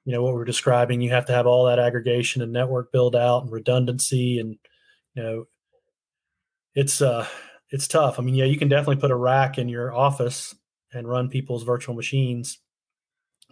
[0.05, 1.01] you know what we're describing.
[1.01, 4.57] You have to have all that aggregation and network build out and redundancy and
[5.15, 5.45] you know
[6.75, 7.27] it's uh
[7.71, 8.19] it's tough.
[8.19, 10.55] I mean yeah you can definitely put a rack in your office
[10.93, 12.59] and run people's virtual machines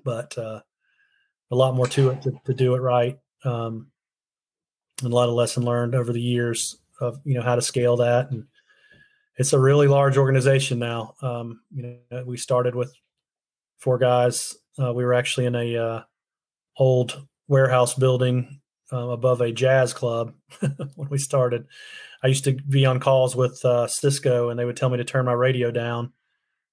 [0.04, 0.60] but uh
[1.50, 3.18] a lot more to it to, to do it right.
[3.44, 3.88] Um
[5.02, 7.96] and a lot of lesson learned over the years of you know how to scale
[7.98, 8.46] that and
[9.36, 11.14] it's a really large organization now.
[11.22, 12.94] Um, you know, we started with
[13.78, 14.56] four guys.
[14.78, 16.02] Uh, we were actually in a uh,
[16.78, 18.60] old warehouse building
[18.92, 20.34] uh, above a jazz club
[20.94, 21.66] when we started.
[22.22, 25.04] I used to be on calls with uh, Cisco, and they would tell me to
[25.04, 26.12] turn my radio down,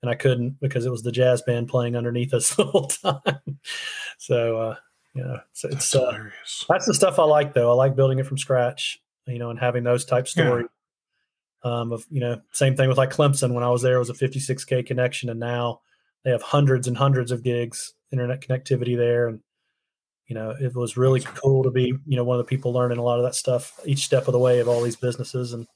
[0.01, 3.59] and I couldn't because it was the jazz band playing underneath us the whole time.
[4.17, 4.75] so, uh,
[5.13, 6.29] you know, it's, it's that's, uh,
[6.69, 7.71] that's the stuff I like, though.
[7.71, 10.65] I like building it from scratch, you know, and having those type stories.
[10.65, 10.72] Yeah.
[11.63, 13.53] Um, of you know, same thing with like Clemson.
[13.53, 15.79] When I was there, it was a 56k connection, and now
[16.23, 19.39] they have hundreds and hundreds of gigs internet connectivity there, and
[20.27, 22.97] you know, it was really cool to be, you know, one of the people learning
[22.97, 25.53] a lot of that stuff each step of the way of all these businesses.
[25.53, 25.67] And,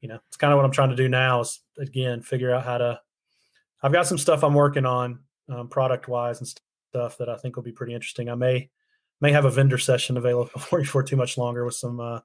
[0.00, 2.64] you know, it's kind of what I'm trying to do now is again, figure out
[2.64, 3.00] how to,
[3.82, 7.56] I've got some stuff I'm working on um, product wise and stuff that I think
[7.56, 8.28] will be pretty interesting.
[8.28, 8.70] I may,
[9.20, 12.20] may have a vendor session available for you for too much longer with some uh,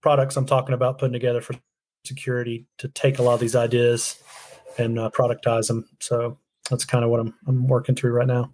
[0.00, 1.54] products I'm talking about putting together for
[2.04, 4.22] security to take a lot of these ideas
[4.78, 5.88] and uh, productize them.
[6.00, 6.38] So
[6.70, 8.52] that's kind of what I'm, I'm working through right now.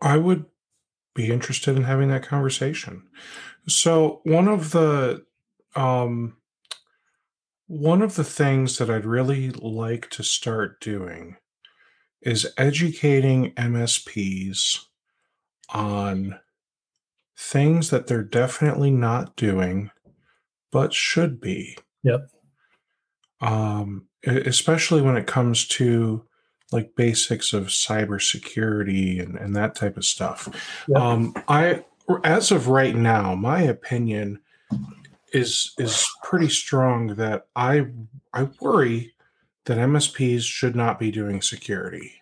[0.00, 0.44] I would
[1.14, 3.04] be interested in having that conversation.
[3.66, 5.24] So one of the
[5.76, 6.36] um,
[7.66, 11.36] one of the things that I'd really like to start doing
[12.20, 14.80] is educating MSPs
[15.70, 16.38] on
[17.36, 19.90] things that they're definitely not doing
[20.74, 21.78] but should be.
[22.02, 22.28] Yep.
[23.40, 26.24] Um, especially when it comes to
[26.72, 30.48] like basics of cybersecurity and, and that type of stuff.
[30.88, 30.98] Yep.
[31.00, 31.84] Um, I,
[32.24, 34.40] as of right now, my opinion
[35.32, 37.86] is is pretty strong that I
[38.32, 39.14] I worry
[39.66, 42.14] that MSPs should not be doing security.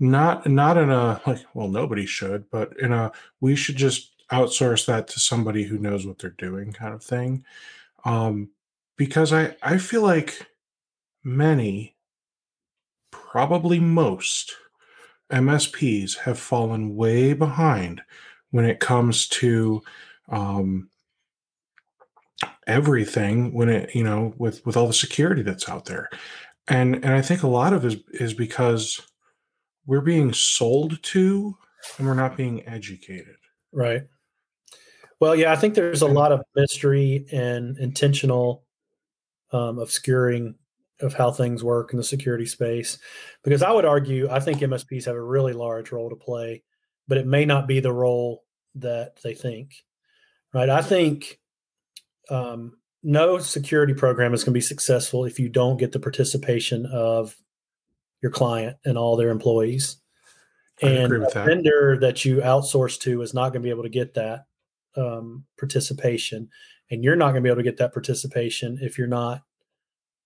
[0.00, 3.12] Not not in a like well nobody should, but in a
[3.42, 7.44] we should just outsource that to somebody who knows what they're doing kind of thing.
[8.04, 8.50] Um,
[8.96, 10.46] because I I feel like
[11.24, 11.96] many
[13.10, 14.54] probably most
[15.32, 18.02] MSPs have fallen way behind
[18.50, 19.82] when it comes to
[20.28, 20.88] um,
[22.66, 26.10] everything when it you know with with all the security that's out there.
[26.70, 29.00] And and i think a lot of is is because
[29.86, 31.56] we're being sold to
[31.96, 33.36] and we're not being educated.
[33.72, 34.02] Right
[35.20, 38.64] well yeah i think there's a lot of mystery and intentional
[39.52, 40.54] um, obscuring
[41.00, 42.98] of how things work in the security space
[43.44, 46.62] because i would argue i think msps have a really large role to play
[47.06, 49.72] but it may not be the role that they think
[50.52, 50.68] right?
[50.68, 51.38] I think
[52.30, 56.86] um, no security program is going to be successful if you don't get the participation
[56.86, 57.36] of
[58.22, 59.96] your client and all their employees.
[60.82, 61.46] I and a that.
[61.46, 64.46] vendor that you outsource to is not going to be able to get that
[64.96, 66.48] um, participation
[66.90, 69.42] and you're not going to be able to get that participation if you're not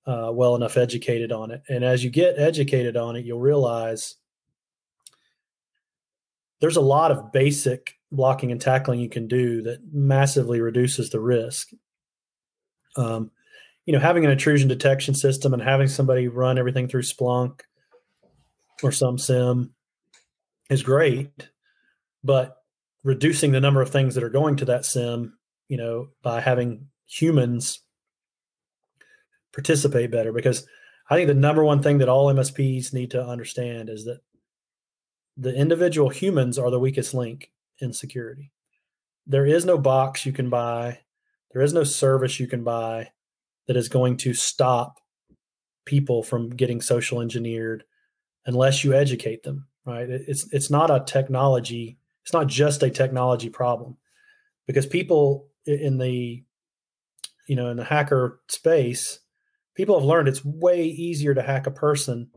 [0.07, 1.63] uh, well enough educated on it.
[1.69, 4.17] And as you get educated on it, you'll realize
[6.61, 11.21] there's a lot of basic blocking and tackling you can do that massively reduces the
[11.21, 11.71] risk.
[12.97, 13.31] Um,
[13.87, 17.63] you know, having an intrusion detection system and having somebody run everything through Splunk
[18.83, 19.75] or some SIEM
[20.71, 21.49] is great,
[22.23, 22.62] but
[23.05, 25.37] reducing the number of things that are going to that SIEM,
[25.69, 27.81] you know, by having humans
[29.53, 30.67] participate better because
[31.11, 34.21] I think the number one thing that all MSPs need to understand is that
[35.37, 38.53] the individual humans are the weakest link in security.
[39.27, 41.01] There is no box you can buy,
[41.53, 43.11] there is no service you can buy
[43.67, 45.01] that is going to stop
[45.85, 47.85] people from getting social engineered
[48.47, 50.09] unless you educate them, right?
[50.09, 53.97] It's it's not a technology, it's not just a technology problem.
[54.67, 56.43] Because people in the
[57.47, 59.21] you know, in the hacker space,
[59.75, 62.31] people have learned it's way easier to hack a person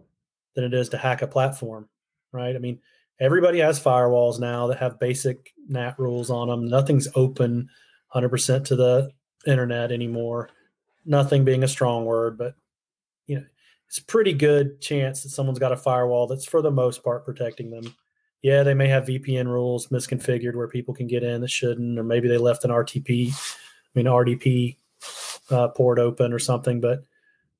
[0.55, 1.87] than it is to hack a platform,
[2.31, 2.55] right?
[2.55, 2.79] I mean,
[3.19, 6.67] everybody has firewalls now that have basic NAT rules on them.
[6.67, 7.69] Nothing's open
[8.13, 9.11] 100% to the
[9.45, 10.49] internet anymore.
[11.05, 12.55] Nothing being a strong word, but
[13.27, 13.45] you know,
[13.87, 17.69] it's pretty good chance that someone's got a firewall that's for the most part protecting
[17.69, 17.95] them.
[18.45, 22.03] Yeah, they may have VPN rules misconfigured where people can get in that shouldn't, or
[22.03, 24.75] maybe they left an RTP, I mean RDP
[25.49, 27.03] uh, port open or something, but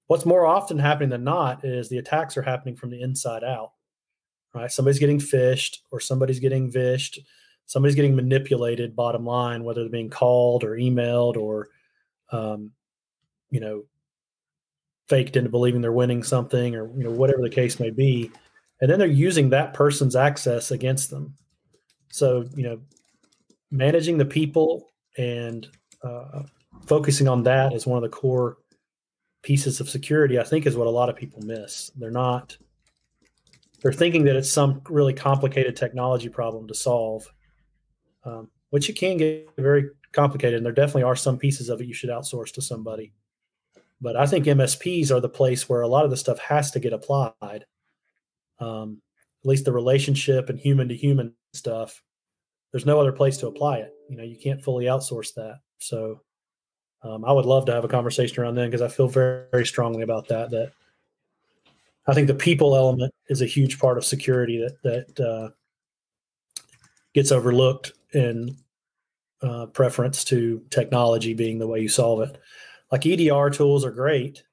[0.08, 3.72] What's more often happening than not is the attacks are happening from the inside out.
[4.54, 4.72] Right?
[4.72, 7.20] Somebody's getting phished or somebody's getting vished.
[7.66, 11.70] Somebody's getting manipulated, bottom line, whether they're being called or emailed or,
[12.32, 12.72] um,
[13.50, 13.86] you know,
[15.10, 18.32] faked into believing they're winning something or, you know, whatever the case may be.
[18.86, 21.36] And then they're using that person's access against them.
[22.12, 22.80] So, you know,
[23.72, 25.68] managing the people and
[26.04, 26.44] uh,
[26.86, 28.58] focusing on that is one of the core–
[29.46, 31.92] pieces of security, I think, is what a lot of people miss.
[31.96, 32.58] They're not.
[33.82, 37.32] They're thinking that it's some really complicated technology problem to solve,
[38.24, 40.58] um, which it can get very complicated.
[40.58, 43.14] And there definitely are some pieces of it you should outsource to somebody.
[44.02, 46.80] But I think MSPs are the place where a lot of the stuff has to
[46.80, 47.66] get applied.
[48.60, 49.02] Um,
[49.44, 52.02] at least the relationship and human to human stuff.
[52.72, 53.94] There's no other place to apply it.
[54.10, 55.60] You know, you can't fully outsource that.
[55.78, 56.22] So
[57.04, 59.66] um, I would love to have a conversation around then because I feel very, very
[59.66, 60.50] strongly about that.
[60.50, 60.72] That
[62.08, 64.82] I think the people element is a huge part of security that
[65.16, 65.50] that uh,
[67.14, 68.58] gets overlooked in
[69.44, 72.42] uh, preference to technology being the way you solve it.
[72.92, 74.44] Like EDR tools are great,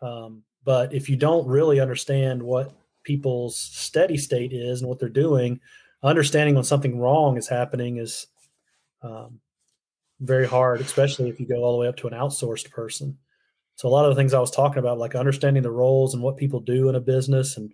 [0.00, 2.72] um, but if you don't really understand what
[3.04, 5.60] people's steady state is and what they're doing,
[6.02, 8.26] understanding when something wrong is happening is
[9.02, 9.40] um,
[10.20, 13.16] very hard, especially if you go all the way up to an outsourced person.
[13.76, 16.22] So a lot of the things I was talking about, like understanding the roles and
[16.22, 17.72] what people do in a business and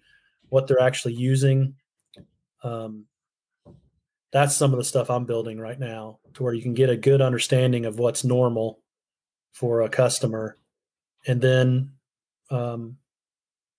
[0.48, 1.74] what they're actually using,
[2.62, 3.06] um,
[4.32, 6.96] that's some of the stuff I'm building right now, to where you can get a
[6.96, 8.80] good understanding of what's normal
[9.52, 10.56] for a customer,
[11.26, 11.92] and then
[12.50, 12.98] um,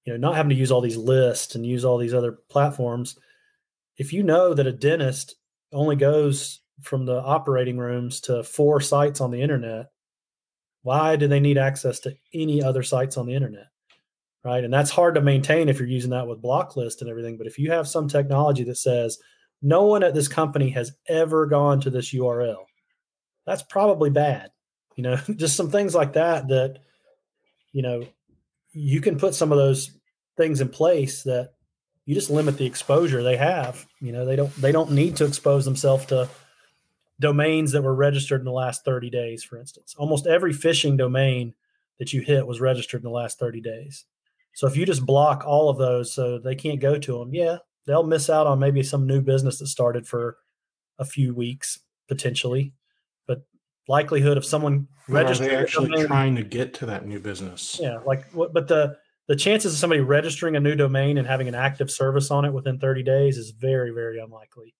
[0.07, 3.19] you know not having to use all these lists and use all these other platforms.
[3.97, 5.35] If you know that a dentist
[5.73, 9.91] only goes from the operating rooms to four sites on the internet,
[10.83, 13.67] why do they need access to any other sites on the internet?
[14.45, 14.63] Right.
[14.63, 17.37] And that's hard to maintain if you're using that with block list and everything.
[17.37, 19.17] But if you have some technology that says
[19.61, 22.63] no one at this company has ever gone to this URL,
[23.45, 24.51] that's probably bad.
[24.95, 26.79] You know, just some things like that that,
[27.73, 28.07] you know,
[28.71, 29.96] you can put some of those
[30.37, 31.53] things in place that
[32.05, 33.85] you just limit the exposure they have.
[33.99, 36.29] You know, they don't they don't need to expose themselves to
[37.19, 39.95] domains that were registered in the last 30 days, for instance.
[39.97, 41.53] Almost every phishing domain
[41.99, 44.05] that you hit was registered in the last 30 days.
[44.53, 47.57] So if you just block all of those so they can't go to them, yeah,
[47.85, 50.37] they'll miss out on maybe some new business that started for
[50.99, 52.73] a few weeks potentially.
[53.27, 53.43] But
[53.87, 57.79] likelihood of someone registering are they actually domain, trying to get to that new business?
[57.81, 58.97] Yeah, like what but the
[59.27, 62.53] the chances of somebody registering a new domain and having an active service on it
[62.53, 64.73] within 30 days is very very unlikely.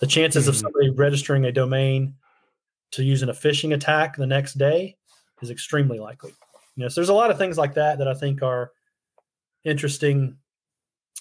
[0.00, 0.50] The chances mm-hmm.
[0.50, 2.14] of somebody registering a domain
[2.92, 4.96] to use in a phishing attack the next day
[5.42, 6.32] is extremely likely.
[6.76, 8.72] You know, so there's a lot of things like that that I think are
[9.64, 10.36] interesting,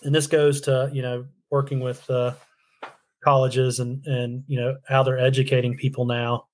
[0.03, 2.33] and this goes to you know working with uh,
[3.23, 6.47] colleges and and you know how they're educating people now.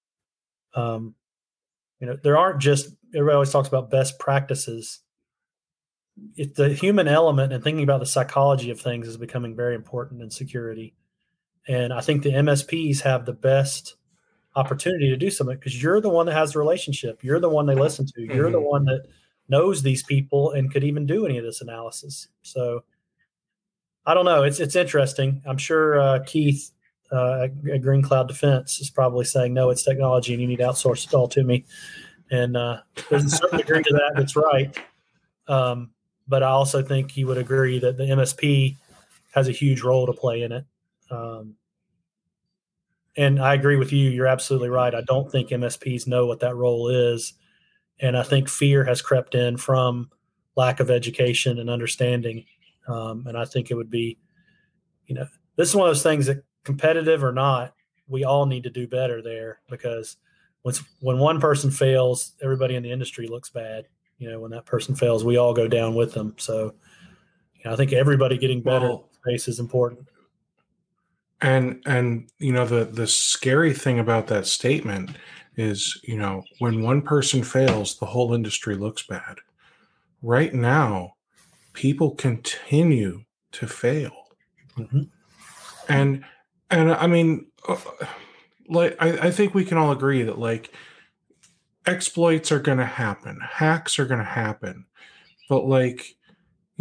[0.75, 1.15] Um,
[1.99, 4.99] you know, there aren't just everybody always talks about best practices.
[6.35, 10.21] If the human element and thinking about the psychology of things is becoming very important
[10.21, 10.93] in security.
[11.67, 13.95] And I think the MSPs have the best
[14.55, 17.23] opportunity to do something because you're the one that has the relationship.
[17.23, 18.21] You're the one they listen to.
[18.21, 18.53] You're mm-hmm.
[18.53, 19.05] the one that
[19.47, 22.27] knows these people and could even do any of this analysis.
[22.41, 22.83] So
[24.05, 24.43] I don't know.
[24.43, 25.41] It's it's interesting.
[25.45, 26.71] I'm sure uh, Keith
[27.11, 30.63] uh, at Green Cloud Defense is probably saying, "No, it's technology, and you need to
[30.63, 31.65] outsource it all to me."
[32.31, 32.79] And uh,
[33.09, 34.13] there's a certain degree to that.
[34.15, 34.75] That's right.
[35.47, 35.91] Um,
[36.31, 38.77] but I also think you would agree that the MSP
[39.33, 40.65] has a huge role to play in it.
[41.09, 41.55] Um,
[43.17, 44.09] and I agree with you.
[44.09, 44.95] You're absolutely right.
[44.95, 47.33] I don't think MSPs know what that role is.
[47.99, 50.09] And I think fear has crept in from
[50.55, 52.45] lack of education and understanding.
[52.87, 54.17] Um, and I think it would be,
[55.07, 55.27] you know,
[55.57, 57.73] this is one of those things that competitive or not,
[58.07, 60.15] we all need to do better there because
[60.61, 63.87] when, when one person fails, everybody in the industry looks bad.
[64.21, 66.35] You know, when that person fails, we all go down with them.
[66.37, 66.75] So
[67.55, 70.07] you know, I think everybody getting better well, space is important.
[71.41, 75.17] And and you know the the scary thing about that statement
[75.57, 79.39] is, you know, when one person fails, the whole industry looks bad.
[80.21, 81.15] Right now,
[81.73, 83.23] people continue
[83.53, 84.13] to fail.
[84.77, 85.01] Mm-hmm.
[85.89, 86.23] And
[86.69, 87.75] and I mean uh,
[88.69, 90.71] like I, I think we can all agree that like
[91.85, 94.85] exploits are going to happen hacks are going to happen
[95.49, 96.15] but like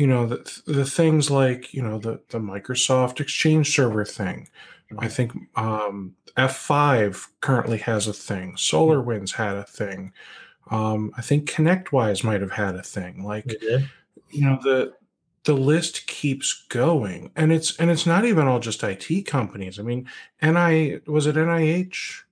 [0.00, 4.48] you know the the things like you know the the Microsoft Exchange Server thing.
[4.98, 8.54] I think um, F5 currently has a thing.
[8.54, 10.12] SolarWinds had a thing.
[10.70, 13.24] Um, I think ConnectWise might have had a thing.
[13.24, 13.54] Like
[14.30, 14.94] you know the
[15.44, 19.78] the list keeps going, and it's and it's not even all just IT companies.
[19.78, 20.08] I mean,
[20.40, 22.22] NI was it NIH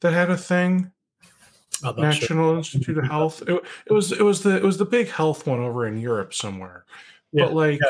[0.00, 0.90] that had a thing?
[1.82, 2.56] National sure.
[2.58, 3.42] Institute of Health.
[3.42, 6.34] It, it, was it was the it was the big health one over in Europe
[6.34, 6.84] somewhere.
[7.32, 7.80] Yeah, but like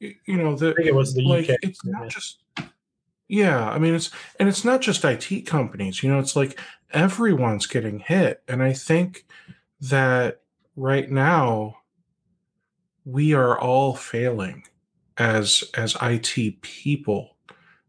[0.00, 0.10] yeah.
[0.26, 1.56] you know the it was the like UK.
[1.62, 2.42] it's not just
[3.28, 6.58] yeah, I mean it's and it's not just IT companies, you know, it's like
[6.92, 8.42] everyone's getting hit.
[8.46, 9.26] And I think
[9.80, 10.42] that
[10.76, 11.78] right now
[13.04, 14.64] we are all failing
[15.16, 17.36] as as IT people,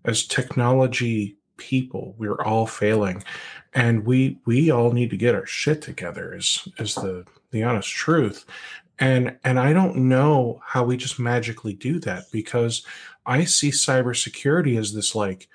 [0.06, 2.16] as technology people.
[2.18, 3.24] We're all failing,
[3.76, 6.36] and we we all need to get our shit together.
[6.36, 8.46] Is is the the honest truth,
[9.00, 12.86] and and I don't know how we just magically do that because
[13.26, 15.48] I see cybersecurity as this like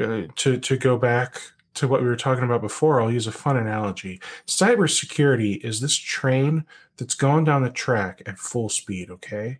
[0.00, 1.40] uh, to to go back
[1.74, 4.20] to what we were talking about before, I'll use a fun analogy.
[4.46, 6.64] Cybersecurity is this train
[6.96, 9.58] that's going down the track at full speed, okay?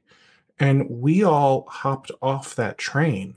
[0.58, 3.36] And we all hopped off that train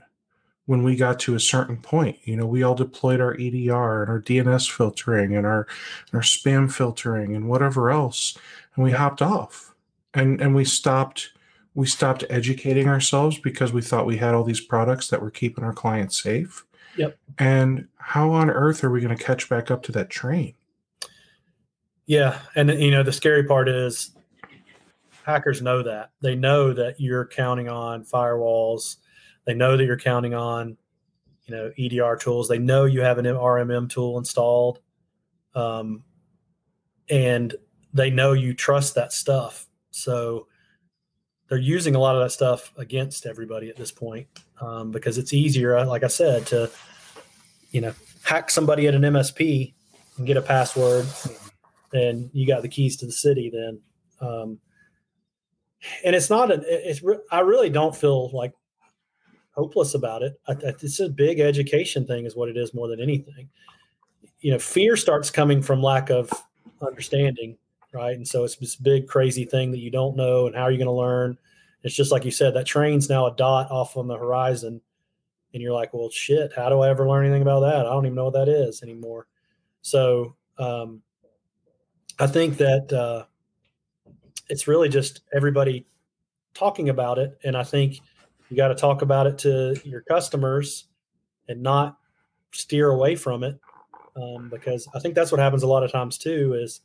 [0.66, 2.18] when we got to a certain point.
[2.24, 5.66] You know, we all deployed our EDR and our DNS filtering and our
[6.12, 8.36] our spam filtering and whatever else,
[8.74, 9.74] and we hopped off.
[10.14, 11.30] And and we stopped
[11.74, 15.64] we stopped educating ourselves because we thought we had all these products that were keeping
[15.64, 16.64] our clients safe.
[16.96, 17.18] Yep.
[17.38, 20.54] And how on earth are we going to catch back up to that train?
[22.06, 24.14] Yeah, and you know the scary part is
[25.24, 26.10] hackers know that.
[26.20, 28.96] They know that you're counting on firewalls.
[29.44, 30.76] They know that you're counting on,
[31.44, 32.48] you know, EDR tools.
[32.48, 34.80] They know you have an RMM tool installed,
[35.54, 36.02] um,
[37.10, 37.54] and
[37.92, 39.66] they know you trust that stuff.
[39.90, 40.46] So
[41.48, 44.26] they're using a lot of that stuff against everybody at this point
[44.60, 46.70] um, because it's easier, like I said, to
[47.70, 47.92] you know
[48.22, 49.74] hack somebody at an MSP
[50.16, 51.06] and get a password,
[51.92, 53.50] and you got the keys to the city.
[53.50, 53.80] Then
[54.20, 54.58] um,
[56.04, 58.52] and it's not an it's i really don't feel like
[59.54, 60.40] hopeless about it.
[60.48, 63.48] I, it's a big education thing is what it is more than anything.
[64.40, 66.30] You know fear starts coming from lack of
[66.82, 67.56] understanding
[67.94, 68.16] right?
[68.16, 70.78] And so it's this big crazy thing that you don't know and how are you
[70.78, 71.38] going to learn?
[71.84, 74.80] It's just like you said that train's now a dot off on the horizon
[75.52, 77.86] and you're like well shit how do i ever learn anything about that?
[77.86, 79.26] I don't even know what that is anymore.
[79.82, 81.02] So um,
[82.18, 83.24] i think that uh,
[84.48, 85.86] it's really just everybody
[86.54, 87.38] talking about it.
[87.44, 88.00] And I think
[88.54, 90.86] you got to talk about it to your customers
[91.48, 91.98] and not
[92.52, 93.58] steer away from it.
[94.16, 96.80] Um, because I think that's what happens a lot of times too is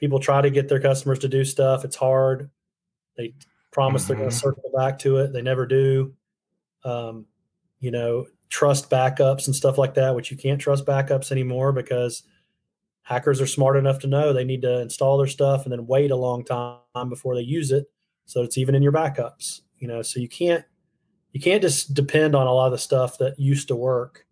[0.00, 1.84] people try to get their customers to do stuff.
[1.84, 2.50] It's hard.
[3.16, 3.34] They
[3.70, 4.08] promise mm-hmm.
[4.08, 5.32] they're going to circle back to it.
[5.32, 6.14] They never do.
[6.84, 7.26] Um,
[7.78, 12.22] you know, trust backups and stuff like that, which you can't trust backups anymore because–
[13.08, 16.10] hackers are smart enough to know they need to install their stuff and then wait
[16.10, 17.90] a long time before they use it
[18.26, 20.62] so it's even in your backups you know so you can't
[21.38, 24.26] you can't just depend on a lot of the stuff that used to work.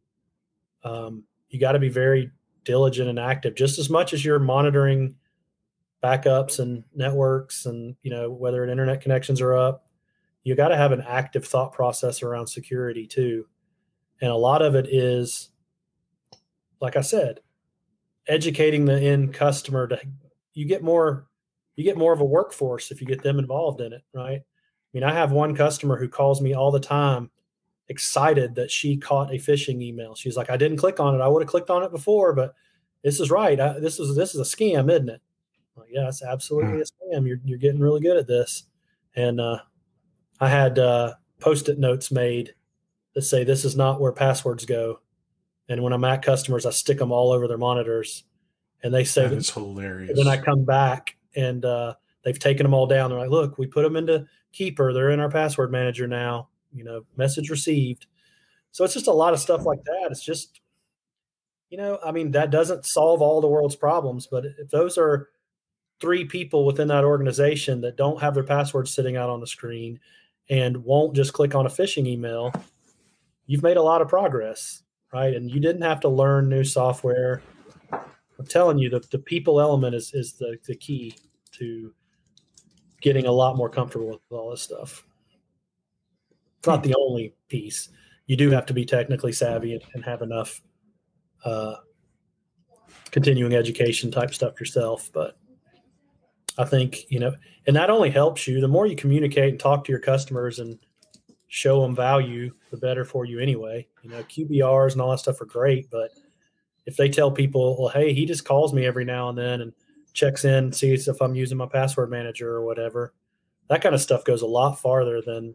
[0.82, 2.32] Um, you got to be very
[2.64, 5.14] diligent and active just as much as you're monitoring
[6.02, 9.86] backups and networks and you know whether internet connections are up.
[10.42, 13.46] You got to have an active thought process around security too.
[14.20, 15.50] And a lot of it is
[16.80, 17.38] like i said
[18.26, 19.98] educating the end customer to
[20.54, 21.28] you get more
[21.76, 24.42] you get more of a workforce if you get them involved in it right
[24.96, 27.30] mean i have one customer who calls me all the time
[27.88, 30.14] excited that she caught a phishing email.
[30.14, 31.20] She's like i didn't click on it.
[31.20, 32.54] I would have clicked on it before but
[33.04, 33.60] this is right.
[33.60, 35.20] I, this is this is a scam isn't it?
[35.76, 36.80] Like, yeah it's absolutely hmm.
[36.80, 37.26] a scam.
[37.28, 38.64] You're, you're getting really good at this.
[39.14, 39.60] And uh,
[40.40, 42.54] i had uh, post-it notes made
[43.14, 45.00] that say this is not where passwords go.
[45.68, 48.22] And when I'm at customers, I stick them all over their monitors,
[48.82, 50.16] and they say that is hilarious.
[50.16, 51.94] Then I come back and uh,
[52.26, 53.08] they've taken them all down.
[53.08, 54.92] They're like, "Look, we put them into Keeper.
[54.92, 56.48] They're in our password manager now.
[56.74, 58.06] You know, message received."
[58.72, 60.08] So it's just a lot of stuff like that.
[60.10, 60.60] It's just,
[61.70, 65.30] you know, I mean, that doesn't solve all the world's problems, but if those are
[65.98, 69.98] three people within that organization that don't have their passwords sitting out on the screen
[70.50, 72.52] and won't just click on a phishing email,
[73.46, 74.82] you've made a lot of progress
[75.12, 75.34] right?
[75.34, 77.42] And you didn't have to learn new software.
[77.92, 81.14] I'm telling you, the, the people element is, is the, the key
[81.52, 81.94] to
[83.00, 85.04] getting a lot more comfortable with all this stuff.
[86.58, 87.90] It's not the only piece.
[88.26, 90.60] You do have to be technically savvy and, and have enough
[91.44, 91.76] uh,
[93.10, 95.10] continuing education type stuff yourself.
[95.12, 95.38] But
[96.58, 97.34] I think, you know,
[97.66, 100.78] and that only helps you the more you communicate and talk to your customers and
[101.48, 103.86] show them value, the better for you anyway.
[104.02, 106.10] You know, QBRs and all that stuff are great, but
[106.86, 109.72] if they tell people, well, hey, he just calls me every now and then and
[110.16, 113.12] checks in, sees if I'm using my password manager or whatever,
[113.68, 115.54] that kind of stuff goes a lot farther than,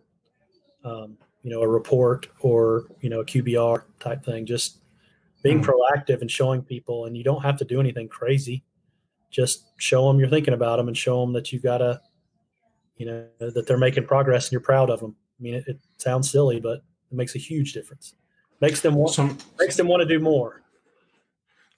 [0.85, 4.45] um, you know, a report or, you know, a QBR type thing.
[4.45, 4.77] Just
[5.41, 5.71] being mm-hmm.
[5.71, 8.63] proactive and showing people, and you don't have to do anything crazy.
[9.31, 11.99] Just show them you're thinking about them and show them that you've got to,
[12.97, 15.15] you know, that they're making progress and you're proud of them.
[15.39, 18.13] I mean, it, it sounds silly, but it makes a huge difference.
[18.59, 20.61] Makes them want some, makes them want to do more.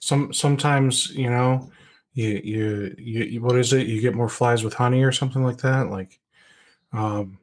[0.00, 1.70] Some sometimes you know
[2.14, 3.86] you, you you what is it?
[3.88, 5.90] You get more flies with honey or something like that.
[5.90, 6.20] Like,
[6.92, 7.38] um,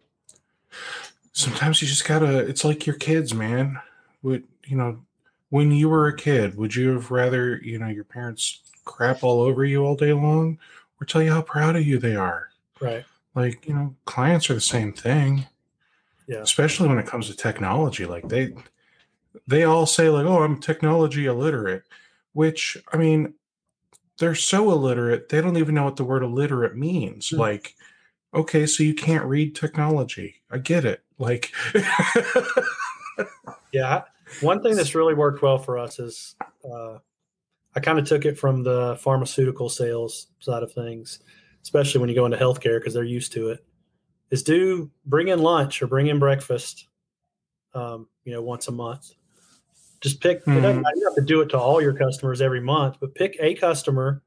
[1.34, 2.40] sometimes you just gotta.
[2.40, 3.80] It's like your kids, man.
[4.24, 5.02] Would you know?
[5.50, 9.42] When you were a kid, would you have rather you know your parents crap all
[9.42, 10.58] over you all day long,
[11.00, 12.50] or tell you how proud of you they are?
[12.80, 13.04] Right.
[13.36, 15.48] Like you know, clients are the same thing.
[16.28, 16.38] Yeah.
[16.38, 18.54] Especially when it comes to technology, like they
[19.48, 21.84] they all say like, "Oh, I'm technology illiterate,"
[22.32, 23.34] which I mean,
[24.22, 27.30] they're so illiterate they don't even know what the word illiterate means.
[27.30, 27.40] Hmm.
[27.40, 27.76] Like,
[28.34, 30.42] okay, so you can't read technology.
[30.50, 31.04] I get it.
[31.18, 31.52] Like,
[33.72, 34.04] Yeah.
[34.42, 36.98] One thing that's really worked well for us is uh,
[37.76, 41.20] I kind of took it from the pharmaceutical sales side of things,
[41.64, 43.66] especially when you go into healthcare because they're used to it.
[44.30, 46.88] Is do bring in lunch or bring in breakfast,
[47.74, 49.12] um, you know, once a month.
[50.02, 50.40] Just pick.
[50.40, 50.96] It doesn't Mhm.
[50.96, 53.54] you don't have to do it to all your customers every month, but pick a
[53.54, 54.22] customer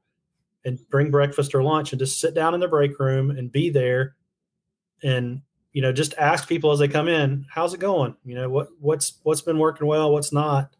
[0.63, 3.69] and bring breakfast or lunch and just sit down in the break room and be
[3.69, 4.15] there
[5.03, 5.41] and
[5.73, 8.69] you know just ask people as they come in how's it going you know what
[8.79, 10.75] what's what's been working well what's not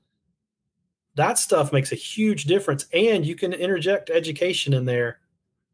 [1.16, 5.20] that stuff makes a huge difference and you can interject education in there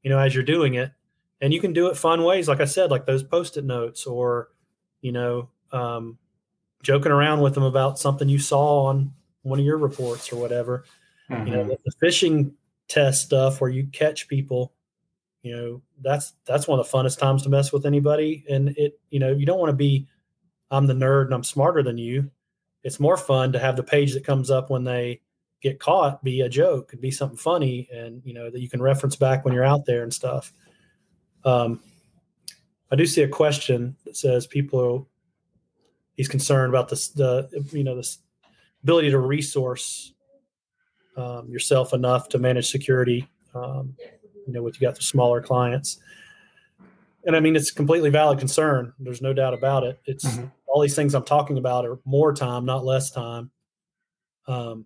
[0.03, 0.91] you know as you're doing it
[1.39, 4.49] and you can do it fun ways like i said like those post-it notes or
[5.01, 6.17] you know um,
[6.83, 9.11] joking around with them about something you saw on
[9.43, 10.85] one of your reports or whatever.
[11.29, 11.67] You know Mhm.
[11.69, 12.51] the, the phishing
[12.87, 14.73] test stuff where you catch people
[15.43, 18.43] you know that's that's one of the funnest times to mess with anybody.
[18.49, 20.07] And it you know you don't want to be
[20.71, 22.29] i'm the nerd and i'm smarter than you.
[22.83, 25.21] It's more fun to have the page that comes up when they
[25.61, 28.81] get caught be a joke and be something funny and you know that you can
[28.81, 30.51] reference back when you're out there and stuff.
[31.45, 31.81] Um,
[32.91, 35.07] i do see a question that says people
[36.15, 38.19] he's concerned about this the you know this
[38.83, 40.13] ability to resource
[41.17, 43.95] um, yourself enough to manage security um,
[44.47, 45.99] you know, with you got the smaller clients.
[47.25, 48.93] And I mean, it's a completely valid concern.
[48.99, 49.99] There's no doubt about it.
[50.05, 50.51] It's Mhm.
[50.67, 53.51] all these things I'm talking about are more time, not less time.
[54.47, 54.85] Um,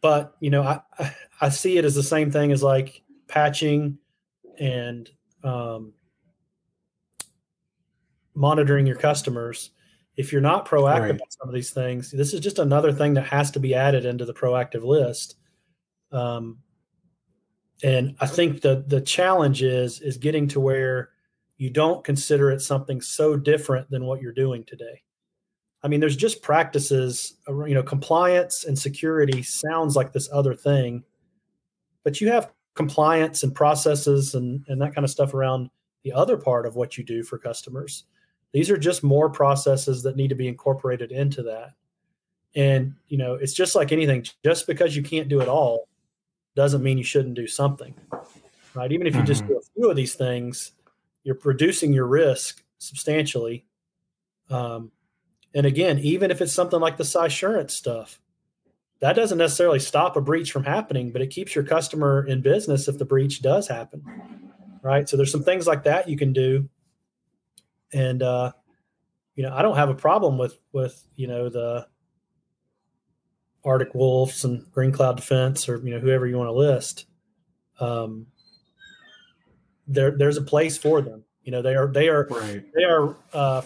[0.00, 3.98] but you know, I, I I see it as the same thing as like patching
[4.58, 5.10] and
[5.42, 5.94] um,
[8.34, 9.70] monitoring your customers.
[10.20, 11.20] If you're not proactive Right.
[11.22, 14.04] on some of these things, this is just another thing that has to be added
[14.04, 15.36] into the proactive list.
[16.12, 16.58] Um,
[17.82, 21.10] and I think the the challenge is is getting to where
[21.56, 25.02] you don't consider it something so different than what you're doing today.
[25.82, 31.02] I mean, there's just practices, you know, compliance and security sounds like this other thing,
[32.04, 35.70] but you have compliance and processes and, and that kind of stuff around
[36.02, 38.04] the other part of what you do for customers.
[38.52, 41.74] These are just more processes that need to be incorporated into that.
[42.54, 45.88] And, you know, it's just like anything, just because you can't do it all
[46.56, 47.94] doesn't mean you shouldn't do something,
[48.74, 48.90] right?
[48.90, 49.48] Even if you just Mhm.
[49.48, 50.72] do a few of these things,
[51.22, 53.66] you're reducing your risk substantially.
[54.48, 54.90] Um,
[55.54, 58.20] and again, even if it's something like the Cysurance stuff,
[58.98, 62.88] that doesn't necessarily stop a breach from happening, but it keeps your customer in business
[62.88, 64.04] if the breach does happen,
[64.82, 65.08] right?
[65.08, 66.68] So there's some things like that you can do,
[67.92, 68.52] and uh,
[69.34, 71.86] you know, I don't have a problem with with you know the
[73.64, 77.06] Arctic Wolves and Green Cloud Defense or you know whoever you want to list.
[77.78, 78.26] Um,
[79.86, 81.24] there, there's a place for them.
[81.42, 82.64] You know, they are they are right.
[82.74, 83.62] they are uh,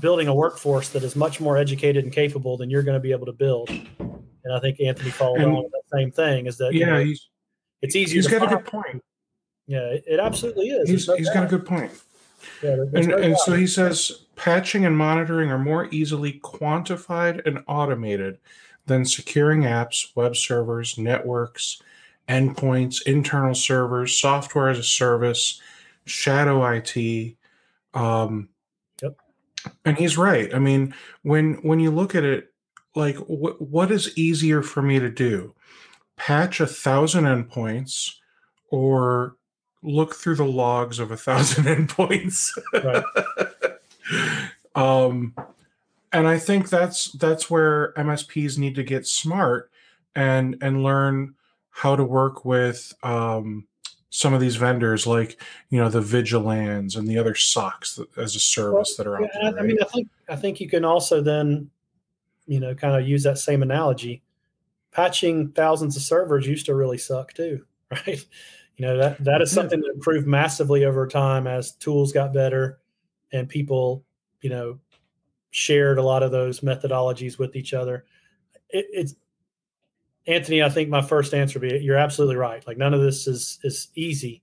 [0.00, 3.12] building a workforce that is much more educated and capable than you're going to be
[3.12, 3.68] able to build.
[3.70, 6.46] And I think Anthony followed And- on with that same thing.
[6.46, 7.28] Is that you Yeah, know, he's
[7.82, 8.16] it's easier.
[8.16, 9.02] he's got a good point.
[9.66, 10.88] Yeah, it, it absolutely is.
[10.88, 11.92] He's, no he's got a good point.
[12.62, 18.38] Yeah, And, and so he says patching and monitoring are more easily quantified and automated
[18.86, 21.82] than securing apps, web servers, networks,
[22.28, 25.60] endpoints, internal servers, software as a service,
[26.04, 27.36] shadow IT.
[27.94, 28.48] Um,
[29.02, 29.16] Yep.
[29.84, 30.54] And he's right.
[30.54, 32.52] I mean, when when you look at it,
[32.94, 35.54] like what what is easier for me to do?
[36.16, 38.14] Patch a thousand endpoints
[38.70, 39.36] or
[39.82, 42.50] look through the logs of a thousand endpoints.
[42.72, 43.04] Right.
[44.74, 45.34] um,
[46.12, 49.70] and I think that's that's where MSPs need to get smart
[50.14, 51.34] and and learn
[51.70, 53.66] how to work with um,
[54.10, 55.40] some of these vendors, like
[55.70, 59.30] you know the Vigilans and the other SOCs that, as a service that are out
[59.34, 59.60] Yeah, there.
[59.60, 59.78] I mean.
[59.80, 61.70] I think I think you can also then,
[62.46, 64.22] you know, kind of use that same analogy.
[64.90, 68.24] Patching thousands of servers used to really suck too, right?
[68.78, 72.78] You know that that is something that improved massively over time as tools got better,
[73.32, 74.04] and people,
[74.40, 74.78] you know,
[75.50, 78.04] shared a lot of those methodologies with each other.
[78.70, 79.14] It, it's
[80.28, 82.64] Anthony, I think my first answer be you're absolutely right.
[82.68, 84.42] Like none of this is is easy,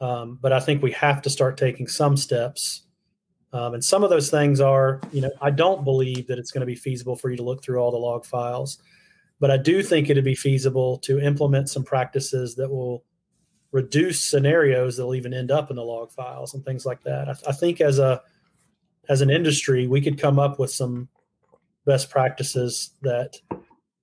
[0.00, 2.82] um, but I think we have to start taking some steps.
[3.52, 6.60] Um, and some of those things are, you know, I don't believe that it's going
[6.60, 8.78] to be feasible for you to look through all the log files,
[9.40, 13.02] but I do think it'd be feasible to implement some practices that will
[13.72, 17.28] reduce scenarios that'll even end up in the log files and things like that.
[17.28, 18.22] I, I think as a
[19.08, 21.08] as an industry, we could come up with some
[21.86, 23.40] best practices that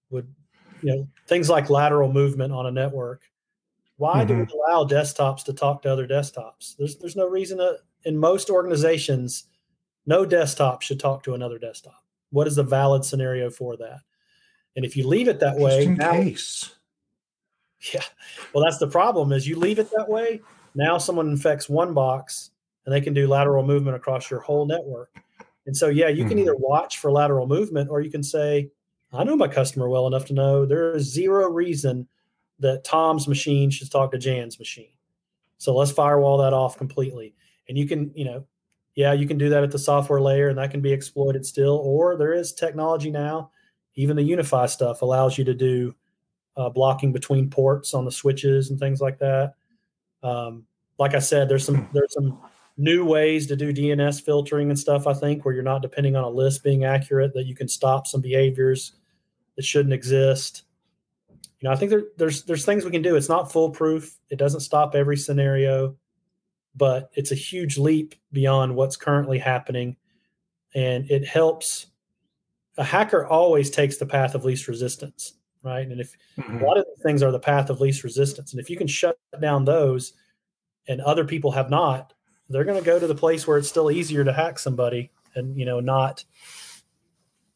[0.09, 0.27] would,
[0.81, 3.23] you know, things like lateral movement on a network.
[3.97, 4.27] Why mm-hmm.
[4.27, 6.75] do we allow desktops to talk to other desktops?
[6.77, 9.45] There's there's no reason to, in most organizations,
[10.05, 12.03] no desktop should talk to another desktop.
[12.31, 13.99] What is the valid scenario for that?
[14.75, 16.74] And if you leave it that way, now, case.
[17.93, 18.01] Yeah.
[18.53, 20.41] Well, that's the problem is you leave it that way.
[20.73, 22.51] Now someone infects one box
[22.85, 25.09] and they can do lateral movement across your whole network.
[25.65, 26.39] And so, yeah, you can mm-hmm.
[26.39, 28.69] either watch for lateral movement or you can say,
[29.13, 32.07] I know my customer well enough to know there is zero reason
[32.59, 34.93] that Tom's machine should talk to Jan's machine.
[35.57, 37.35] So let's firewall that off completely.
[37.67, 38.45] And you can, you know,
[38.95, 41.77] yeah, you can do that at the software layer and that can be exploited still.
[41.77, 43.51] Or there is technology now,
[43.95, 45.95] even the UniFi stuff allows you to do
[46.57, 49.55] uh, blocking between ports on the switches and things like that.
[50.23, 50.65] Um,
[50.97, 52.39] like I said, there's some there's some
[52.77, 55.07] new ways to do DNS filtering and stuff.
[55.07, 58.07] I think where you're not depending on a list being accurate, that you can stop
[58.07, 58.93] some behaviors
[59.55, 60.63] that shouldn't exist.
[61.59, 63.15] You know, I think there, there's there's things we can do.
[63.15, 64.17] It's not foolproof.
[64.29, 65.95] It doesn't stop every scenario,
[66.75, 69.97] but it's a huge leap beyond what's currently happening,
[70.73, 71.87] and it helps.
[72.77, 75.35] A hacker always takes the path of least resistance,
[75.65, 75.87] right?
[75.87, 76.59] And if mm-hmm.
[76.59, 78.87] a lot of these things are the path of least resistance, and if you can
[78.87, 80.13] shut down those,
[80.87, 82.13] and other people have not,
[82.49, 85.55] they're going to go to the place where it's still easier to hack somebody and
[85.57, 86.23] you know not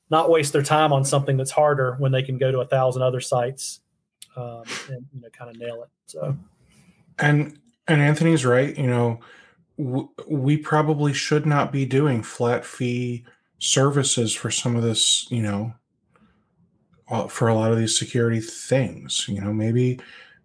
[0.10, 3.02] not waste their time on something that's harder when they can go to a thousand
[3.02, 3.82] other sites
[4.36, 6.38] um, and you know kind of nail it so
[7.20, 9.20] and and anthony's right you know
[9.78, 13.26] w- we probably should not be doing flat fee
[13.60, 15.74] services for some of this you know
[17.28, 20.00] for a lot of these security things you know maybe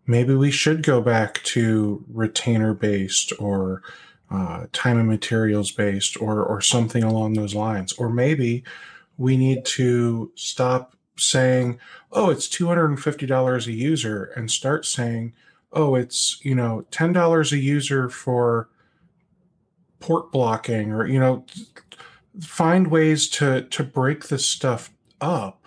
[0.07, 3.83] maybe we should go back to retainer based or
[4.31, 7.93] uh, time and materials based or or something along those lines.
[7.95, 8.65] Or maybe
[9.17, 11.79] we need to stop saying
[12.11, 15.33] oh it's $250 a user and start saying
[15.73, 18.69] oh it's you know $10 a user for
[20.01, 21.47] port blocking or you know
[22.41, 25.64] find ways to to break this stuff up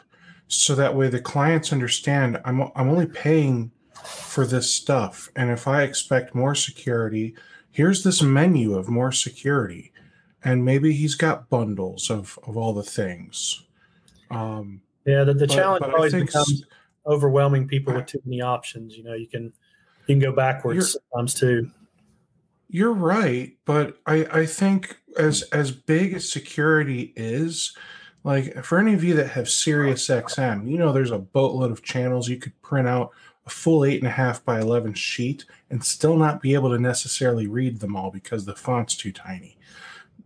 [0.48, 3.72] so that way the clients understand I'm I'm only paying
[4.04, 5.30] for this stuff.
[5.36, 7.36] And if I expect more security
[7.78, 9.92] here's this menu of more security.
[10.44, 13.66] And maybe he's got bundles of, of all the things.
[14.32, 16.66] Um, yeah the, the but, challenge but always becomes
[17.06, 18.98] overwhelming people with too many options.
[18.98, 19.54] You know you can
[20.08, 21.70] you can go backwards sometimes too.
[22.70, 27.74] You're right but i i think as as big as security is
[28.28, 31.82] like for any of you that have Sirius XM, you know there's a boatload of
[31.82, 33.12] channels you could print out
[33.46, 36.78] a full eight and a half by 11 sheet and still not be able to
[36.78, 39.58] necessarily read them all because the font's too tiny.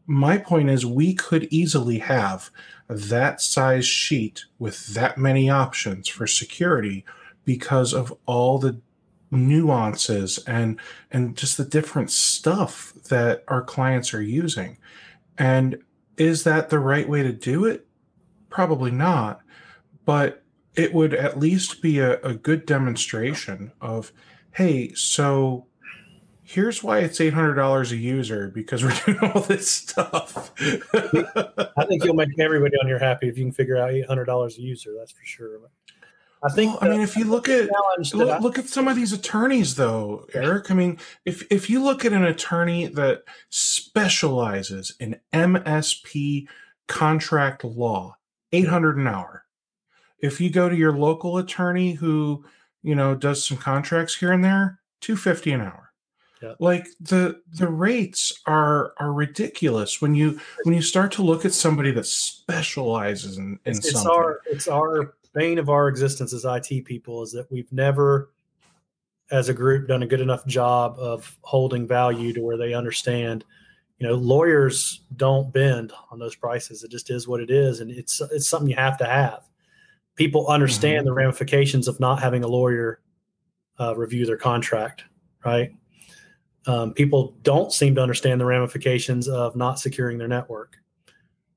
[0.07, 2.49] My point is, we could easily have
[2.89, 7.05] that size sheet with that many options for security
[7.45, 8.81] because of all the
[9.29, 10.79] nuances and
[11.11, 14.79] and just the different stuff that our clients are using.
[15.37, 15.77] And
[16.17, 17.85] is that the right way to do it?
[18.51, 19.41] Probably not.
[20.05, 20.43] But
[20.75, 24.11] it would at least be a, a good demonstration of,
[24.51, 25.65] hey, so
[26.43, 30.51] here's why it's eight hundred dollars a user because we're doing all this stuff.
[30.59, 34.25] I think you'll make everybody on here happy if you can figure out eight hundred
[34.25, 34.91] dollars a user.
[34.97, 35.59] That's for sure.
[36.43, 36.71] I think.
[36.71, 37.69] Well, the, I mean, if you look at
[38.13, 40.71] look, I, look, at some of these attorneys, though, Eric.
[40.71, 46.47] I mean, if if you look at an attorney that specializes in MSP
[46.87, 48.17] contract law,
[48.51, 49.45] eight hundred an hour
[50.19, 52.43] if you go to your local attorney who
[52.83, 55.91] you know does some contracts here and there 250 an hour
[56.41, 56.53] yeah.
[56.59, 61.53] like the the rates are are ridiculous when you when you start to look at
[61.53, 64.01] somebody that specializes in, in it's, something.
[64.01, 68.31] it's our it's our bane of our existence as IT people is that we've never
[69.29, 73.45] as a group done a good enough job of holding value to where they understand
[74.01, 77.91] you know lawyers don't bend on those prices it just is what it is and
[77.91, 79.47] it's it's something you have to have
[80.15, 81.05] people understand mm-hmm.
[81.05, 82.99] the ramifications of not having a lawyer
[83.79, 85.03] uh, review their contract,
[85.43, 85.71] right?
[86.67, 90.77] Um, people don't seem to understand the ramifications of not securing their network,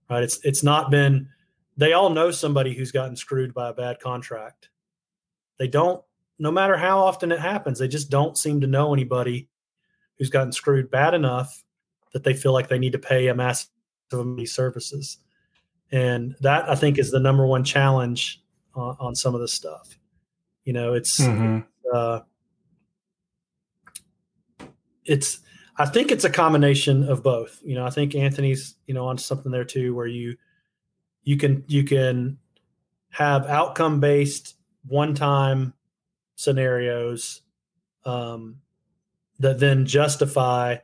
[0.08, 0.22] right?
[0.22, 1.28] It's it's not been.
[1.76, 4.70] They all know somebody who's gotten screwed by a bad contract,
[5.58, 6.02] they don't
[6.38, 9.48] no matter how often it happens they just don't seem to know anybody
[10.18, 11.62] who's gotten screwed bad enough
[12.14, 13.68] that they feel like they need to pay a massive
[14.10, 15.18] amount of these services
[15.92, 18.42] and that i think is the number one challenge
[18.74, 19.98] on, on some of this stuff
[20.64, 21.58] you know it's Mm-hmm.
[21.92, 22.20] uh,
[25.04, 25.40] it's
[25.76, 27.60] I think it's a combination of both.
[27.64, 30.36] You know, I think Anthony's you know on something there too, where you
[31.22, 32.38] you can you can
[33.10, 35.74] have outcome based one time
[36.36, 37.42] scenarios
[38.04, 38.56] um,
[39.38, 40.76] that then justify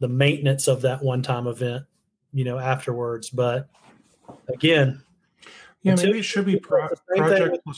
[0.00, 1.84] the maintenance of that one time event.
[2.32, 3.68] You know, afterwards, but
[4.48, 5.02] again,
[5.82, 7.76] Yeah, maybe it should be pro- project with-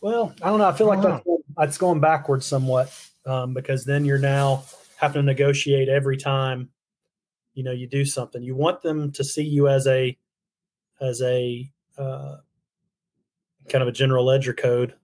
[0.00, 0.68] Well, I don't know.
[0.68, 1.10] I feel like Wow.
[1.10, 2.90] that's, going- that's going backwards somewhat
[3.26, 4.64] um, because then you're now
[4.96, 6.70] having to negotiate every time
[7.54, 8.42] you know you do something.
[8.42, 10.16] You want them to see you as a
[11.00, 12.36] as a uh,
[13.68, 14.94] kind of a general ledger code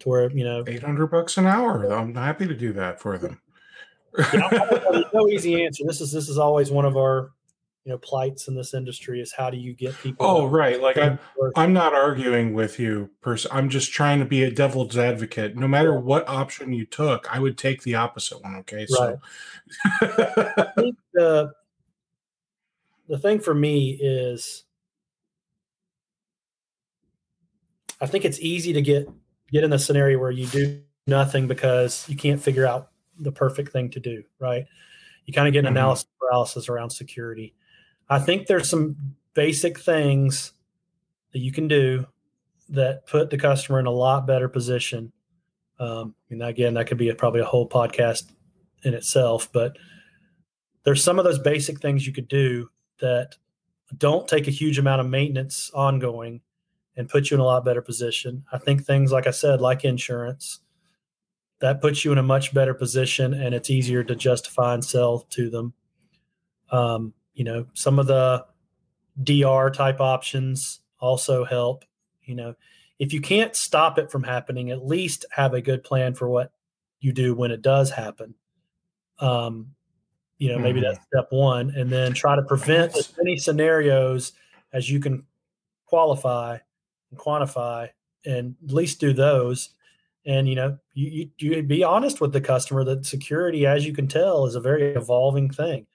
[0.00, 1.90] to where you know Eight hundred bucks an hour.
[1.92, 3.40] I'm happy to do that for them.
[4.12, 5.84] There's no easy answer.
[5.86, 7.30] This is this is always one of our
[7.84, 10.26] you know plights in this industry is how do you get people?
[10.26, 10.80] oh, right.
[10.80, 11.52] Like I, work?
[11.56, 13.10] I'm not arguing with you.
[13.20, 15.56] Pers- I'm just trying to be a devil's advocate.
[15.56, 18.56] No matter what option you took, I would take the opposite one.
[18.56, 19.18] Okay, so
[20.02, 21.52] I think the
[23.08, 24.64] the thing for me is
[28.00, 29.08] I think it's easy to get
[29.50, 32.90] get in the scenario where you do nothing because you can't figure out
[33.20, 34.66] the perfect thing to do, right?
[35.26, 35.76] You kind of get an Mhm.
[35.78, 37.54] analysis paralysis around security.
[38.08, 38.96] I think there's some
[39.34, 40.52] basic things
[41.32, 42.06] that you can do
[42.68, 45.12] that put the customer in a lot better position.
[45.78, 48.30] Um, and again, that could be a, probably a whole podcast
[48.82, 49.76] in itself, but
[50.84, 52.70] there's some of those basic things you could do
[53.00, 53.36] that
[53.98, 56.40] don't take a huge amount of maintenance ongoing
[56.96, 58.44] and put you in a lot better position.
[58.52, 60.60] I think things like I said, like insurance,
[61.60, 65.20] that puts you in a much better position and it's easier to justify and sell
[65.30, 65.72] to them.
[66.70, 68.44] Um, you know, some of the
[69.22, 71.84] DR type options also help.
[72.24, 72.54] You know,
[72.98, 76.52] if you can't stop it from happening, at least have a good plan for what
[77.00, 78.34] you do when it does happen.
[79.18, 79.74] Um,
[80.38, 80.84] you know, maybe Mhm.
[80.84, 84.32] that's step one, and then try to prevent as many scenarios
[84.72, 85.26] as you can
[85.84, 86.56] qualify
[87.10, 87.90] and quantify,
[88.24, 89.70] and at least do those.
[90.26, 93.92] And you know, you, you you be honest with the customer that security, as you
[93.92, 95.86] can tell, is a very evolving thing.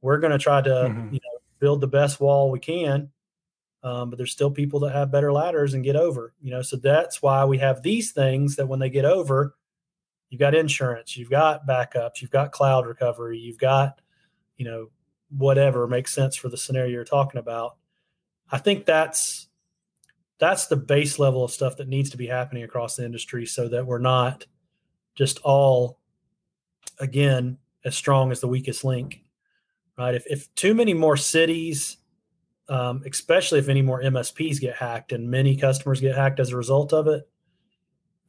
[0.00, 1.12] We're going to try to Mhm.
[1.12, 3.10] you know build the best wall we can,
[3.82, 6.34] um, but there's still people that have better ladders and get over.
[6.40, 9.56] You know, so that's why we have these things that when they get over,
[10.30, 14.00] you've got insurance, you've got backups, you've got cloud recovery, you've got,
[14.56, 14.90] you know,
[15.36, 17.76] whatever makes sense for the scenario you're talking about.
[18.50, 19.48] I think that's
[20.38, 23.68] that's the base level of stuff that needs to be happening across the industry so
[23.68, 24.46] that we're not
[25.14, 25.98] just all
[26.98, 29.22] again as strong as the weakest link.
[29.96, 30.14] Right.
[30.14, 31.98] If if too many more cities
[32.68, 36.56] um, especially if any more MSPs get hacked and many customers get hacked as a
[36.56, 37.28] result of it,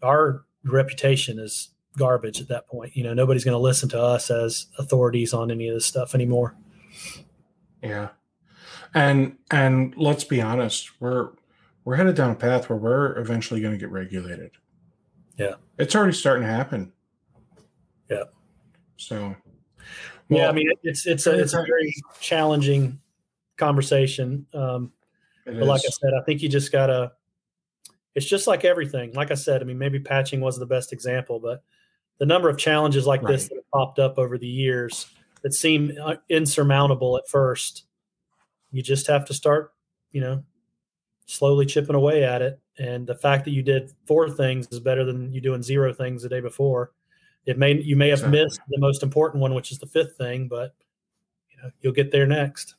[0.02, 2.96] our reputation is garbage at that point.
[2.96, 6.16] You know, nobody's going to listen to us as authorities on any of this stuff
[6.16, 6.56] anymore.
[7.82, 8.10] Yeah.
[8.94, 11.32] And and let's be honest, we're
[11.86, 14.52] we're headed down a path where we're eventually going to get regulated.
[15.38, 15.54] Yeah.
[15.78, 16.92] It's already starting to happen.
[18.10, 18.24] Yeah.
[18.98, 19.36] So
[20.30, 23.00] yeah, I mean, it's it's a it's a very challenging
[23.58, 24.46] conversation.
[24.54, 24.92] Um,
[25.46, 27.14] but like I said, I think you just gotta.
[28.16, 29.14] It's just like everything.
[29.14, 31.64] Like I said, I mean, maybe patching was the best example, but
[32.18, 35.06] the number of challenges like this that have popped up over the years
[35.44, 37.84] that seem uh, insurmountable at first,
[38.72, 39.74] you just have to start,
[40.12, 40.44] you know,
[41.26, 42.60] slowly chipping away at it.
[42.78, 46.24] And the fact that you did four things is better than you doing zero things
[46.24, 46.92] the day before.
[47.46, 48.44] It may you may have Exactly.
[48.44, 50.74] missed the most important one, which is the fifth thing, but
[51.50, 52.76] you know you'll get there next.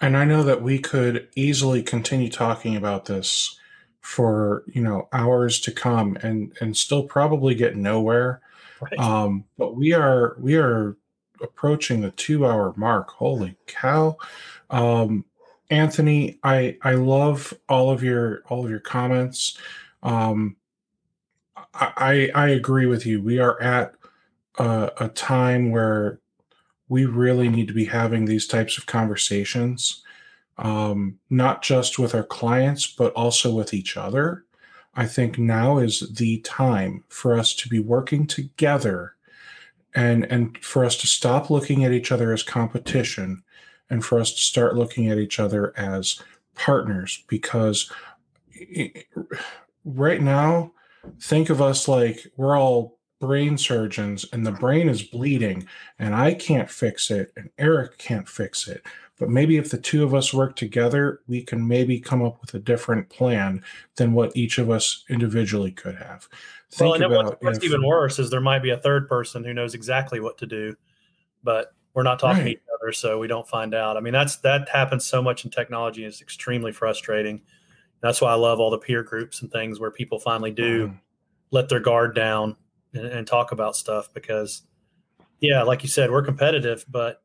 [0.00, 3.58] And I know that we could easily continue talking about this
[4.00, 8.40] for, you know, hours to come and and still probably get nowhere.
[8.80, 8.98] Right.
[8.98, 10.96] Um, but we are we are
[11.42, 13.10] approaching the two hour mark.
[13.10, 14.16] Holy cow.
[14.70, 15.24] Um,
[15.70, 19.58] Anthony, I I love all of your all of your comments.
[20.02, 20.56] Um,
[21.74, 23.22] I I agree with you.
[23.22, 23.94] We are at
[24.58, 26.20] a, a time where
[26.88, 30.02] we really need to be having these types of conversations,
[30.56, 34.44] um, not just with our clients, but also with each other.
[34.94, 39.14] I think now is the time for us to be working together
[39.94, 43.42] and and for us to stop looking at each other as competition
[43.90, 46.20] and for us to start looking at each other as
[46.54, 47.90] partners because
[49.84, 50.72] right now,
[51.20, 55.66] think of us like we're all brain surgeons and the brain is bleeding
[55.98, 58.84] and I can't fix it and Eric can't fix it.
[59.18, 62.54] But maybe if the two of us work together, we can maybe come up with
[62.54, 63.64] a different plan
[63.96, 66.28] than what each of us individually could have.
[66.70, 69.42] Think well, and what's, what's if, even worse is there might be a third person
[69.42, 70.76] who knows exactly what to do,
[71.42, 72.62] but we're not talking right.
[72.80, 73.96] Other, so we don't find out.
[73.96, 76.04] I mean, that's that happens so much in technology.
[76.04, 77.42] It's extremely frustrating.
[78.00, 80.98] That's why I love all the peer groups and things where people finally do mm.
[81.50, 82.56] let their guard down
[82.94, 84.62] and, and talk about stuff because,
[85.40, 87.22] yeah, like you said, we're competitive, but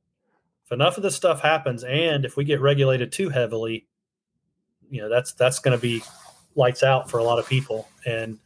[0.65, 3.87] if enough of this stuff happens, and if we get regulated too heavily,
[4.89, 6.01] you know, that's that's going to be
[6.55, 8.39] lights out for a lot of people, and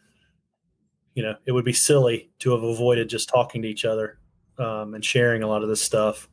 [1.14, 4.20] you know, it would be silly to have avoided just talking to each other
[4.60, 6.30] um, and sharing a lot of this stuff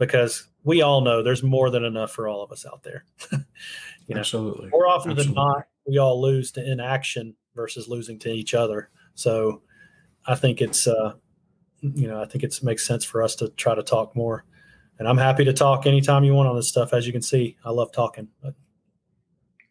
[0.00, 3.04] because we all know there's more than enough for all of us out there.
[3.32, 4.70] you know, Absolutely.
[4.70, 5.34] More often Absolutely.
[5.34, 8.88] than not, we all lose to inaction versus losing to each other.
[9.14, 9.62] So
[10.26, 11.12] I think it's, uh,
[11.82, 14.44] you know, I think it makes sense for us to try to talk more.
[14.98, 16.94] And I'm happy to talk anytime you want on this stuff.
[16.94, 18.28] As you can see, I love talking.
[18.42, 18.54] But.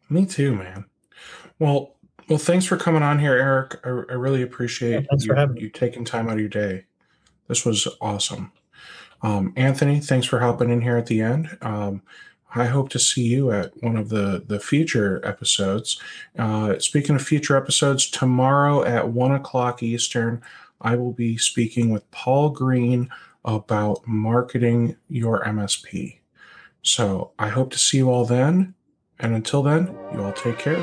[0.08, 0.84] Me too, man.
[1.58, 1.96] Well,
[2.28, 3.80] well, thanks for coming on here, Eric.
[3.84, 6.84] I, I really appreciate yeah, you, you taking time out of your day.
[7.48, 8.52] This was awesome.
[9.22, 11.56] Um, Anthony, thanks for hopping in here at the end.
[11.60, 12.02] Um,
[12.54, 16.00] I hope to see you at one of the the future episodes.
[16.38, 20.42] Uh, speaking of future episodes, tomorrow at one o'clock Eastern,
[20.80, 23.08] I will be speaking with Paul Green
[23.44, 26.18] about marketing your MSP.
[26.82, 28.74] So I hope to see you all then.
[29.18, 30.82] And until then, you all take care.